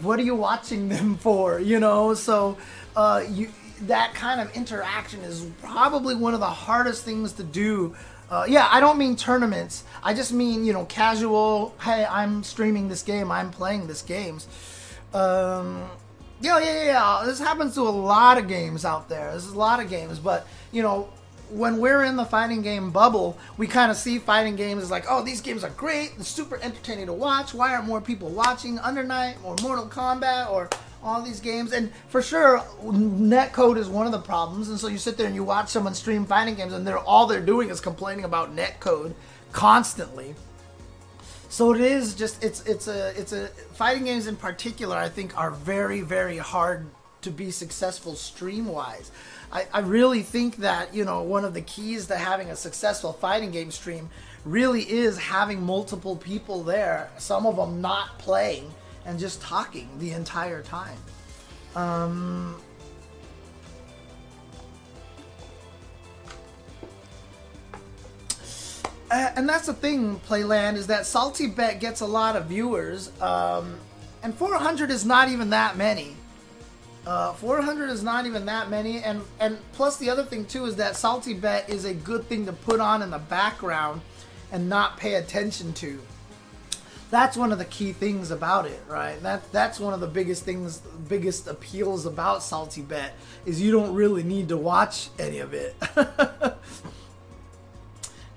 what 0.00 0.18
are 0.18 0.22
you 0.22 0.34
watching 0.34 0.88
them 0.88 1.16
for? 1.16 1.60
You 1.60 1.80
know, 1.80 2.14
so 2.14 2.56
uh, 2.96 3.24
you 3.28 3.50
that 3.82 4.14
kind 4.14 4.40
of 4.40 4.54
interaction 4.54 5.20
is 5.20 5.46
probably 5.62 6.14
one 6.14 6.34
of 6.34 6.40
the 6.40 6.46
hardest 6.46 7.04
things 7.04 7.32
to 7.32 7.42
do. 7.42 7.94
Uh, 8.30 8.46
yeah, 8.48 8.68
I 8.70 8.80
don't 8.80 8.96
mean 8.96 9.16
tournaments. 9.16 9.84
I 10.02 10.14
just 10.14 10.32
mean 10.32 10.64
you 10.64 10.72
know 10.72 10.84
casual. 10.86 11.74
Hey, 11.80 12.04
I'm 12.04 12.42
streaming 12.42 12.88
this 12.88 13.02
game. 13.02 13.30
I'm 13.30 13.50
playing 13.50 13.86
this 13.86 14.02
games. 14.02 14.48
Um, 15.12 15.90
yeah, 16.40 16.58
yeah, 16.58 16.84
yeah. 16.84 17.22
This 17.26 17.38
happens 17.38 17.74
to 17.74 17.82
a 17.82 17.90
lot 17.90 18.38
of 18.38 18.48
games 18.48 18.84
out 18.84 19.08
there. 19.08 19.30
There's 19.30 19.46
a 19.46 19.58
lot 19.58 19.80
of 19.80 19.90
games, 19.90 20.18
but 20.18 20.46
you 20.70 20.82
know 20.82 21.08
when 21.52 21.78
we're 21.78 22.04
in 22.04 22.16
the 22.16 22.24
fighting 22.24 22.62
game 22.62 22.90
bubble, 22.90 23.36
we 23.58 23.66
kind 23.66 23.90
of 23.90 23.96
see 23.96 24.18
fighting 24.18 24.56
games 24.56 24.82
as 24.82 24.90
like, 24.90 25.04
oh, 25.08 25.22
these 25.22 25.40
games 25.40 25.62
are 25.64 25.70
great, 25.70 26.16
they're 26.16 26.24
super 26.24 26.58
entertaining 26.62 27.06
to 27.06 27.12
watch. 27.12 27.52
Why 27.52 27.74
aren't 27.74 27.86
more 27.86 28.00
people 28.00 28.30
watching 28.30 28.78
Under 28.78 29.02
Night 29.02 29.36
or 29.44 29.56
Mortal 29.62 29.86
Kombat 29.86 30.50
or 30.50 30.70
all 31.02 31.20
these 31.20 31.40
games? 31.40 31.72
And 31.72 31.92
for 32.08 32.22
sure, 32.22 32.60
netcode 32.82 33.76
is 33.76 33.88
one 33.88 34.06
of 34.06 34.12
the 34.12 34.20
problems. 34.20 34.70
And 34.70 34.78
so 34.78 34.88
you 34.88 34.98
sit 34.98 35.18
there 35.18 35.26
and 35.26 35.34
you 35.34 35.44
watch 35.44 35.68
someone 35.68 35.94
stream 35.94 36.24
fighting 36.24 36.54
games, 36.54 36.72
and 36.72 36.86
they're 36.86 36.98
all 36.98 37.26
they're 37.26 37.40
doing 37.40 37.68
is 37.68 37.80
complaining 37.80 38.24
about 38.24 38.56
netcode 38.56 39.12
constantly. 39.52 40.34
So 41.50 41.74
it 41.74 41.82
is 41.82 42.14
just 42.14 42.42
it's 42.42 42.64
it's 42.64 42.88
a 42.88 43.12
it's 43.18 43.34
a 43.34 43.48
fighting 43.74 44.04
games 44.04 44.26
in 44.26 44.36
particular. 44.36 44.96
I 44.96 45.10
think 45.10 45.36
are 45.38 45.50
very 45.50 46.00
very 46.00 46.38
hard 46.38 46.86
to 47.20 47.30
be 47.30 47.50
successful 47.50 48.14
stream 48.14 48.66
wise. 48.66 49.10
I, 49.52 49.66
I 49.72 49.80
really 49.80 50.22
think 50.22 50.56
that 50.56 50.94
you 50.94 51.04
know 51.04 51.22
one 51.22 51.44
of 51.44 51.54
the 51.54 51.60
keys 51.60 52.06
to 52.06 52.16
having 52.16 52.50
a 52.50 52.56
successful 52.56 53.12
fighting 53.12 53.50
game 53.50 53.70
stream 53.70 54.08
really 54.44 54.82
is 54.82 55.18
having 55.18 55.62
multiple 55.62 56.16
people 56.16 56.62
there. 56.62 57.10
Some 57.18 57.46
of 57.46 57.56
them 57.56 57.80
not 57.80 58.18
playing 58.18 58.72
and 59.04 59.18
just 59.18 59.40
talking 59.42 59.88
the 59.98 60.12
entire 60.12 60.62
time. 60.62 60.98
Um, 61.76 62.56
and 69.10 69.48
that's 69.48 69.66
the 69.66 69.74
thing, 69.74 70.18
Playland, 70.20 70.76
is 70.76 70.86
that 70.86 71.06
Salty 71.06 71.46
Bet 71.46 71.80
gets 71.80 72.00
a 72.00 72.06
lot 72.06 72.34
of 72.34 72.46
viewers, 72.46 73.10
um, 73.20 73.78
and 74.22 74.34
400 74.34 74.90
is 74.90 75.04
not 75.04 75.28
even 75.28 75.50
that 75.50 75.76
many. 75.76 76.16
Uh, 77.04 77.32
400 77.32 77.90
is 77.90 78.02
not 78.04 78.26
even 78.26 78.46
that 78.46 78.70
many, 78.70 79.02
and 79.02 79.22
and 79.40 79.58
plus 79.72 79.96
the 79.96 80.08
other 80.08 80.22
thing 80.22 80.44
too 80.44 80.66
is 80.66 80.76
that 80.76 80.94
Salty 80.94 81.34
Bet 81.34 81.68
is 81.68 81.84
a 81.84 81.92
good 81.92 82.28
thing 82.28 82.46
to 82.46 82.52
put 82.52 82.78
on 82.78 83.02
in 83.02 83.10
the 83.10 83.18
background 83.18 84.02
and 84.52 84.68
not 84.68 84.98
pay 84.98 85.14
attention 85.14 85.72
to. 85.74 86.00
That's 87.10 87.36
one 87.36 87.50
of 87.52 87.58
the 87.58 87.64
key 87.64 87.92
things 87.92 88.30
about 88.30 88.66
it, 88.66 88.80
right? 88.88 89.20
That 89.20 89.50
that's 89.50 89.80
one 89.80 89.94
of 89.94 90.00
the 90.00 90.06
biggest 90.06 90.44
things, 90.44 90.78
biggest 91.08 91.48
appeals 91.48 92.06
about 92.06 92.42
Salty 92.42 92.82
Bet 92.82 93.14
is 93.44 93.60
you 93.60 93.72
don't 93.72 93.94
really 93.94 94.22
need 94.22 94.48
to 94.50 94.56
watch 94.56 95.08
any 95.18 95.40
of 95.40 95.52
it. 95.54 95.74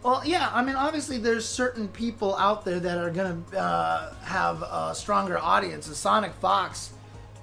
well, 0.03 0.23
yeah, 0.25 0.49
I 0.51 0.63
mean, 0.63 0.75
obviously 0.75 1.19
there's 1.19 1.47
certain 1.47 1.87
people 1.87 2.35
out 2.35 2.65
there 2.65 2.79
that 2.79 2.97
are 2.97 3.11
gonna 3.11 3.43
uh, 3.55 4.15
have 4.23 4.63
a 4.63 4.95
stronger 4.95 5.37
audiences. 5.37 5.97
Sonic 5.97 6.33
Fox 6.33 6.89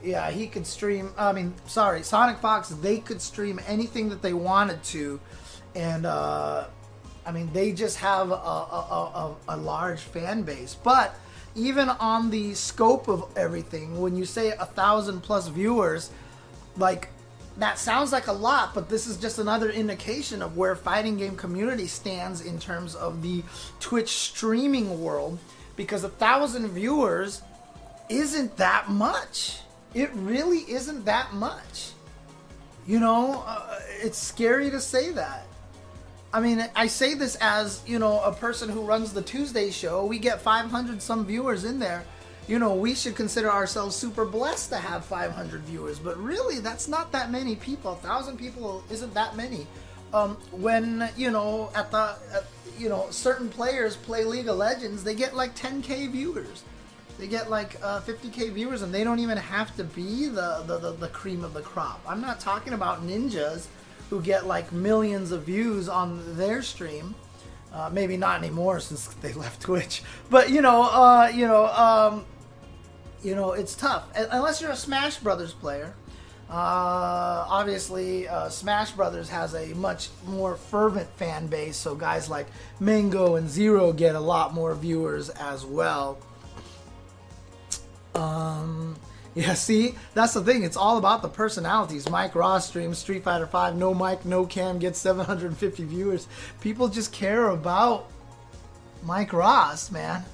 yeah, 0.02 0.30
he 0.30 0.46
could 0.46 0.66
stream. 0.66 1.12
I 1.16 1.32
mean, 1.32 1.54
sorry, 1.66 2.02
Sonic 2.02 2.38
Fox. 2.38 2.68
They 2.68 2.98
could 2.98 3.20
stream 3.20 3.60
anything 3.66 4.08
that 4.10 4.22
they 4.22 4.32
wanted 4.32 4.82
to, 4.84 5.20
and 5.74 6.06
uh, 6.06 6.66
I 7.24 7.32
mean, 7.32 7.50
they 7.52 7.72
just 7.72 7.98
have 7.98 8.30
a, 8.30 8.34
a, 8.34 9.36
a, 9.48 9.54
a 9.54 9.56
large 9.56 10.00
fan 10.00 10.42
base. 10.42 10.74
But 10.74 11.14
even 11.54 11.88
on 11.88 12.30
the 12.30 12.54
scope 12.54 13.08
of 13.08 13.24
everything, 13.36 14.00
when 14.00 14.16
you 14.16 14.24
say 14.24 14.50
a 14.50 14.66
thousand 14.66 15.20
plus 15.22 15.48
viewers, 15.48 16.10
like 16.76 17.08
that 17.58 17.78
sounds 17.78 18.12
like 18.12 18.26
a 18.26 18.32
lot, 18.32 18.74
but 18.74 18.88
this 18.88 19.06
is 19.06 19.16
just 19.16 19.38
another 19.38 19.70
indication 19.70 20.42
of 20.42 20.56
where 20.56 20.74
fighting 20.74 21.18
game 21.18 21.36
community 21.36 21.86
stands 21.86 22.40
in 22.40 22.58
terms 22.58 22.94
of 22.94 23.22
the 23.22 23.42
Twitch 23.78 24.08
streaming 24.08 25.00
world. 25.00 25.38
Because 25.76 26.04
a 26.04 26.08
thousand 26.08 26.68
viewers 26.68 27.42
isn't 28.08 28.56
that 28.58 28.90
much 28.90 29.60
it 29.94 30.11
really 30.14 30.61
isn't 30.70 31.05
that 31.05 31.35
much. 31.35 31.92
You 32.87 32.98
know, 32.98 33.44
uh, 33.46 33.78
it's 34.00 34.18
scary 34.18 34.70
to 34.70 34.81
say 34.81 35.12
that. 35.12 35.46
I 36.35 36.40
mean, 36.40 36.66
I 36.74 36.87
say 36.87 37.14
this 37.14 37.37
as, 37.40 37.83
you 37.87 37.98
know, 37.98 38.20
a 38.20 38.33
person 38.33 38.68
who 38.68 38.83
runs 38.83 39.12
the 39.12 39.22
Tuesday 39.22 39.70
show. 39.70 40.07
We 40.07 40.18
get 40.18 40.40
500 40.40 41.02
some 41.02 41.26
viewers 41.26 41.64
in 41.64 41.78
there. 41.78 42.05
You 42.48 42.59
know, 42.59 42.74
we 42.74 42.94
should 42.94 43.14
consider 43.14 43.50
ourselves 43.50 43.94
super 43.94 44.24
blessed 44.24 44.70
to 44.70 44.76
have 44.76 45.05
500 45.05 45.61
viewers, 45.61 46.00
but 46.00 46.18
really, 46.18 46.59
that's 46.59 46.88
not 46.88 47.12
that 47.12 47.31
many 47.31 47.55
people. 47.55 47.92
A 47.92 47.96
thousand 47.96 48.37
people 48.37 48.83
isn't 48.90 49.14
that 49.14 49.37
many. 49.37 49.66
Um, 50.12 50.37
when 50.50 51.09
you 51.16 51.31
know, 51.31 51.70
at 51.74 51.92
the, 51.92 52.16
you 52.78 52.88
know, 52.88 53.07
certain 53.11 53.48
players 53.48 53.94
play 53.96 54.24
League 54.24 54.48
of 54.48 54.57
Legends, 54.57 55.05
they 55.05 55.14
get 55.14 55.37
like 55.37 55.55
10k 55.55 56.11
viewers 56.11 56.64
they 57.18 57.27
get 57.27 57.51
like 57.51 57.77
uh, 57.83 58.01
50k 58.01 58.53
viewers 58.53 58.83
and 58.83 58.92
they 58.92 59.05
don't 59.05 59.18
even 59.18 59.37
have 59.37 59.75
to 59.77 59.85
be 59.85 60.27
the, 60.27 60.64
the, 60.66 60.79
the, 60.79 60.92
the, 60.92 61.09
cream 61.09 61.44
of 61.44 61.55
the 61.55 61.61
crop. 61.61 62.01
I'm 62.07 62.20
not 62.20 62.40
talking 62.40 62.72
about 62.72 63.07
ninjas 63.07 63.66
who 64.11 64.20
get 64.20 64.46
like 64.46 64.72
millions 64.72 65.33
of 65.33 65.44
views 65.44 65.88
on 65.88 66.37
their 66.37 66.62
stream. 66.62 67.14
Uh, 67.72 67.88
maybe 67.90 68.18
not 68.18 68.38
anymore 68.38 68.81
since 68.81 69.07
they 69.22 69.33
left 69.33 69.61
Twitch. 69.61 70.03
But 70.31 70.51
you 70.51 70.62
know, 70.62 70.83
uh, 70.83 71.31
you 71.33 71.46
know, 71.46 71.66
um, 71.66 72.25
you 73.22 73.35
know, 73.35 73.53
it's 73.53 73.75
tough 73.75 74.05
unless 74.16 74.61
you're 74.61 74.70
a 74.70 74.77
Smash 74.77 75.18
Brothers 75.18 75.53
player. 75.53 75.94
Uh, 76.51 77.46
obviously, 77.48 78.29
uh, 78.29 78.51
Smash 78.51 78.90
Brothers 78.90 79.31
has 79.31 79.55
a 79.55 79.68
much 79.75 80.11
more 80.27 80.57
fervent 80.57 81.09
fan 81.16 81.46
base, 81.46 81.79
so 81.79 81.94
guys 81.94 82.29
like 82.29 82.46
Mango 82.79 83.37
and 83.37 83.48
Zero 83.48 83.90
get 83.94 84.14
a 84.14 84.20
lot 84.20 84.53
more 84.53 84.75
viewers 84.75 85.31
as 85.31 85.64
well. 85.64 86.18
Um, 88.14 88.96
Yeah, 89.35 89.55
see, 89.55 89.94
that's 90.12 90.35
the 90.35 90.42
thing. 90.42 90.62
It's 90.62 90.77
all 90.77 90.98
about 90.98 91.22
the 91.22 91.29
personalities. 91.29 92.09
Mike 92.11 92.35
Ross 92.35 92.68
streams 92.68 92.98
Street 92.98 93.25
Fighter 93.25 93.46
Five. 93.46 93.77
No 93.77 93.94
Mike, 93.94 94.27
no 94.27 94.44
Cam 94.44 94.79
gets 94.79 94.98
750 94.98 95.85
viewers. 95.85 96.29
People 96.61 96.88
just 96.88 97.12
care 97.12 97.48
about 97.48 98.11
Mike 99.03 99.33
Ross, 99.33 99.90
man. 99.90 100.25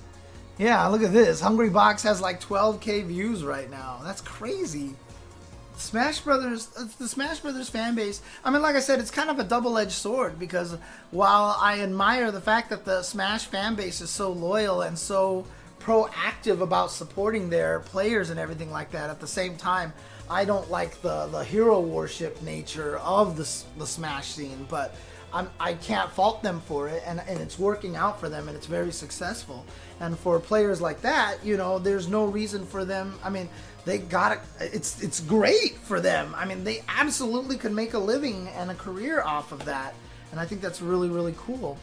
Yeah, 0.59 0.85
look 0.89 1.05
at 1.05 1.13
this. 1.13 1.41
Hungry 1.41 1.71
Box 1.71 2.03
has 2.03 2.21
like 2.21 2.41
12k 2.41 3.07
views 3.07 3.45
right 3.45 3.71
now. 3.71 4.01
That's 4.03 4.21
crazy. 4.21 4.97
Smash 5.77 6.19
Brothers, 6.19 6.69
uh, 6.77 6.89
the 6.99 7.07
Smash 7.07 7.39
Brothers 7.39 7.69
fan 7.69 7.95
base. 7.95 8.21
I 8.45 8.51
mean, 8.51 8.63
like 8.63 8.75
I 8.75 8.81
said, 8.81 8.99
it's 8.99 9.13
kind 9.13 9.31
of 9.31 9.39
a 9.39 9.45
double-edged 9.45 9.93
sword 9.93 10.41
because 10.41 10.77
while 11.13 11.57
I 11.61 11.83
admire 11.83 12.33
the 12.33 12.41
fact 12.41 12.71
that 12.71 12.85
the 12.85 13.05
Smash 13.05 13.47
fan 13.47 13.77
base 13.77 14.01
is 14.01 14.11
so 14.11 14.33
loyal 14.33 14.83
and 14.83 14.99
so 14.99 15.47
proactive 15.89 16.61
about 16.61 16.91
supporting 16.91 17.49
their 17.49 17.81
players 17.81 18.29
and 18.29 18.39
everything 18.39 18.71
like 18.71 18.91
that, 18.91 19.09
at 19.09 19.21
the 19.21 19.27
same 19.27 19.57
time, 19.57 19.95
I 20.29 20.45
don't 20.45 20.71
like 20.71 21.01
the 21.01 21.27
the 21.29 21.43
hero 21.43 21.81
worship 21.81 22.43
nature 22.43 22.99
of 22.99 23.37
the 23.37 23.49
the 23.79 23.87
Smash 23.87 24.27
scene. 24.29 24.67
But 24.69 24.95
I'm, 25.33 25.49
I 25.59 25.75
can't 25.75 26.11
fault 26.11 26.43
them 26.43 26.61
for 26.61 26.89
it, 26.89 27.03
and, 27.07 27.21
and 27.27 27.41
it's 27.41 27.59
working 27.59 27.97
out 27.97 28.21
for 28.21 28.29
them, 28.29 28.49
and 28.49 28.57
it's 28.57 28.67
very 28.67 28.93
successful. 28.93 29.65
And 30.01 30.19
for 30.19 30.39
players 30.39 30.81
like 30.81 31.01
that, 31.03 31.39
you 31.45 31.57
know, 31.57 31.79
there's 31.79 32.09
no 32.09 32.25
reason 32.27 32.67
for 32.67 32.85
them. 32.85 33.19
I 33.23 33.31
mean, 33.31 33.49
they 33.85 33.99
got 33.99 34.33
it. 34.33 34.41
It's 34.61 35.03
it's 35.03 35.21
great 35.21 35.77
for 35.77 36.01
them. 36.01 36.35
I 36.37 36.45
mean, 36.45 36.65
they 36.65 36.83
absolutely 36.89 37.57
could 37.57 37.73
make 37.73 37.95
a 37.95 37.99
living 37.99 38.49
and 38.49 38.71
a 38.71 38.75
career 38.75 39.23
off 39.23 39.53
of 39.53 39.65
that, 39.65 39.95
and 40.33 40.39
I 40.39 40.45
think 40.45 40.61
that's 40.61 40.83
really 40.83 41.09
really 41.09 41.35
cool. 41.39 41.79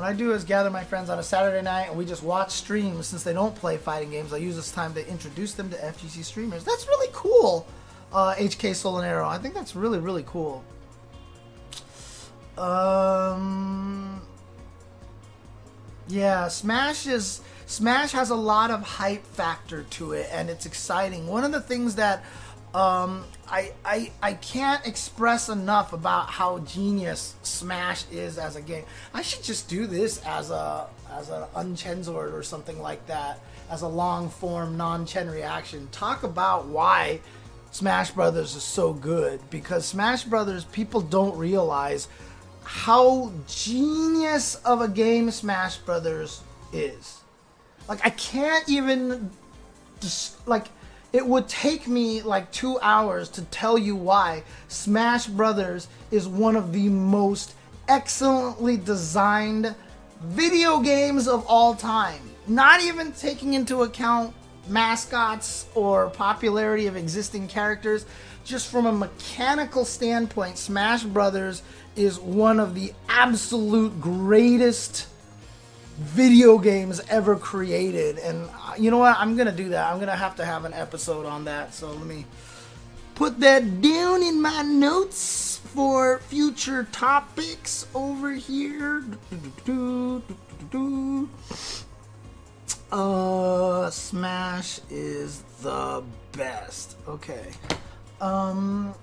What 0.00 0.08
I 0.08 0.14
do 0.14 0.32
is 0.32 0.44
gather 0.44 0.70
my 0.70 0.82
friends 0.82 1.10
on 1.10 1.18
a 1.18 1.22
Saturday 1.22 1.60
night 1.60 1.88
and 1.88 1.98
we 1.98 2.06
just 2.06 2.22
watch 2.22 2.52
streams. 2.52 3.08
Since 3.08 3.22
they 3.22 3.34
don't 3.34 3.54
play 3.54 3.76
fighting 3.76 4.10
games, 4.10 4.32
I 4.32 4.38
use 4.38 4.56
this 4.56 4.72
time 4.72 4.94
to 4.94 5.06
introduce 5.06 5.52
them 5.52 5.68
to 5.68 5.76
FGC 5.76 6.24
streamers. 6.24 6.64
That's 6.64 6.88
really 6.88 7.10
cool. 7.12 7.66
Uh, 8.10 8.34
HK 8.34 8.70
Solanero. 8.70 9.26
I 9.26 9.36
think 9.36 9.52
that's 9.52 9.76
really 9.76 9.98
really 9.98 10.24
cool. 10.26 10.64
Um, 12.56 14.22
yeah, 16.08 16.48
Smash 16.48 17.06
is 17.06 17.42
Smash 17.66 18.12
has 18.12 18.30
a 18.30 18.36
lot 18.36 18.70
of 18.70 18.80
hype 18.80 19.26
factor 19.26 19.82
to 19.82 20.12
it, 20.12 20.30
and 20.32 20.48
it's 20.48 20.64
exciting. 20.64 21.26
One 21.26 21.44
of 21.44 21.52
the 21.52 21.60
things 21.60 21.96
that 21.96 22.24
um, 22.74 23.24
I, 23.48 23.72
I 23.84 24.12
I 24.22 24.34
can't 24.34 24.86
express 24.86 25.48
enough 25.48 25.92
about 25.92 26.30
how 26.30 26.60
genius 26.60 27.34
Smash 27.42 28.04
is 28.12 28.38
as 28.38 28.54
a 28.54 28.62
game. 28.62 28.84
I 29.12 29.22
should 29.22 29.42
just 29.42 29.68
do 29.68 29.86
this 29.86 30.24
as 30.24 30.50
a 30.50 30.86
as 31.12 31.30
an 31.30 31.42
Unchenzord 31.56 32.32
or 32.32 32.44
something 32.44 32.80
like 32.80 33.04
that, 33.08 33.40
as 33.68 33.82
a 33.82 33.88
long 33.88 34.30
form 34.30 34.76
non 34.76 35.04
Chen 35.04 35.28
reaction. 35.28 35.88
Talk 35.90 36.22
about 36.22 36.66
why 36.66 37.20
Smash 37.72 38.12
Brothers 38.12 38.54
is 38.54 38.62
so 38.62 38.92
good 38.92 39.40
because 39.50 39.84
Smash 39.84 40.22
Brothers 40.22 40.64
people 40.66 41.00
don't 41.00 41.36
realize 41.36 42.06
how 42.62 43.32
genius 43.48 44.54
of 44.56 44.80
a 44.80 44.88
game 44.88 45.32
Smash 45.32 45.78
Brothers 45.78 46.40
is. 46.72 47.20
Like 47.88 48.06
I 48.06 48.10
can't 48.10 48.68
even 48.68 49.30
just 50.00 50.46
like 50.46 50.66
it 51.12 51.26
would 51.26 51.48
take 51.48 51.88
me 51.88 52.22
like 52.22 52.50
2 52.52 52.78
hours 52.80 53.28
to 53.30 53.42
tell 53.46 53.76
you 53.76 53.96
why 53.96 54.42
Smash 54.68 55.26
Brothers 55.26 55.88
is 56.10 56.28
one 56.28 56.56
of 56.56 56.72
the 56.72 56.88
most 56.88 57.54
excellently 57.88 58.76
designed 58.76 59.74
video 60.22 60.80
games 60.80 61.26
of 61.26 61.44
all 61.48 61.74
time. 61.74 62.20
Not 62.46 62.82
even 62.82 63.12
taking 63.12 63.54
into 63.54 63.82
account 63.82 64.34
mascots 64.68 65.66
or 65.74 66.10
popularity 66.10 66.86
of 66.86 66.96
existing 66.96 67.48
characters, 67.48 68.06
just 68.44 68.70
from 68.70 68.86
a 68.86 68.92
mechanical 68.92 69.84
standpoint, 69.84 70.58
Smash 70.58 71.02
Brothers 71.02 71.62
is 71.96 72.18
one 72.20 72.60
of 72.60 72.74
the 72.74 72.92
absolute 73.08 74.00
greatest 74.00 75.08
video 76.00 76.56
games 76.56 77.00
ever 77.10 77.36
created. 77.36 78.18
And 78.18 78.48
uh, 78.48 78.74
you 78.78 78.90
know 78.90 78.98
what? 78.98 79.16
I'm 79.18 79.36
to 79.48 79.52
do 79.52 79.68
that. 79.70 79.90
I'm 79.90 79.98
to 80.08 80.16
have 80.16 80.36
to 80.36 80.44
have 80.44 80.64
an 80.64 80.72
episode 80.72 81.26
on 81.26 81.44
that. 81.44 81.74
So 81.74 81.92
let 81.92 82.06
me 82.06 82.24
put 83.14 83.38
that 83.40 83.82
down 83.82 84.22
in 84.22 84.40
my 84.40 84.62
notes 84.62 85.58
for 85.74 86.18
future 86.20 86.84
topics 86.90 87.86
over 87.94 88.32
here. 88.32 89.04
Uh, 92.90 93.90
Smash 93.90 94.80
is 94.88 95.42
the 95.60 96.02
best. 96.32 96.96
Okay. 97.06 97.52
Um, 98.22 98.94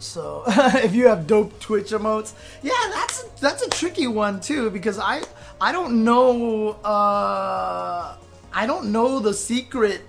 so 0.00 0.44
if 0.48 0.94
you 0.94 1.06
have 1.06 1.26
dope 1.26 1.58
Twitch 1.60 1.90
emotes, 1.90 2.32
yeah, 2.62 2.72
that's 2.90 3.22
that's 3.40 3.62
a 3.62 3.70
tricky 3.70 4.06
one 4.06 4.40
too 4.40 4.70
because 4.70 4.98
I 4.98 5.22
I 5.60 5.72
don't 5.72 6.04
know 6.04 6.70
uh 6.84 8.16
I 8.52 8.66
don't 8.66 8.92
know 8.92 9.20
the 9.20 9.34
secret 9.34 10.02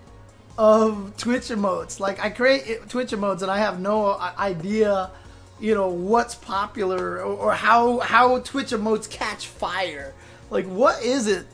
of 0.58 1.16
Twitch 1.18 1.50
emotes. 1.50 2.00
Like 2.00 2.24
I 2.24 2.30
create 2.30 2.88
Twitch 2.90 3.12
emotes 3.12 3.42
and 3.42 3.52
I 3.52 3.58
have 3.60 3.80
no 3.80 4.18
idea, 4.18 5.12
you 5.60 5.76
know, 5.76 5.90
what's 5.90 6.36
popular 6.36 7.18
or, 7.18 7.34
or 7.34 7.54
how 7.54 8.00
how 8.00 8.40
Twitch 8.40 8.70
emotes 8.70 9.10
catch 9.10 9.48
fire. 9.48 10.14
Like 10.50 10.66
what 10.66 11.04
is 11.04 11.28
it 11.28 11.46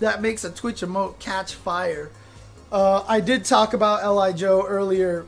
that 0.00 0.20
makes 0.20 0.44
a 0.44 0.50
Twitch 0.50 0.82
emote 0.82 1.18
catch 1.18 1.54
fire? 1.54 2.10
Uh, 2.70 3.04
I 3.08 3.20
did 3.20 3.44
talk 3.44 3.74
about 3.74 4.02
L.I. 4.02 4.32
Joe 4.32 4.66
earlier 4.66 5.24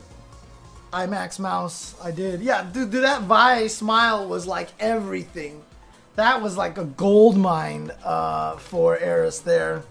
IMAX 0.91 1.39
mouse. 1.39 1.95
I 2.03 2.11
did. 2.11 2.41
Yeah, 2.41 2.63
dude, 2.63 2.91
dude, 2.91 3.03
that 3.03 3.23
Vi 3.23 3.67
smile 3.67 4.27
was 4.27 4.47
like 4.47 4.69
everything. 4.79 5.63
That 6.15 6.41
was 6.41 6.57
like 6.57 6.77
a 6.77 6.85
gold 6.85 7.37
mine 7.37 7.91
uh, 8.03 8.57
for 8.57 8.97
Eris 8.97 9.39
there. 9.39 9.83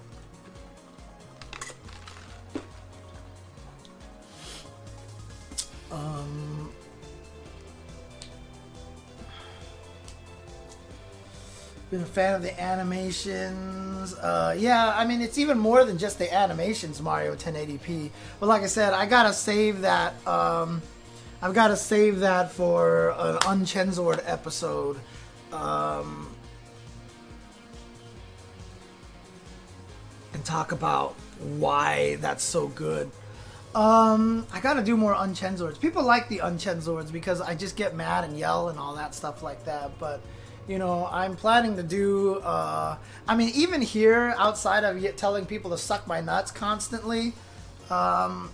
Been 11.91 12.03
a 12.03 12.07
fan 12.07 12.35
of 12.35 12.43
the 12.43 12.61
animations. 12.61 14.15
Uh, 14.15 14.55
yeah, 14.59 14.93
I 14.95 15.07
mean, 15.07 15.23
it's 15.23 15.39
even 15.39 15.59
more 15.59 15.85
than 15.85 15.97
just 15.97 16.19
the 16.19 16.33
animations, 16.33 17.01
Mario 17.01 17.35
1080p. 17.35 18.11
But 18.41 18.47
like 18.47 18.63
I 18.63 18.67
said, 18.67 18.93
I 18.93 19.07
gotta 19.07 19.33
save 19.33 19.81
that. 19.81 20.15
Um, 20.27 20.83
I've 21.41 21.55
gotta 21.55 21.77
save 21.77 22.21
that 22.21 22.53
for 22.53 23.11
an 23.11 23.37
Unchenzord 23.39 24.23
episode. 24.27 24.99
Um, 25.53 26.29
and 30.35 30.45
talk 30.45 30.73
about 30.73 31.15
why 31.57 32.17
that's 32.17 32.45
so 32.45 32.69
good. 32.69 33.11
Um, 33.75 34.47
I 34.53 34.61
gotta 34.61 34.83
do 34.83 34.97
more 34.97 35.15
Unchenzords. 35.15 35.81
People 35.81 36.03
like 36.03 36.29
the 36.29 36.39
Unchenzords 36.39 37.11
because 37.13 37.41
I 37.41 37.55
just 37.55 37.77
get 37.77 37.95
mad 37.95 38.25
and 38.25 38.39
yell 38.39 38.69
and 38.69 38.79
all 38.79 38.95
that 38.97 39.15
stuff 39.15 39.43
like 39.43 39.65
that. 39.65 39.99
But 39.99 40.21
you 40.69 40.79
know, 40.79 41.09
I'm 41.11 41.35
planning 41.35 41.77
to 41.77 41.83
do. 41.83 42.37
Uh, 42.37 42.97
I 43.27 43.35
mean, 43.35 43.51
even 43.55 43.81
here, 43.81 44.35
outside 44.39 44.85
of 44.85 45.17
telling 45.17 45.47
people 45.47 45.71
to 45.71 45.79
suck 45.79 46.07
my 46.07 46.21
nuts 46.21 46.51
constantly, 46.51 47.33
um, 47.91 48.51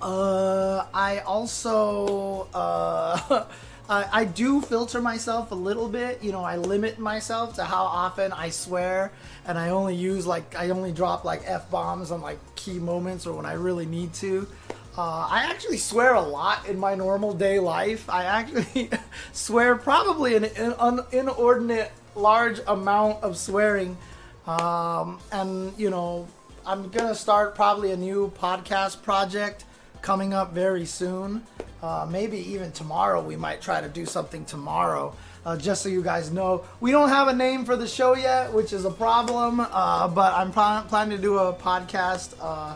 uh, 0.00 0.86
I 0.92 1.20
also 1.20 2.48
uh, 2.54 3.44
I, 3.88 4.08
I 4.20 4.24
do 4.24 4.62
filter 4.62 5.02
myself 5.02 5.50
a 5.50 5.54
little 5.54 5.88
bit. 5.88 6.22
You 6.22 6.32
know, 6.32 6.42
I 6.42 6.56
limit 6.56 6.98
myself 6.98 7.54
to 7.56 7.64
how 7.64 7.84
often 7.84 8.32
I 8.32 8.48
swear, 8.48 9.12
and 9.46 9.58
I 9.58 9.68
only 9.68 9.94
use 9.94 10.26
like 10.26 10.56
I 10.56 10.70
only 10.70 10.92
drop 10.92 11.24
like 11.24 11.42
f 11.44 11.70
bombs 11.70 12.10
on 12.10 12.22
like 12.22 12.38
key 12.54 12.78
moments 12.78 13.26
or 13.26 13.34
when 13.34 13.46
I 13.46 13.52
really 13.52 13.86
need 13.86 14.14
to. 14.14 14.46
Uh, 14.96 15.26
I 15.30 15.46
actually 15.50 15.78
swear 15.78 16.14
a 16.14 16.20
lot 16.20 16.68
in 16.68 16.78
my 16.78 16.94
normal 16.94 17.32
day 17.32 17.58
life. 17.58 18.10
I 18.10 18.24
actually 18.24 18.90
swear 19.32 19.76
probably 19.76 20.36
an, 20.36 20.44
an 20.44 21.00
inordinate 21.12 21.90
large 22.14 22.60
amount 22.66 23.22
of 23.22 23.38
swearing. 23.38 23.96
Um, 24.46 25.18
and, 25.30 25.72
you 25.78 25.88
know, 25.88 26.28
I'm 26.66 26.90
going 26.90 27.08
to 27.08 27.14
start 27.14 27.54
probably 27.54 27.92
a 27.92 27.96
new 27.96 28.32
podcast 28.38 29.02
project 29.02 29.64
coming 30.02 30.34
up 30.34 30.52
very 30.52 30.84
soon. 30.84 31.46
Uh, 31.82 32.06
maybe 32.10 32.38
even 32.52 32.70
tomorrow, 32.72 33.22
we 33.22 33.34
might 33.34 33.62
try 33.62 33.80
to 33.80 33.88
do 33.88 34.04
something 34.04 34.44
tomorrow. 34.44 35.16
Uh, 35.44 35.56
just 35.56 35.82
so 35.82 35.88
you 35.88 36.02
guys 36.02 36.30
know, 36.30 36.64
we 36.80 36.92
don't 36.92 37.08
have 37.08 37.28
a 37.28 37.32
name 37.32 37.64
for 37.64 37.76
the 37.76 37.88
show 37.88 38.14
yet, 38.14 38.52
which 38.52 38.72
is 38.72 38.84
a 38.84 38.90
problem. 38.90 39.58
Uh, 39.58 40.06
but 40.06 40.34
I'm 40.34 40.52
pl- 40.52 40.84
planning 40.88 41.16
to 41.16 41.22
do 41.22 41.38
a 41.38 41.52
podcast 41.52 42.34
uh, 42.40 42.74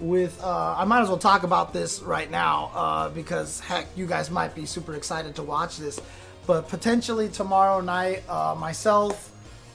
with 0.00 0.42
uh, 0.42 0.74
I 0.76 0.84
might 0.84 1.02
as 1.02 1.08
well 1.08 1.18
talk 1.18 1.42
about 1.42 1.72
this 1.72 2.00
right 2.00 2.30
now 2.30 2.70
uh, 2.74 3.08
because 3.10 3.60
heck, 3.60 3.86
you 3.96 4.06
guys 4.06 4.30
might 4.30 4.54
be 4.54 4.66
super 4.66 4.94
excited 4.94 5.34
to 5.36 5.42
watch 5.42 5.78
this. 5.78 6.00
But 6.46 6.68
potentially 6.68 7.28
tomorrow 7.28 7.80
night, 7.80 8.22
uh, 8.28 8.54
myself, 8.56 9.32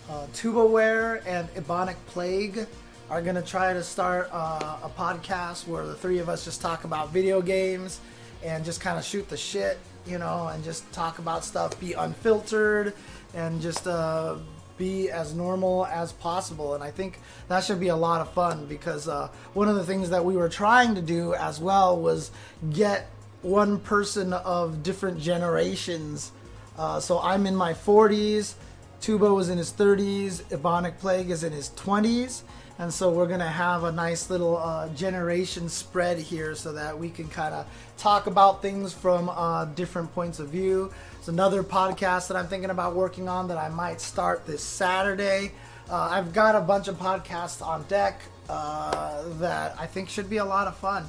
uh, 0.10 0.28
Tubaware, 0.34 1.22
and 1.26 1.50
Ebonic 1.56 1.96
Plague 2.08 2.66
are 3.10 3.22
gonna 3.22 3.42
try 3.42 3.74
to 3.74 3.84
start 3.84 4.30
uh, 4.32 4.78
a 4.84 4.90
podcast 4.90 5.68
where 5.68 5.86
the 5.86 5.96
three 5.96 6.20
of 6.20 6.30
us 6.30 6.46
just 6.46 6.62
talk 6.62 6.86
about 6.86 7.12
video 7.12 7.42
games 7.42 8.00
and 8.44 8.64
just 8.64 8.80
kind 8.80 8.98
of 8.98 9.04
shoot 9.04 9.28
the 9.28 9.38
shit, 9.38 9.78
you 10.06 10.18
know, 10.18 10.48
and 10.48 10.64
just 10.64 10.90
talk 10.94 11.20
about 11.20 11.44
stuff, 11.44 11.78
be 11.80 11.94
unfiltered, 11.94 12.94
and 13.34 13.62
just 13.62 13.86
uh, 13.88 14.36
be 14.78 15.10
as 15.10 15.34
normal 15.34 15.86
as 15.86 16.12
possible. 16.12 16.74
And 16.74 16.84
I 16.84 16.92
think 16.92 17.20
that 17.48 17.64
should 17.64 17.80
be 17.80 17.90
a 17.90 17.96
lot 17.96 18.22
of 18.22 18.34
fun 18.34 18.66
because 18.66 19.08
uh, 19.08 19.30
one 19.54 19.68
of 19.68 19.76
the 19.76 19.86
things 19.86 20.10
that 20.10 20.24
we 20.26 20.36
were 20.36 20.50
trying 20.50 20.96
to 20.96 21.02
do 21.02 21.34
as 21.34 21.60
well 21.60 22.00
was 22.00 22.32
get 22.72 23.10
one 23.42 23.80
person 23.80 24.34
of 24.34 24.84
different 24.84 25.20
generations. 25.20 26.32
Uh, 26.78 27.00
so 27.00 27.20
I'm 27.20 27.46
in 27.46 27.56
my 27.56 27.74
40s, 27.74 28.56
Tubo 29.02 29.40
is 29.42 29.50
in 29.50 29.58
his 29.58 29.72
30s, 29.72 30.44
Ebonic 30.50 31.00
Plague 31.00 31.32
is 31.32 31.44
in 31.44 31.52
his 31.52 31.70
20s. 31.72 32.44
And 32.82 32.92
so 32.92 33.12
we're 33.12 33.28
going 33.28 33.42
to 33.42 33.46
have 33.46 33.84
a 33.84 33.92
nice 33.92 34.32
little 34.32 34.58
uh, 34.58 34.90
generation 34.90 35.70
spread 35.70 36.18
here 36.18 36.56
so 36.56 36.74
that 36.74 36.98
we 36.98 37.10
can 37.10 37.28
kind 37.28 37.54
of 37.54 37.68
talk 37.98 38.26
about 38.26 38.64
things 38.64 38.92
from 38.92 39.30
uh, 39.30 39.66
different 39.66 40.12
points 40.16 40.40
of 40.40 40.50
view. 40.50 40.92
It's 41.22 41.28
another 41.28 41.62
podcast 41.62 42.30
that 42.30 42.36
I'm 42.36 42.48
thinking 42.48 42.72
about 42.72 42.96
working 42.96 43.30
on 43.30 43.50
that 43.50 43.58
I 43.60 43.70
might 43.70 44.02
start 44.02 44.48
this 44.48 44.64
Saturday. 44.64 45.52
Uh, 45.88 46.10
I've 46.10 46.34
got 46.34 46.56
a 46.56 46.62
bunch 46.62 46.88
of 46.88 46.98
podcasts 46.98 47.64
on 47.64 47.84
deck 47.84 48.20
uh, 48.50 49.22
that 49.38 49.76
I 49.80 49.86
think 49.86 50.10
should 50.10 50.32
be 50.32 50.38
a 50.38 50.46
lot 50.46 50.66
of 50.66 50.76
fun. 50.78 51.06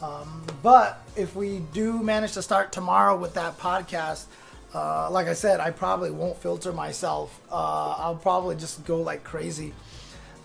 Um, 0.00 0.42
but 0.62 1.06
if 1.16 1.36
we 1.36 1.58
do 1.74 2.02
manage 2.02 2.32
to 2.32 2.40
start 2.40 2.72
tomorrow 2.72 3.14
with 3.14 3.34
that 3.34 3.58
podcast, 3.58 4.24
uh, 4.72 5.10
like 5.10 5.26
I 5.26 5.34
said, 5.34 5.60
I 5.60 5.70
probably 5.70 6.10
won't 6.10 6.38
filter 6.38 6.72
myself. 6.72 7.38
Uh, 7.50 7.96
I'll 7.98 8.16
probably 8.16 8.56
just 8.56 8.82
go 8.86 9.02
like 9.02 9.22
crazy. 9.22 9.74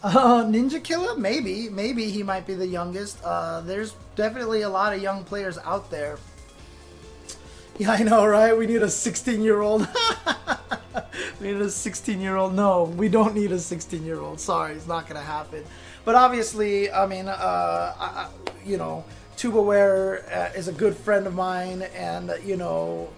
Uh, 0.04 0.44
Ninja 0.44 0.84
Killer, 0.84 1.16
maybe, 1.18 1.70
maybe 1.70 2.12
he 2.12 2.24
might 2.24 2.46
be 2.46 2.56
the 2.56 2.68
youngest. 2.68 3.24
Uh, 3.24 3.62
there's 3.62 3.96
definitely 4.18 4.64
a 4.64 4.70
lot 4.70 4.94
of 4.94 5.02
young 5.02 5.24
players 5.24 5.58
out 5.60 5.90
there. 5.90 6.18
Yeah, 7.80 7.92
I 7.92 8.02
know, 8.02 8.26
right? 8.26 8.58
We 8.58 8.66
need 8.66 8.82
a 8.82 8.90
16 8.90 9.40
year 9.42 9.62
old. 9.62 9.88
we 11.40 11.52
need 11.52 11.62
a 11.62 11.70
16 11.70 12.20
year 12.20 12.36
old. 12.36 12.56
No, 12.56 12.86
we 12.86 13.08
don't 13.08 13.36
need 13.36 13.52
a 13.52 13.60
16 13.60 14.04
year 14.04 14.20
old. 14.20 14.40
Sorry, 14.40 14.74
it's 14.74 14.88
not 14.88 15.08
gonna 15.08 15.22
happen. 15.22 15.64
But 16.04 16.16
obviously, 16.16 16.92
I 16.92 17.06
mean, 17.06 17.28
uh, 17.28 17.94
I, 18.00 18.30
you 18.66 18.78
know, 18.78 19.06
Tubaware 19.38 20.24
uh, 20.36 20.58
is 20.58 20.68
a 20.68 20.72
good 20.72 20.96
friend 20.96 21.28
of 21.28 21.36
mine, 21.36 21.84
and 21.96 22.34
you 22.44 22.58
know, 22.58 23.10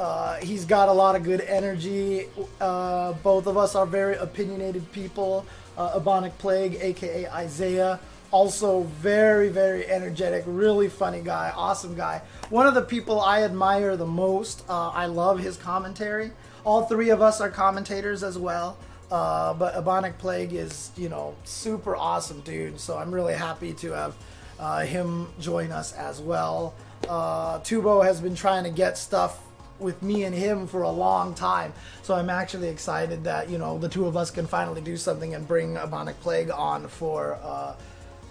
uh, 0.00 0.36
he's 0.38 0.64
got 0.64 0.88
a 0.88 0.92
lot 0.92 1.14
of 1.14 1.22
good 1.22 1.42
energy. 1.42 2.26
Uh, 2.60 3.12
both 3.12 3.46
of 3.46 3.56
us 3.56 3.76
are 3.76 3.86
very 3.86 4.16
opinionated 4.16 4.90
people. 4.90 5.46
Uh, 5.76 6.00
Ebonic 6.00 6.36
Plague, 6.38 6.76
aka 6.80 7.28
Isaiah, 7.28 8.00
also 8.30 8.82
very, 8.82 9.48
very 9.48 9.86
energetic, 9.86 10.44
really 10.46 10.88
funny 10.88 11.20
guy, 11.20 11.52
awesome 11.56 11.94
guy. 11.94 12.22
One 12.50 12.66
of 12.66 12.74
the 12.74 12.82
people 12.82 13.20
I 13.20 13.42
admire 13.42 13.96
the 13.96 14.06
most. 14.06 14.64
Uh, 14.68 14.90
I 14.90 15.06
love 15.06 15.38
his 15.38 15.56
commentary. 15.56 16.32
All 16.64 16.84
three 16.84 17.10
of 17.10 17.22
us 17.22 17.40
are 17.40 17.50
commentators 17.50 18.22
as 18.22 18.38
well. 18.38 18.76
Uh, 19.10 19.54
but 19.54 19.74
Ebonic 19.74 20.18
Plague 20.18 20.52
is, 20.52 20.90
you 20.96 21.08
know, 21.08 21.34
super 21.44 21.96
awesome 21.96 22.40
dude. 22.40 22.78
So 22.78 22.98
I'm 22.98 23.10
really 23.10 23.34
happy 23.34 23.72
to 23.74 23.92
have 23.92 24.14
uh, 24.58 24.80
him 24.80 25.28
join 25.40 25.72
us 25.72 25.94
as 25.94 26.20
well. 26.20 26.74
Uh, 27.08 27.60
Tubo 27.60 28.04
has 28.04 28.20
been 28.20 28.34
trying 28.34 28.64
to 28.64 28.70
get 28.70 28.98
stuff 28.98 29.40
with 29.78 30.02
me 30.02 30.24
and 30.24 30.34
him 30.34 30.66
for 30.66 30.82
a 30.82 30.90
long 30.90 31.34
time. 31.34 31.72
So 32.02 32.14
I'm 32.14 32.28
actually 32.28 32.68
excited 32.68 33.24
that, 33.24 33.48
you 33.48 33.58
know, 33.58 33.78
the 33.78 33.88
two 33.88 34.06
of 34.06 34.16
us 34.16 34.30
can 34.30 34.46
finally 34.46 34.80
do 34.80 34.96
something 34.96 35.34
and 35.34 35.46
bring 35.46 35.74
Ebonic 35.74 36.18
Plague 36.20 36.50
on 36.50 36.88
for 36.88 37.38
uh, 37.42 37.74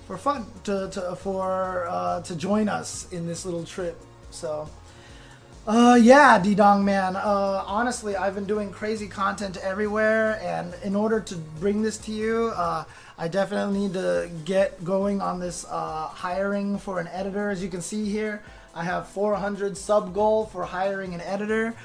for 0.08 0.18
fun 0.18 0.46
to, 0.64 0.90
to 0.90 1.16
for 1.18 1.86
uh, 1.90 2.22
to 2.22 2.36
join 2.36 2.70
us 2.70 3.12
in 3.12 3.28
this 3.28 3.44
little 3.46 3.66
trip. 3.66 4.00
So 4.32 4.70
uh, 5.68 6.00
yeah, 6.02 6.40
D 6.42 6.56
Dong 6.56 6.86
man. 6.86 7.18
Uh, 7.18 7.62
honestly, 7.68 8.16
I've 8.16 8.34
been 8.34 8.46
doing 8.46 8.72
crazy 8.72 9.10
content 9.10 9.58
everywhere, 9.58 10.40
and 10.42 10.74
in 10.82 10.96
order 10.96 11.20
to 11.20 11.36
bring 11.36 11.82
this 11.82 11.98
to 12.00 12.14
you, 12.14 12.54
uh, 12.56 12.86
I 13.18 13.28
definitely 13.28 13.80
need 13.80 13.94
to 13.94 14.32
get 14.46 14.82
going 14.86 15.20
on 15.20 15.42
this 15.42 15.66
uh, 15.66 16.08
hiring 16.08 16.78
for 16.78 17.02
an 17.02 17.08
editor. 17.08 17.50
As 17.50 17.62
you 17.62 17.68
can 17.68 17.82
see 17.82 18.10
here, 18.10 18.42
I 18.74 18.86
have 18.86 19.10
400 19.10 19.76
sub 19.76 20.14
goal 20.14 20.46
for 20.46 20.64
hiring 20.64 21.16
an 21.16 21.22
editor. 21.22 21.76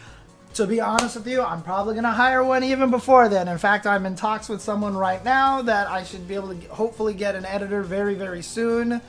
To 0.55 0.67
be 0.67 0.83
honest 0.83 1.17
with 1.17 1.27
you, 1.27 1.43
I'm 1.43 1.63
probably 1.63 1.95
going 1.95 2.05
to 2.05 2.11
hire 2.11 2.45
one 2.45 2.63
even 2.63 2.91
before 2.91 3.31
then. 3.31 3.49
In 3.49 3.57
fact, 3.57 3.87
I'm 3.87 4.05
in 4.05 4.17
talks 4.17 4.51
with 4.51 4.61
someone 4.61 4.95
right 4.95 5.25
now 5.25 5.63
that 5.63 5.89
I 5.89 6.05
should 6.05 6.29
be 6.29 6.35
able 6.35 6.55
to 6.55 6.69
hopefully 6.69 7.15
get 7.15 7.35
an 7.35 7.47
editor 7.47 7.83
very, 7.83 8.15
very 8.15 8.43
soon. 8.43 9.01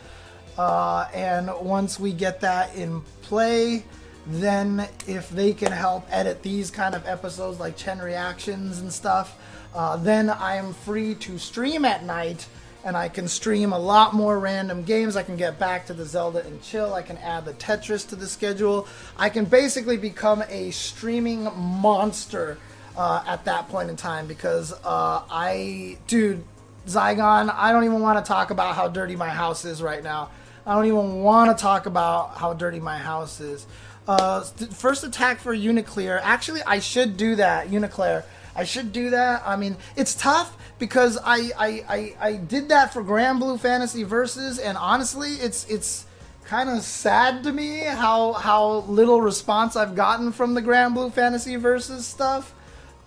Uh, 0.57 1.07
and 1.13 1.51
once 1.59 1.99
we 1.99 2.13
get 2.13 2.39
that 2.41 2.73
in 2.75 3.01
play, 3.23 3.83
then 4.25 4.87
if 5.05 5.29
they 5.31 5.51
can 5.51 5.73
help 5.73 6.07
edit 6.09 6.43
these 6.43 6.71
kind 6.71 6.95
of 6.95 7.05
episodes 7.05 7.59
like 7.59 7.75
Chen 7.75 7.99
reactions 7.99 8.79
and 8.79 8.93
stuff, 8.93 9.37
uh, 9.75 9.97
then 9.97 10.29
I 10.29 10.55
am 10.55 10.73
free 10.73 11.13
to 11.15 11.37
stream 11.37 11.83
at 11.83 12.05
night 12.05 12.47
and 12.83 12.97
I 12.97 13.07
can 13.09 13.27
stream 13.27 13.71
a 13.71 13.79
lot 13.79 14.13
more 14.13 14.37
random 14.39 14.83
games. 14.83 15.15
I 15.15 15.23
can 15.23 15.37
get 15.37 15.57
back 15.57 15.85
to 15.87 15.93
the 15.93 16.05
Zelda 16.05 16.45
and 16.45 16.61
chill. 16.61 16.93
I 16.93 17.01
can 17.01 17.17
add 17.17 17.45
the 17.45 17.53
Tetris 17.53 18.07
to 18.09 18.15
the 18.15 18.27
schedule. 18.27 18.87
I 19.17 19.29
can 19.29 19.45
basically 19.45 19.97
become 19.97 20.43
a 20.49 20.71
streaming 20.71 21.43
monster 21.55 22.57
uh, 22.97 23.23
at 23.25 23.45
that 23.45 23.69
point 23.69 23.89
in 23.89 23.95
time 23.95 24.27
because 24.27 24.73
uh, 24.83 25.23
I, 25.29 25.97
dude, 26.07 26.43
Zygon, 26.87 27.53
I 27.55 27.71
don't 27.71 27.85
even 27.85 28.01
want 28.01 28.23
to 28.23 28.27
talk 28.27 28.51
about 28.51 28.75
how 28.75 28.87
dirty 28.87 29.15
my 29.15 29.29
house 29.29 29.63
is 29.65 29.81
right 29.81 30.03
now. 30.03 30.29
I 30.65 30.75
don't 30.75 30.85
even 30.85 31.21
want 31.23 31.55
to 31.55 31.61
talk 31.61 31.85
about 31.85 32.37
how 32.37 32.53
dirty 32.53 32.79
my 32.79 32.97
house 32.97 33.39
is. 33.39 33.65
Uh, 34.07 34.41
first 34.41 35.03
attack 35.03 35.39
for 35.39 35.53
Uniclear. 35.55 36.19
Actually, 36.21 36.61
I 36.63 36.79
should 36.79 37.15
do 37.15 37.35
that, 37.35 37.69
Uniclear. 37.69 38.23
I 38.55 38.63
should 38.63 38.91
do 38.91 39.09
that. 39.11 39.43
I 39.45 39.55
mean, 39.55 39.77
it's 39.95 40.13
tough 40.15 40.55
because 40.79 41.17
I 41.23 41.51
I, 41.57 41.85
I, 41.89 42.15
I 42.19 42.33
did 42.35 42.69
that 42.69 42.93
for 42.93 43.03
Granblue 43.03 43.59
Fantasy 43.59 44.03
Versus, 44.03 44.59
and 44.59 44.77
honestly, 44.77 45.31
it's 45.33 45.65
it's 45.69 46.05
kind 46.45 46.69
of 46.69 46.83
sad 46.83 47.43
to 47.43 47.51
me 47.51 47.79
how 47.79 48.33
how 48.33 48.79
little 48.87 49.21
response 49.21 49.75
I've 49.75 49.95
gotten 49.95 50.31
from 50.31 50.53
the 50.53 50.61
Granblue 50.61 51.13
Fantasy 51.13 51.55
Versus 51.55 52.05
stuff. 52.05 52.53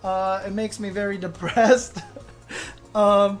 Uh, 0.03 0.43
it 0.45 0.53
makes 0.53 0.79
me 0.79 0.89
very 0.89 1.17
depressed. 1.27 1.99
um, 2.95 3.39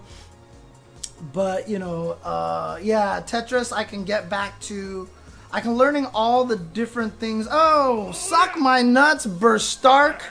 but 1.33 1.67
you 1.67 1.79
know, 1.79 2.11
uh, 2.23 2.79
yeah, 2.81 3.21
Tetris. 3.25 3.73
I 3.73 3.83
can 3.83 4.05
get 4.05 4.29
back 4.29 4.59
to. 4.61 5.09
I 5.49 5.61
can 5.61 5.75
learning 5.75 6.07
all 6.13 6.43
the 6.43 6.57
different 6.57 7.19
things. 7.19 7.47
Oh, 7.49 8.11
suck 8.11 8.57
my 8.57 8.81
nuts, 8.81 9.25
Burst 9.25 9.69
Stark 9.69 10.21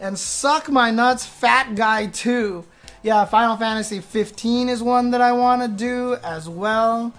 and 0.00 0.18
suck 0.18 0.68
my 0.68 0.90
nuts, 0.90 1.26
Fat 1.26 1.74
Guy 1.74 2.06
2. 2.06 2.64
Yeah, 3.02 3.24
Final 3.26 3.56
Fantasy 3.56 4.00
15 4.00 4.68
is 4.68 4.82
one 4.82 5.10
that 5.12 5.20
I 5.20 5.32
want 5.32 5.62
to 5.62 5.68
do 5.68 6.16
as 6.24 6.48
well. 6.48 7.12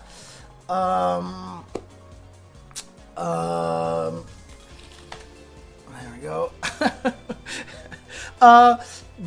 Um, 0.67 1.63
um, 3.17 4.25
there 5.89 6.11
we 6.15 6.21
go. 6.21 6.51
uh, 8.41 8.77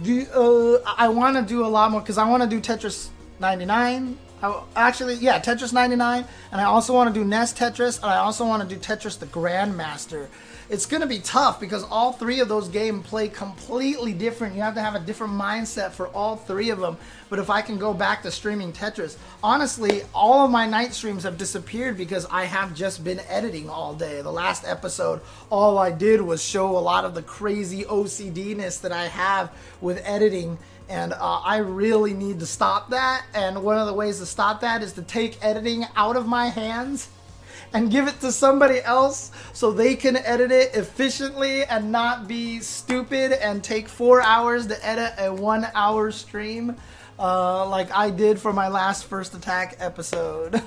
do, 0.02 0.26
uh, 0.34 0.94
I 0.96 1.08
want 1.08 1.36
to 1.36 1.42
do 1.42 1.64
a 1.64 1.68
lot 1.68 1.90
more 1.90 2.00
because 2.00 2.18
I 2.18 2.28
want 2.28 2.42
to 2.42 2.48
do 2.48 2.60
Tetris 2.60 3.08
99. 3.40 4.18
I, 4.42 4.62
actually, 4.76 5.14
yeah, 5.14 5.40
Tetris 5.40 5.72
99, 5.72 6.24
and 6.52 6.60
I 6.60 6.64
also 6.64 6.92
want 6.92 7.12
to 7.12 7.18
do 7.18 7.24
NES 7.24 7.54
Tetris, 7.54 7.96
and 8.02 8.06
I 8.06 8.16
also 8.16 8.44
want 8.46 8.68
to 8.68 8.74
do 8.74 8.80
Tetris 8.80 9.18
the 9.18 9.26
Grandmaster 9.26 10.28
it's 10.70 10.86
going 10.86 11.02
to 11.02 11.06
be 11.06 11.18
tough 11.18 11.60
because 11.60 11.82
all 11.84 12.12
three 12.12 12.40
of 12.40 12.48
those 12.48 12.68
games 12.68 13.06
play 13.06 13.28
completely 13.28 14.12
different. 14.12 14.54
You 14.54 14.62
have 14.62 14.74
to 14.74 14.80
have 14.80 14.94
a 14.94 15.00
different 15.00 15.34
mindset 15.34 15.92
for 15.92 16.08
all 16.08 16.36
three 16.36 16.70
of 16.70 16.78
them. 16.80 16.96
But 17.28 17.38
if 17.38 17.50
I 17.50 17.60
can 17.62 17.78
go 17.78 17.92
back 17.92 18.22
to 18.22 18.30
streaming 18.30 18.72
Tetris, 18.72 19.16
honestly, 19.42 20.02
all 20.14 20.44
of 20.44 20.50
my 20.50 20.66
night 20.66 20.94
streams 20.94 21.24
have 21.24 21.36
disappeared 21.36 21.96
because 21.96 22.26
I 22.30 22.44
have 22.44 22.74
just 22.74 23.04
been 23.04 23.20
editing 23.28 23.68
all 23.68 23.94
day. 23.94 24.22
The 24.22 24.32
last 24.32 24.64
episode, 24.66 25.20
all 25.50 25.76
I 25.78 25.90
did 25.90 26.20
was 26.20 26.42
show 26.42 26.76
a 26.76 26.78
lot 26.78 27.04
of 27.04 27.14
the 27.14 27.22
crazy 27.22 27.84
OCDness 27.84 28.80
that 28.80 28.92
I 28.92 29.08
have 29.08 29.52
with 29.80 30.00
editing. 30.04 30.58
And 30.88 31.12
uh, 31.12 31.40
I 31.40 31.58
really 31.58 32.14
need 32.14 32.40
to 32.40 32.46
stop 32.46 32.90
that. 32.90 33.24
And 33.34 33.62
one 33.62 33.78
of 33.78 33.86
the 33.86 33.94
ways 33.94 34.18
to 34.18 34.26
stop 34.26 34.60
that 34.60 34.82
is 34.82 34.92
to 34.94 35.02
take 35.02 35.42
editing 35.44 35.84
out 35.96 36.16
of 36.16 36.26
my 36.26 36.48
hands 36.48 37.08
and 37.74 37.90
give 37.90 38.08
it 38.08 38.20
to 38.20 38.32
somebody 38.32 38.80
else 38.82 39.30
so 39.52 39.70
they 39.70 39.94
can 39.96 40.16
edit 40.16 40.50
it 40.50 40.74
efficiently 40.74 41.64
and 41.64 41.92
not 41.92 42.26
be 42.26 42.60
stupid 42.60 43.32
and 43.32 43.62
take 43.62 43.88
four 43.88 44.22
hours 44.22 44.66
to 44.68 44.86
edit 44.86 45.12
a 45.18 45.34
one 45.34 45.66
hour 45.74 46.10
stream 46.10 46.76
uh, 47.18 47.68
like 47.68 47.90
I 47.92 48.10
did 48.10 48.38
for 48.38 48.52
my 48.52 48.68
last 48.68 49.06
First 49.06 49.34
Attack 49.34 49.76
episode. 49.78 50.62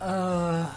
uh, 0.00 0.70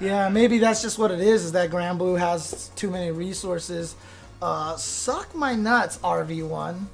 yeah, 0.00 0.28
maybe 0.28 0.58
that's 0.58 0.82
just 0.82 0.98
what 0.98 1.10
it 1.10 1.20
is, 1.20 1.44
is 1.44 1.52
that 1.52 1.70
Granblue 1.70 2.18
has 2.18 2.70
too 2.76 2.90
many 2.90 3.10
resources. 3.10 3.94
Uh, 4.40 4.76
suck 4.76 5.34
my 5.34 5.54
nuts, 5.54 5.98
RV1. 5.98 6.84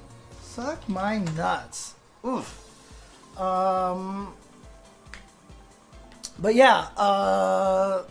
Suck 0.41 0.89
my 0.89 1.19
nuts. 1.19 1.93
oof. 2.25 2.61
Um, 3.37 4.33
but 6.39 6.55
yeah, 6.55 6.87
uh, 6.97 8.03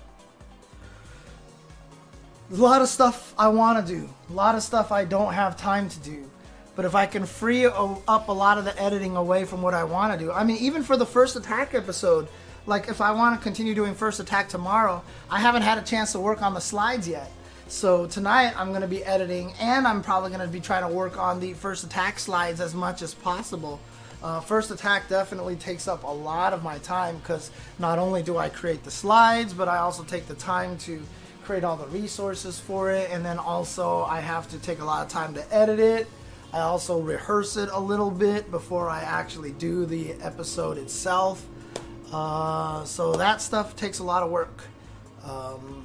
a 2.51 2.55
lot 2.55 2.83
of 2.83 2.89
stuff 2.89 3.35
I 3.39 3.49
want 3.49 3.87
to 3.87 3.93
do. 3.95 4.09
A 4.31 4.33
lot 4.33 4.55
of 4.55 4.62
stuff 4.62 4.93
I 4.93 5.05
don't 5.05 5.33
have 5.33 5.57
time 5.57 5.89
to 5.89 5.99
do. 6.01 6.31
But 6.77 6.85
if 6.85 6.95
I 6.95 7.07
can 7.07 7.25
free 7.25 7.66
up 7.66 8.29
a 8.29 8.33
lot 8.33 8.59
of 8.59 8.64
the 8.64 8.81
editing 8.81 9.16
away 9.16 9.45
from 9.45 9.62
what 9.62 9.75
I 9.75 9.85
want 9.85 10.18
to 10.18 10.18
do, 10.18 10.33
I 10.33 10.45
mean, 10.45 10.57
even 10.57 10.83
for 10.83 10.97
the 10.97 11.07
first 11.07 11.37
attack 11.37 11.72
episode, 11.75 12.29
like 12.66 12.89
if 12.89 13.01
I 13.01 13.12
want 13.12 13.39
to 13.39 13.43
continue 13.43 13.75
doing 13.75 13.95
first 13.95 14.18
attack 14.20 14.49
tomorrow, 14.49 15.03
I 15.31 15.39
haven't 15.39 15.62
had 15.62 15.79
a 15.79 15.83
chance 15.83 16.12
to 16.12 16.18
work 16.18 16.43
on 16.43 16.55
the 16.55 16.61
slides 16.61 17.07
yet. 17.07 17.31
So 17.68 18.07
tonight 18.07 18.55
I'm 18.57 18.70
going 18.70 18.83
to 18.83 18.89
be 18.89 19.05
editing, 19.05 19.53
and 19.61 19.87
I'm 19.87 20.03
probably 20.03 20.31
going 20.31 20.43
to 20.43 20.49
be 20.49 20.61
trying 20.61 20.87
to 20.87 20.93
work 20.93 21.18
on 21.18 21.41
the 21.41 21.55
first 21.55 21.85
attack 21.85 22.18
slides 22.18 22.61
as 22.61 22.75
much 22.75 23.03
as 23.03 23.14
possible. 23.14 23.81
Uh, 24.25 24.41
first 24.41 24.70
attack 24.70 25.07
definitely 25.07 25.55
takes 25.55 25.87
up 25.87 26.03
a 26.03 26.11
lot 26.11 26.55
of 26.55 26.62
my 26.62 26.79
time 26.79 27.18
because 27.18 27.51
not 27.79 27.99
only 27.99 28.22
do 28.22 28.39
I 28.39 28.49
create 28.49 28.83
the 28.83 28.91
slides, 28.91 29.53
but 29.53 29.68
I 29.68 29.77
also 29.77 30.03
take 30.03 30.27
the 30.27 30.35
time 30.35 30.79
to 30.79 31.03
create 31.45 31.62
all 31.62 31.77
the 31.77 31.87
resources 31.89 32.59
for 32.59 32.91
it, 32.91 33.11
and 33.11 33.22
then 33.22 33.39
also 33.39 34.03
I 34.05 34.20
have 34.20 34.49
to 34.49 34.59
take 34.59 34.79
a 34.79 34.85
lot 34.85 35.05
of 35.05 35.12
time 35.12 35.35
to 35.35 35.55
edit 35.55 35.79
it. 35.79 36.07
I 36.55 36.61
also 36.61 37.03
rehearse 37.03 37.59
it 37.59 37.68
a 37.70 37.79
little 37.79 38.11
bit 38.11 38.51
before 38.51 38.89
I 38.89 39.03
actually 39.03 39.53
do 39.53 39.85
the 39.85 40.12
episode 40.22 40.79
itself. 40.79 41.45
Uh, 42.11 42.83
so 42.85 43.12
that 43.16 43.43
stuff 43.43 43.77
takes 43.77 43.99
a 43.99 44.05
lot 44.05 44.22
of 44.22 44.31
work. 44.31 44.64
Um, 45.22 45.84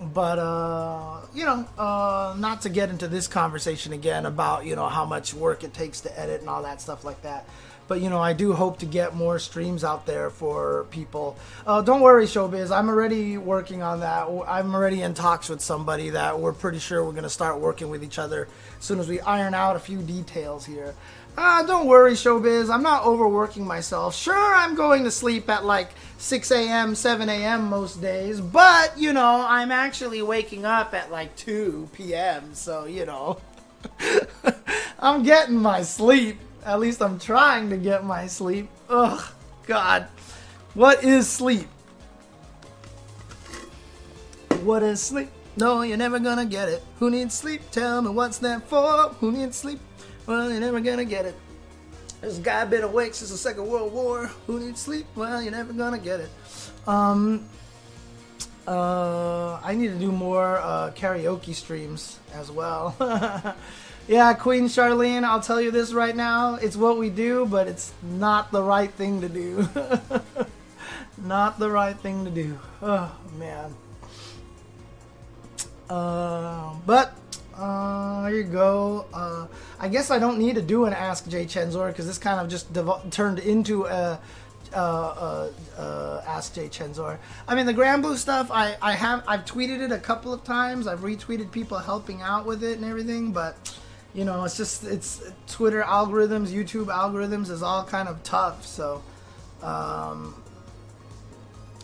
but 0.00 0.38
uh, 0.38 1.20
you 1.34 1.44
know, 1.44 1.66
uh, 1.78 2.34
not 2.38 2.62
to 2.62 2.68
get 2.68 2.90
into 2.90 3.08
this 3.08 3.28
conversation 3.28 3.92
again 3.92 4.26
about 4.26 4.66
you 4.66 4.76
know 4.76 4.88
how 4.88 5.04
much 5.04 5.34
work 5.34 5.64
it 5.64 5.72
takes 5.72 6.00
to 6.02 6.18
edit 6.18 6.40
and 6.40 6.50
all 6.50 6.62
that 6.62 6.80
stuff 6.80 7.04
like 7.04 7.22
that. 7.22 7.46
But 7.88 8.00
you 8.00 8.10
know, 8.10 8.20
I 8.20 8.32
do 8.32 8.52
hope 8.52 8.80
to 8.80 8.86
get 8.86 9.14
more 9.14 9.38
streams 9.38 9.84
out 9.84 10.06
there 10.06 10.28
for 10.28 10.86
people. 10.90 11.36
Uh, 11.66 11.82
don't 11.82 12.00
worry, 12.00 12.26
Showbiz. 12.26 12.76
I'm 12.76 12.88
already 12.88 13.38
working 13.38 13.82
on 13.82 14.00
that. 14.00 14.26
I'm 14.48 14.74
already 14.74 15.02
in 15.02 15.14
talks 15.14 15.48
with 15.48 15.60
somebody 15.60 16.10
that 16.10 16.38
we're 16.40 16.52
pretty 16.52 16.78
sure 16.78 17.04
we're 17.04 17.12
gonna 17.12 17.28
start 17.28 17.60
working 17.60 17.88
with 17.88 18.02
each 18.02 18.18
other 18.18 18.48
as 18.78 18.84
soon 18.84 18.98
as 18.98 19.08
we 19.08 19.20
iron 19.20 19.54
out 19.54 19.76
a 19.76 19.80
few 19.80 20.02
details 20.02 20.66
here. 20.66 20.94
Uh, 21.36 21.62
don't 21.64 21.86
worry, 21.86 22.12
Showbiz. 22.12 22.72
I'm 22.72 22.82
not 22.82 23.04
overworking 23.04 23.66
myself. 23.66 24.16
Sure, 24.16 24.54
I'm 24.54 24.74
going 24.74 25.04
to 25.04 25.10
sleep 25.10 25.50
at 25.50 25.66
like 25.66 25.90
6 26.18 26.50
a.m., 26.50 26.94
7 26.94 27.28
a.m. 27.28 27.68
most 27.68 28.00
days, 28.00 28.40
but, 28.40 28.96
you 28.96 29.12
know, 29.12 29.44
I'm 29.46 29.70
actually 29.70 30.22
waking 30.22 30.64
up 30.64 30.94
at 30.94 31.10
like 31.10 31.36
2 31.36 31.90
p.m., 31.92 32.54
so, 32.54 32.86
you 32.86 33.04
know, 33.04 33.38
I'm 34.98 35.22
getting 35.22 35.56
my 35.56 35.82
sleep. 35.82 36.38
At 36.64 36.80
least 36.80 37.02
I'm 37.02 37.18
trying 37.18 37.68
to 37.70 37.76
get 37.76 38.04
my 38.04 38.26
sleep. 38.26 38.68
Ugh, 38.88 39.22
God. 39.66 40.08
What 40.74 41.04
is 41.04 41.28
sleep? 41.28 41.68
What 44.62 44.82
is 44.82 45.00
sleep? 45.02 45.28
No, 45.56 45.82
you're 45.82 45.96
never 45.96 46.18
gonna 46.18 46.44
get 46.44 46.68
it. 46.68 46.82
Who 46.98 47.10
needs 47.10 47.34
sleep? 47.34 47.62
Tell 47.70 48.02
me 48.02 48.10
what's 48.10 48.38
that 48.38 48.68
for? 48.68 49.10
Who 49.20 49.32
needs 49.32 49.56
sleep? 49.56 49.78
Well, 50.26 50.50
you're 50.50 50.60
never 50.60 50.80
gonna 50.80 51.04
get 51.04 51.24
it. 51.24 51.36
This 52.20 52.38
guy 52.38 52.64
been 52.64 52.82
awake 52.82 53.14
since 53.14 53.30
the 53.30 53.36
Second 53.36 53.68
World 53.68 53.92
War. 53.92 54.26
Who 54.46 54.58
needs 54.58 54.80
sleep? 54.80 55.06
Well, 55.14 55.40
you're 55.40 55.52
never 55.52 55.72
gonna 55.72 55.98
get 55.98 56.20
it. 56.20 56.30
Um, 56.86 57.48
uh, 58.66 59.60
I 59.62 59.74
need 59.74 59.88
to 59.88 59.98
do 59.98 60.10
more 60.10 60.56
uh, 60.56 60.90
karaoke 60.96 61.54
streams 61.54 62.18
as 62.34 62.50
well. 62.50 62.96
yeah, 64.08 64.34
Queen 64.34 64.64
Charlene, 64.64 65.22
I'll 65.22 65.40
tell 65.40 65.60
you 65.60 65.70
this 65.70 65.92
right 65.92 66.16
now. 66.16 66.56
It's 66.56 66.76
what 66.76 66.98
we 66.98 67.10
do, 67.10 67.46
but 67.46 67.68
it's 67.68 67.92
not 68.02 68.50
the 68.50 68.62
right 68.62 68.90
thing 68.90 69.20
to 69.20 69.28
do. 69.28 69.68
not 71.18 71.60
the 71.60 71.70
right 71.70 71.96
thing 71.96 72.24
to 72.24 72.30
do. 72.30 72.58
Oh, 72.82 73.14
man. 73.38 73.74
Uh, 75.88 76.74
but 76.84 77.14
uh, 77.58 78.26
here 78.26 78.36
you 78.38 78.44
go. 78.44 79.06
Uh, 79.12 79.46
I 79.80 79.88
guess 79.88 80.10
I 80.10 80.18
don't 80.18 80.38
need 80.38 80.56
to 80.56 80.62
do 80.62 80.84
an 80.84 80.92
Ask 80.92 81.28
Jay 81.28 81.46
Chenzor 81.46 81.88
because 81.88 82.06
this 82.06 82.18
kind 82.18 82.40
of 82.40 82.48
just 82.48 82.68
turned 83.10 83.38
into 83.38 83.86
a 83.86 84.20
Ask 84.76 86.54
Jay 86.54 86.68
Chenzor. 86.68 87.18
I 87.48 87.54
mean, 87.54 87.66
the 87.66 87.74
Granblue 87.74 88.16
stuff, 88.16 88.50
I, 88.50 88.76
I 88.82 88.92
have 88.92 89.24
I've 89.26 89.44
tweeted 89.44 89.80
it 89.80 89.92
a 89.92 89.98
couple 89.98 90.34
of 90.34 90.44
times. 90.44 90.86
I've 90.86 91.00
retweeted 91.00 91.50
people 91.50 91.78
helping 91.78 92.20
out 92.20 92.44
with 92.44 92.62
it 92.62 92.76
and 92.76 92.84
everything, 92.84 93.32
but 93.32 93.74
you 94.12 94.24
know, 94.24 94.44
it's 94.44 94.56
just 94.56 94.84
it's 94.84 95.22
Twitter 95.46 95.82
algorithms, 95.82 96.48
YouTube 96.48 96.86
algorithms 96.86 97.50
is 97.50 97.62
all 97.62 97.84
kind 97.84 98.08
of 98.08 98.22
tough. 98.22 98.66
So, 98.66 99.02
um, 99.62 100.42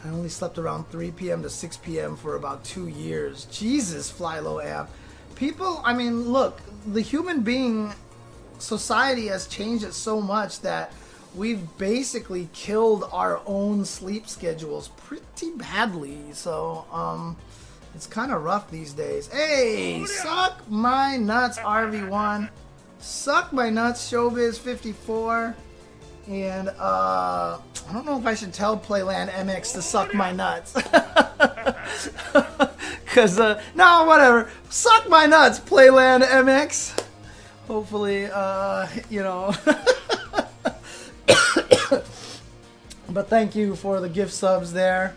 I 0.05 0.09
only 0.09 0.29
slept 0.29 0.59
around 0.59 0.89
3 0.89 1.13
p.m. 1.13 1.43
to 1.43 1.51
6 1.51 1.77
p.m. 1.79 2.17
for 2.17 2.37
about 2.37 2.65
two 2.65 2.89
years. 2.89 3.45
Jesus, 3.47 4.11
fly 4.11 4.41
low 4.41 4.61
amp 4.61 4.91
people 5.35 5.81
i 5.85 5.93
mean 5.93 6.33
look 6.33 6.61
the 6.87 7.01
human 7.01 7.43
being 7.43 7.93
society 8.59 9.27
has 9.27 9.47
changed 9.47 9.85
it 9.85 9.93
so 9.93 10.21
much 10.21 10.61
that 10.61 10.93
we've 11.35 11.77
basically 11.79 12.49
killed 12.53 13.09
our 13.13 13.41
own 13.47 13.85
sleep 13.85 14.29
schedules 14.29 14.89
pretty 14.89 15.51
badly. 15.57 16.19
So 16.33 16.85
um 16.93 17.37
it's 17.95 18.07
kind 18.07 18.33
of 18.33 18.43
rough 18.43 18.71
these 18.71 18.93
days. 18.93 19.29
Hey 19.29 20.05
suck 20.05 20.69
my 20.69 21.17
nuts 21.17 21.59
rv1 21.59 22.51
suck 23.01 23.53
my 23.53 23.69
nuts 23.69 24.11
showbiz 24.11 24.59
54 24.59 25.57
and 26.29 26.69
uh 26.69 27.59
i 27.89 27.93
don't 27.93 28.07
know 28.07 28.17
if 28.17 28.25
i 28.27 28.33
should 28.33 28.53
tell 28.53 28.79
playland 28.79 29.29
mx 29.31 29.73
to 29.73 29.83
suck 29.83 30.15
my 30.15 30.31
nuts 30.31 30.73
Cause 33.13 33.39
uh, 33.39 33.63
no, 33.75 34.05
whatever. 34.05 34.51
Suck 34.71 35.07
my 35.07 35.27
nuts, 35.27 35.61
Playland 35.61 36.23
MX. 36.23 36.99
Hopefully, 37.69 38.27
uh, 38.33 38.87
you 39.11 39.23
know. 39.23 39.55
but 43.11 43.29
thank 43.29 43.55
you 43.55 43.77
for 43.77 44.01
the 44.01 44.09
gift 44.09 44.33
subs 44.33 44.73
there. 44.73 45.15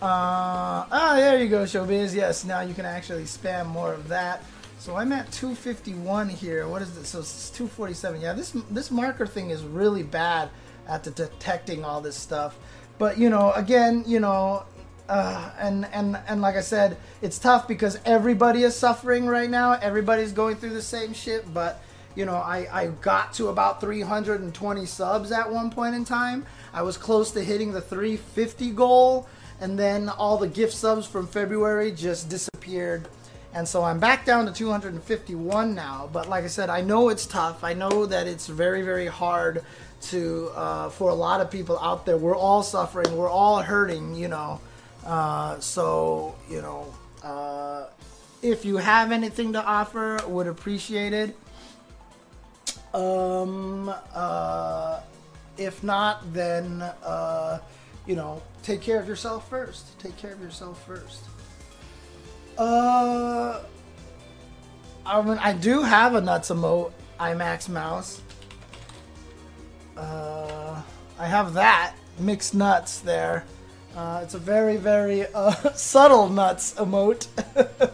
Uh, 0.00 0.88
ah, 0.90 1.12
there 1.16 1.42
you 1.42 1.50
go, 1.50 1.64
Showbiz. 1.64 2.14
Yes, 2.14 2.46
now 2.46 2.62
you 2.62 2.72
can 2.72 2.86
actually 2.86 3.24
spam 3.24 3.66
more 3.66 3.92
of 3.92 4.08
that. 4.08 4.42
So 4.78 4.96
I'm 4.96 5.12
at 5.12 5.30
251 5.32 6.30
here. 6.30 6.66
What 6.66 6.80
is 6.80 6.94
this? 6.94 7.08
So 7.08 7.18
it's 7.18 7.50
247. 7.50 8.20
Yeah, 8.20 8.32
this 8.32 8.52
this 8.70 8.90
marker 8.90 9.26
thing 9.26 9.50
is 9.50 9.62
really 9.62 10.02
bad 10.02 10.48
at 10.88 11.02
detecting 11.02 11.84
all 11.84 12.00
this 12.00 12.16
stuff. 12.16 12.56
But 12.96 13.18
you 13.18 13.28
know, 13.28 13.52
again, 13.52 14.04
you 14.06 14.20
know, 14.20 14.64
uh, 15.08 15.50
and 15.58 15.86
and 15.92 16.18
and 16.26 16.40
like 16.40 16.56
I 16.56 16.60
said, 16.60 16.96
it's 17.22 17.38
tough 17.38 17.68
because 17.68 17.98
everybody 18.04 18.62
is 18.62 18.74
suffering 18.74 19.26
right 19.26 19.48
now. 19.48 19.72
Everybody's 19.72 20.32
going 20.32 20.56
through 20.56 20.74
the 20.74 20.82
same 20.82 21.12
shit. 21.12 21.52
But 21.52 21.82
you 22.14 22.24
know, 22.24 22.36
I 22.36 22.66
I 22.72 22.86
got 23.00 23.32
to 23.34 23.48
about 23.48 23.80
320 23.80 24.86
subs 24.86 25.30
at 25.30 25.50
one 25.50 25.70
point 25.70 25.94
in 25.94 26.04
time. 26.04 26.44
I 26.72 26.82
was 26.82 26.96
close 26.96 27.30
to 27.32 27.44
hitting 27.44 27.72
the 27.72 27.80
350 27.80 28.70
goal, 28.72 29.28
and 29.60 29.78
then 29.78 30.08
all 30.08 30.38
the 30.38 30.48
gift 30.48 30.74
subs 30.74 31.06
from 31.06 31.26
February 31.26 31.92
just 31.92 32.28
disappeared. 32.28 33.08
And 33.54 33.66
so 33.66 33.84
I'm 33.84 33.98
back 33.98 34.26
down 34.26 34.44
to 34.46 34.52
251 34.52 35.74
now. 35.74 36.10
But 36.12 36.28
like 36.28 36.44
I 36.44 36.48
said, 36.48 36.68
I 36.68 36.82
know 36.82 37.08
it's 37.08 37.26
tough. 37.26 37.64
I 37.64 37.72
know 37.72 38.04
that 38.04 38.26
it's 38.26 38.48
very, 38.48 38.82
very 38.82 39.06
hard 39.06 39.64
to 40.02 40.50
uh, 40.54 40.90
for 40.90 41.10
a 41.10 41.14
lot 41.14 41.40
of 41.40 41.50
people 41.50 41.78
out 41.78 42.04
there. 42.04 42.18
We're 42.18 42.36
all 42.36 42.62
suffering. 42.62 43.16
We're 43.16 43.30
all 43.30 43.62
hurting. 43.62 44.16
You 44.16 44.28
know. 44.28 44.60
Uh, 45.06 45.60
so, 45.60 46.34
you 46.50 46.60
know, 46.60 46.92
uh, 47.22 47.86
if 48.42 48.64
you 48.64 48.76
have 48.76 49.12
anything 49.12 49.52
to 49.52 49.64
offer, 49.64 50.18
would 50.26 50.48
appreciate 50.48 51.12
it. 51.12 51.36
Um, 52.92 53.94
uh, 54.14 55.00
if 55.56 55.84
not, 55.84 56.32
then, 56.32 56.82
uh, 56.82 57.60
you 58.06 58.16
know, 58.16 58.42
take 58.64 58.80
care 58.80 58.98
of 58.98 59.06
yourself 59.06 59.48
first. 59.48 59.96
Take 60.00 60.16
care 60.16 60.32
of 60.32 60.40
yourself 60.40 60.84
first. 60.84 61.22
Uh, 62.58 63.60
I 65.04 65.22
mean, 65.22 65.38
I 65.38 65.52
do 65.52 65.82
have 65.82 66.16
a 66.16 66.20
nuts 66.20 66.50
IMAX 66.50 67.68
mouse. 67.68 68.20
Uh, 69.96 70.82
I 71.18 71.26
have 71.26 71.54
that 71.54 71.94
mixed 72.18 72.54
nuts 72.54 72.98
there. 72.98 73.44
Uh, 73.96 74.20
it's 74.22 74.34
a 74.34 74.38
very, 74.38 74.76
very 74.76 75.26
uh, 75.32 75.50
subtle 75.74 76.28
nuts 76.28 76.74
emote. 76.74 77.28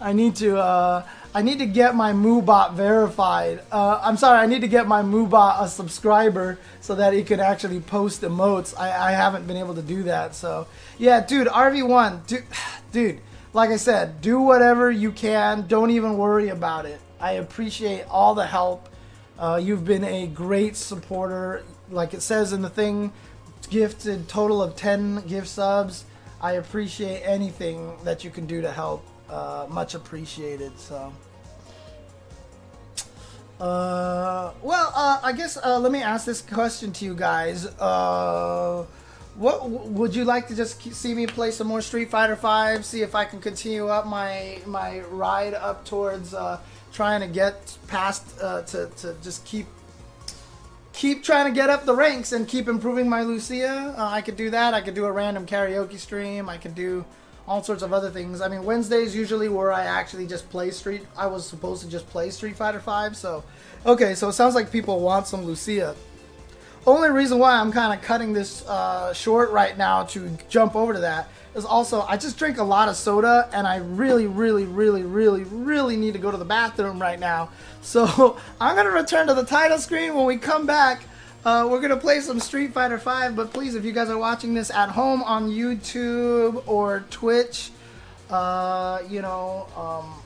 I 0.00 0.12
need 0.12 0.34
to, 0.36 0.58
uh, 0.58 1.06
I 1.32 1.42
need 1.42 1.60
to 1.60 1.66
get 1.66 1.94
my 1.94 2.12
Moobot 2.12 2.74
verified. 2.74 3.60
Uh, 3.70 4.00
I'm 4.02 4.16
sorry, 4.16 4.40
I 4.40 4.46
need 4.46 4.62
to 4.62 4.68
get 4.68 4.88
my 4.88 5.02
Moobot 5.02 5.62
a 5.62 5.68
subscriber 5.68 6.58
so 6.80 6.96
that 6.96 7.12
he 7.12 7.22
could 7.22 7.38
actually 7.38 7.78
post 7.78 8.22
emotes. 8.22 8.76
I, 8.76 9.10
I 9.10 9.12
haven't 9.12 9.46
been 9.46 9.56
able 9.56 9.76
to 9.76 9.82
do 9.82 10.02
that. 10.02 10.34
So, 10.34 10.66
yeah, 10.98 11.24
dude, 11.24 11.46
RV1, 11.46 12.26
dude, 12.26 12.44
dude, 12.92 13.20
like 13.52 13.70
I 13.70 13.76
said, 13.76 14.20
do 14.20 14.40
whatever 14.40 14.90
you 14.90 15.12
can. 15.12 15.68
Don't 15.68 15.90
even 15.90 16.18
worry 16.18 16.48
about 16.48 16.86
it. 16.86 17.00
I 17.20 17.32
appreciate 17.34 18.04
all 18.10 18.34
the 18.34 18.46
help 18.46 18.88
Uh, 19.38 19.60
you've 19.62 19.84
been 19.84 20.04
a 20.04 20.26
great 20.26 20.76
supporter. 20.76 21.62
Like 21.90 22.14
it 22.14 22.22
says 22.22 22.52
in 22.52 22.62
the 22.62 22.70
thing, 22.70 23.12
gifted 23.70 24.28
total 24.28 24.62
of 24.62 24.76
10 24.76 25.26
gift 25.26 25.48
subs. 25.48 26.04
I 26.40 26.52
appreciate 26.52 27.22
anything 27.22 27.96
that 28.04 28.24
you 28.24 28.30
can 28.30 28.46
do 28.46 28.60
to 28.60 28.70
help. 28.70 29.06
Uh, 29.30 29.66
much 29.70 29.94
appreciated. 29.94 30.78
So. 30.78 31.12
Uh, 33.58 34.52
well, 34.60 34.92
uh, 34.94 35.20
I 35.22 35.32
guess 35.32 35.56
uh, 35.56 35.78
let 35.78 35.92
me 35.92 36.02
ask 36.02 36.26
this 36.26 36.42
question 36.42 36.92
to 36.94 37.04
you 37.04 37.14
guys. 37.14 37.66
Uh, 37.78 38.84
what 39.36 39.70
would 39.70 40.14
you 40.14 40.24
like 40.24 40.48
to 40.48 40.56
just 40.56 40.82
see 40.92 41.14
me 41.14 41.26
play 41.26 41.52
some 41.52 41.68
more 41.68 41.80
Street 41.80 42.10
Fighter 42.10 42.36
Five? 42.36 42.84
See 42.84 43.02
if 43.02 43.14
I 43.14 43.24
can 43.24 43.40
continue 43.40 43.86
up 43.86 44.06
my 44.06 44.58
my 44.66 45.00
ride 45.10 45.54
up 45.54 45.86
towards 45.86 46.34
uh, 46.34 46.58
trying 46.92 47.20
to 47.20 47.28
get 47.28 47.78
past 47.86 48.36
to 48.38 48.90
to 48.96 49.14
just 49.22 49.44
keep 49.44 49.66
keep 50.92 51.22
trying 51.22 51.46
to 51.46 51.52
get 51.52 51.70
up 51.70 51.84
the 51.84 51.94
ranks 51.94 52.32
and 52.32 52.46
keep 52.46 52.68
improving 52.68 53.08
my 53.08 53.22
Lucia. 53.22 53.94
Uh, 53.96 54.04
I 54.04 54.20
could 54.20 54.36
do 54.36 54.50
that. 54.50 54.74
I 54.74 54.80
could 54.80 54.94
do 54.94 55.04
a 55.04 55.12
random 55.12 55.46
karaoke 55.46 55.98
stream. 55.98 56.48
I 56.48 56.58
could 56.58 56.74
do 56.74 57.04
all 57.46 57.62
sorts 57.62 57.82
of 57.82 57.92
other 57.92 58.10
things. 58.10 58.40
I 58.40 58.48
mean, 58.48 58.64
Wednesdays 58.64 59.14
usually 59.14 59.48
where 59.48 59.72
I 59.72 59.84
actually 59.84 60.26
just 60.26 60.48
play 60.50 60.70
Street. 60.70 61.02
I 61.16 61.26
was 61.26 61.46
supposed 61.46 61.82
to 61.82 61.88
just 61.88 62.06
play 62.08 62.30
Street 62.30 62.56
Fighter 62.56 62.80
Five. 62.80 63.16
So, 63.16 63.42
okay, 63.84 64.14
so 64.14 64.28
it 64.28 64.32
sounds 64.34 64.54
like 64.54 64.70
people 64.70 65.00
want 65.00 65.26
some 65.26 65.44
Lucia. 65.44 65.96
Only 66.86 67.10
reason 67.10 67.38
why 67.38 67.52
I'm 67.52 67.72
kind 67.72 67.96
of 67.96 68.04
cutting 68.04 68.32
this 68.32 68.66
uh, 68.66 69.12
short 69.12 69.50
right 69.50 69.76
now 69.78 70.04
to 70.04 70.36
jump 70.48 70.74
over 70.74 70.92
to 70.92 71.00
that 71.00 71.28
is 71.54 71.64
also 71.64 72.02
I 72.02 72.16
just 72.16 72.38
drink 72.38 72.58
a 72.58 72.64
lot 72.64 72.88
of 72.88 72.96
soda 72.96 73.48
and 73.52 73.66
I 73.66 73.76
really, 73.76 74.26
really, 74.26 74.64
really, 74.64 75.02
really, 75.02 75.44
really 75.44 75.96
need 75.96 76.14
to 76.14 76.18
go 76.18 76.30
to 76.30 76.36
the 76.36 76.44
bathroom 76.44 77.00
right 77.00 77.18
now. 77.18 77.50
So 77.82 78.38
I'm 78.60 78.76
gonna 78.76 78.90
return 78.90 79.26
to 79.26 79.34
the 79.34 79.44
title 79.44 79.78
screen 79.78 80.14
when 80.14 80.26
we 80.26 80.36
come 80.36 80.66
back. 80.66 81.04
Uh, 81.44 81.66
we're 81.70 81.80
gonna 81.80 81.96
play 81.96 82.20
some 82.20 82.38
Street 82.38 82.72
Fighter 82.72 82.98
5, 82.98 83.34
but 83.34 83.52
please, 83.52 83.74
if 83.74 83.84
you 83.84 83.92
guys 83.92 84.08
are 84.08 84.18
watching 84.18 84.54
this 84.54 84.70
at 84.70 84.90
home 84.90 85.22
on 85.24 85.50
YouTube 85.50 86.62
or 86.66 87.04
Twitch, 87.10 87.70
uh, 88.30 89.00
you 89.08 89.20
know, 89.20 89.66
um, 89.76 90.22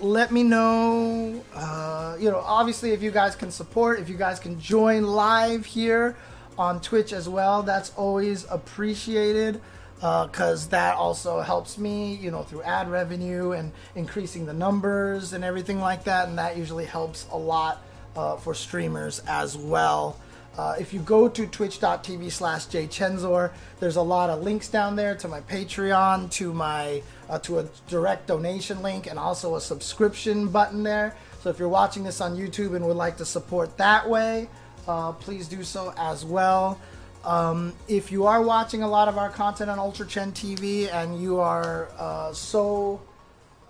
let 0.00 0.32
me 0.32 0.42
know. 0.42 1.42
Uh, 1.54 2.16
you 2.18 2.30
know, 2.30 2.38
obviously, 2.38 2.92
if 2.92 3.02
you 3.02 3.10
guys 3.10 3.34
can 3.34 3.50
support, 3.50 3.98
if 3.98 4.08
you 4.08 4.16
guys 4.16 4.38
can 4.38 4.58
join 4.60 5.02
live 5.02 5.66
here 5.66 6.16
on 6.56 6.80
Twitch 6.80 7.12
as 7.12 7.28
well, 7.28 7.62
that's 7.62 7.92
always 7.96 8.46
appreciated 8.50 9.60
because 10.00 10.66
uh, 10.66 10.70
that 10.70 10.96
also 10.96 11.40
helps 11.40 11.76
me, 11.76 12.14
you 12.14 12.30
know, 12.30 12.42
through 12.42 12.62
ad 12.62 12.90
revenue 12.90 13.52
and 13.52 13.70
increasing 13.94 14.46
the 14.46 14.52
numbers 14.54 15.34
and 15.34 15.44
everything 15.44 15.78
like 15.78 16.04
that, 16.04 16.28
and 16.28 16.38
that 16.38 16.56
usually 16.56 16.86
helps 16.86 17.26
a 17.30 17.36
lot 17.36 17.82
uh, 18.16 18.36
for 18.36 18.54
streamers 18.54 19.20
as 19.28 19.58
well. 19.58 20.18
Uh, 20.56 20.74
if 20.80 20.92
you 20.92 21.00
go 21.00 21.28
to 21.28 21.46
twitch.tv 21.46 22.32
slash 22.32 22.66
jchensor, 22.66 23.52
there's 23.78 23.96
a 23.96 24.02
lot 24.02 24.30
of 24.30 24.42
links 24.42 24.68
down 24.68 24.96
there 24.96 25.14
to 25.14 25.28
my 25.28 25.40
Patreon, 25.42 26.30
to 26.32 26.52
my 26.52 27.02
uh, 27.28 27.38
to 27.38 27.60
a 27.60 27.66
direct 27.86 28.26
donation 28.26 28.82
link, 28.82 29.06
and 29.06 29.18
also 29.18 29.54
a 29.54 29.60
subscription 29.60 30.48
button 30.48 30.82
there. 30.82 31.14
So 31.42 31.50
if 31.50 31.58
you're 31.58 31.68
watching 31.68 32.04
this 32.04 32.20
on 32.20 32.36
YouTube 32.36 32.74
and 32.74 32.86
would 32.86 32.96
like 32.96 33.16
to 33.18 33.24
support 33.24 33.76
that 33.76 34.08
way, 34.08 34.48
uh, 34.88 35.12
please 35.12 35.46
do 35.46 35.62
so 35.62 35.94
as 35.96 36.24
well. 36.24 36.80
Um, 37.24 37.74
if 37.86 38.10
you 38.10 38.26
are 38.26 38.42
watching 38.42 38.82
a 38.82 38.88
lot 38.88 39.08
of 39.08 39.18
our 39.18 39.28
content 39.28 39.70
on 39.70 39.78
Ultra 39.78 40.06
Chen 40.06 40.32
TV 40.32 40.92
and 40.92 41.20
you 41.20 41.38
are 41.38 41.88
uh, 41.98 42.32
so 42.32 43.00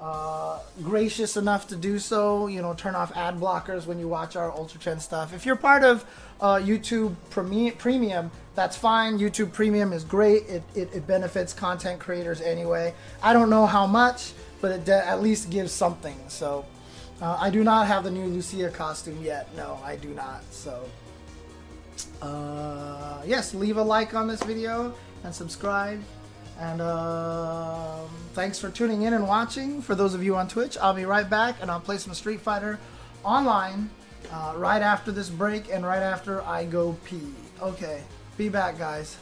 uh, 0.01 0.59
gracious 0.82 1.36
enough 1.36 1.68
to 1.68 1.76
do 1.76 1.98
so. 1.98 2.46
You 2.46 2.62
know, 2.62 2.74
turn 2.74 2.94
off 2.94 3.14
ad 3.16 3.38
blockers 3.38 3.86
when 3.86 3.98
you 3.98 4.09
watch 4.09 4.36
our 4.36 4.51
Ultra 4.51 4.80
Chen 4.80 5.01
stuff. 5.01 5.34
If 5.34 5.44
you're 5.44 5.57
part 5.57 5.84
of 5.84 6.05
uh, 6.40 6.57
YouTube 6.57 7.14
Premium, 7.28 8.30
that's 8.55 8.76
fine. 8.76 9.18
YouTube 9.18 9.53
Premium 9.53 9.92
is 9.92 10.05
great. 10.05 10.44
It, 10.48 10.62
it, 10.74 10.94
it, 10.94 11.07
benefits 11.07 11.53
content 11.53 12.01
creators 12.01 12.40
anyway. 12.40 12.94
I 13.22 13.32
don't 13.32 13.51
know 13.51 13.66
how 13.66 13.86
much, 13.86 14.32
but 14.61 14.70
it 14.70 14.84
de- 14.84 15.07
at 15.07 15.22
least 15.22 15.51
gives 15.51 15.72
something. 15.72 16.16
So 16.28 16.64
uh, 17.20 17.36
I 17.38 17.51
do 17.51 17.62
not 17.62 17.86
have 17.86 18.05
the 18.05 18.11
new 18.11 18.24
Lucia 18.26 18.70
costume 18.70 19.22
yet. 19.22 19.55
No, 19.55 19.78
I 19.84 19.96
do 19.96 20.09
not. 20.09 20.42
So 20.51 20.88
uh, 22.22 23.22
yes, 23.26 23.55
leave 23.55 23.76
a 23.76 23.82
like 23.82 24.14
on 24.14 24.28
this 24.28 24.42
video 24.42 24.94
and 25.24 25.34
subscribe. 25.34 26.03
And 26.59 26.80
uh, 26.80 28.01
thanks 28.34 28.59
for 28.59 28.70
tuning 28.70 29.03
in 29.03 29.14
and 29.14 29.26
watching. 29.26 29.80
For 29.80 29.94
those 29.94 30.14
of 30.14 30.22
you 30.22 30.36
on 30.36 30.46
Twitch, 30.46 30.76
I'll 30.78 30.94
be 30.94 31.07
right 31.07 31.28
back 31.28 31.57
and 31.62 31.70
I'll 31.70 31.80
play 31.80 31.96
some 31.96 32.12
Street 32.12 32.40
Fighter 32.40 32.78
online 33.24 33.90
uh, 34.30 34.55
right 34.57 34.82
after 34.82 35.11
this 35.11 35.30
break 35.30 35.72
and 35.72 35.86
right 35.86 36.03
after 36.03 36.42
I 36.42 36.66
go 36.66 36.96
pee. 37.05 37.32
Okay, 37.62 38.03
be 38.36 38.48
back, 38.48 38.78
guys. 38.78 39.16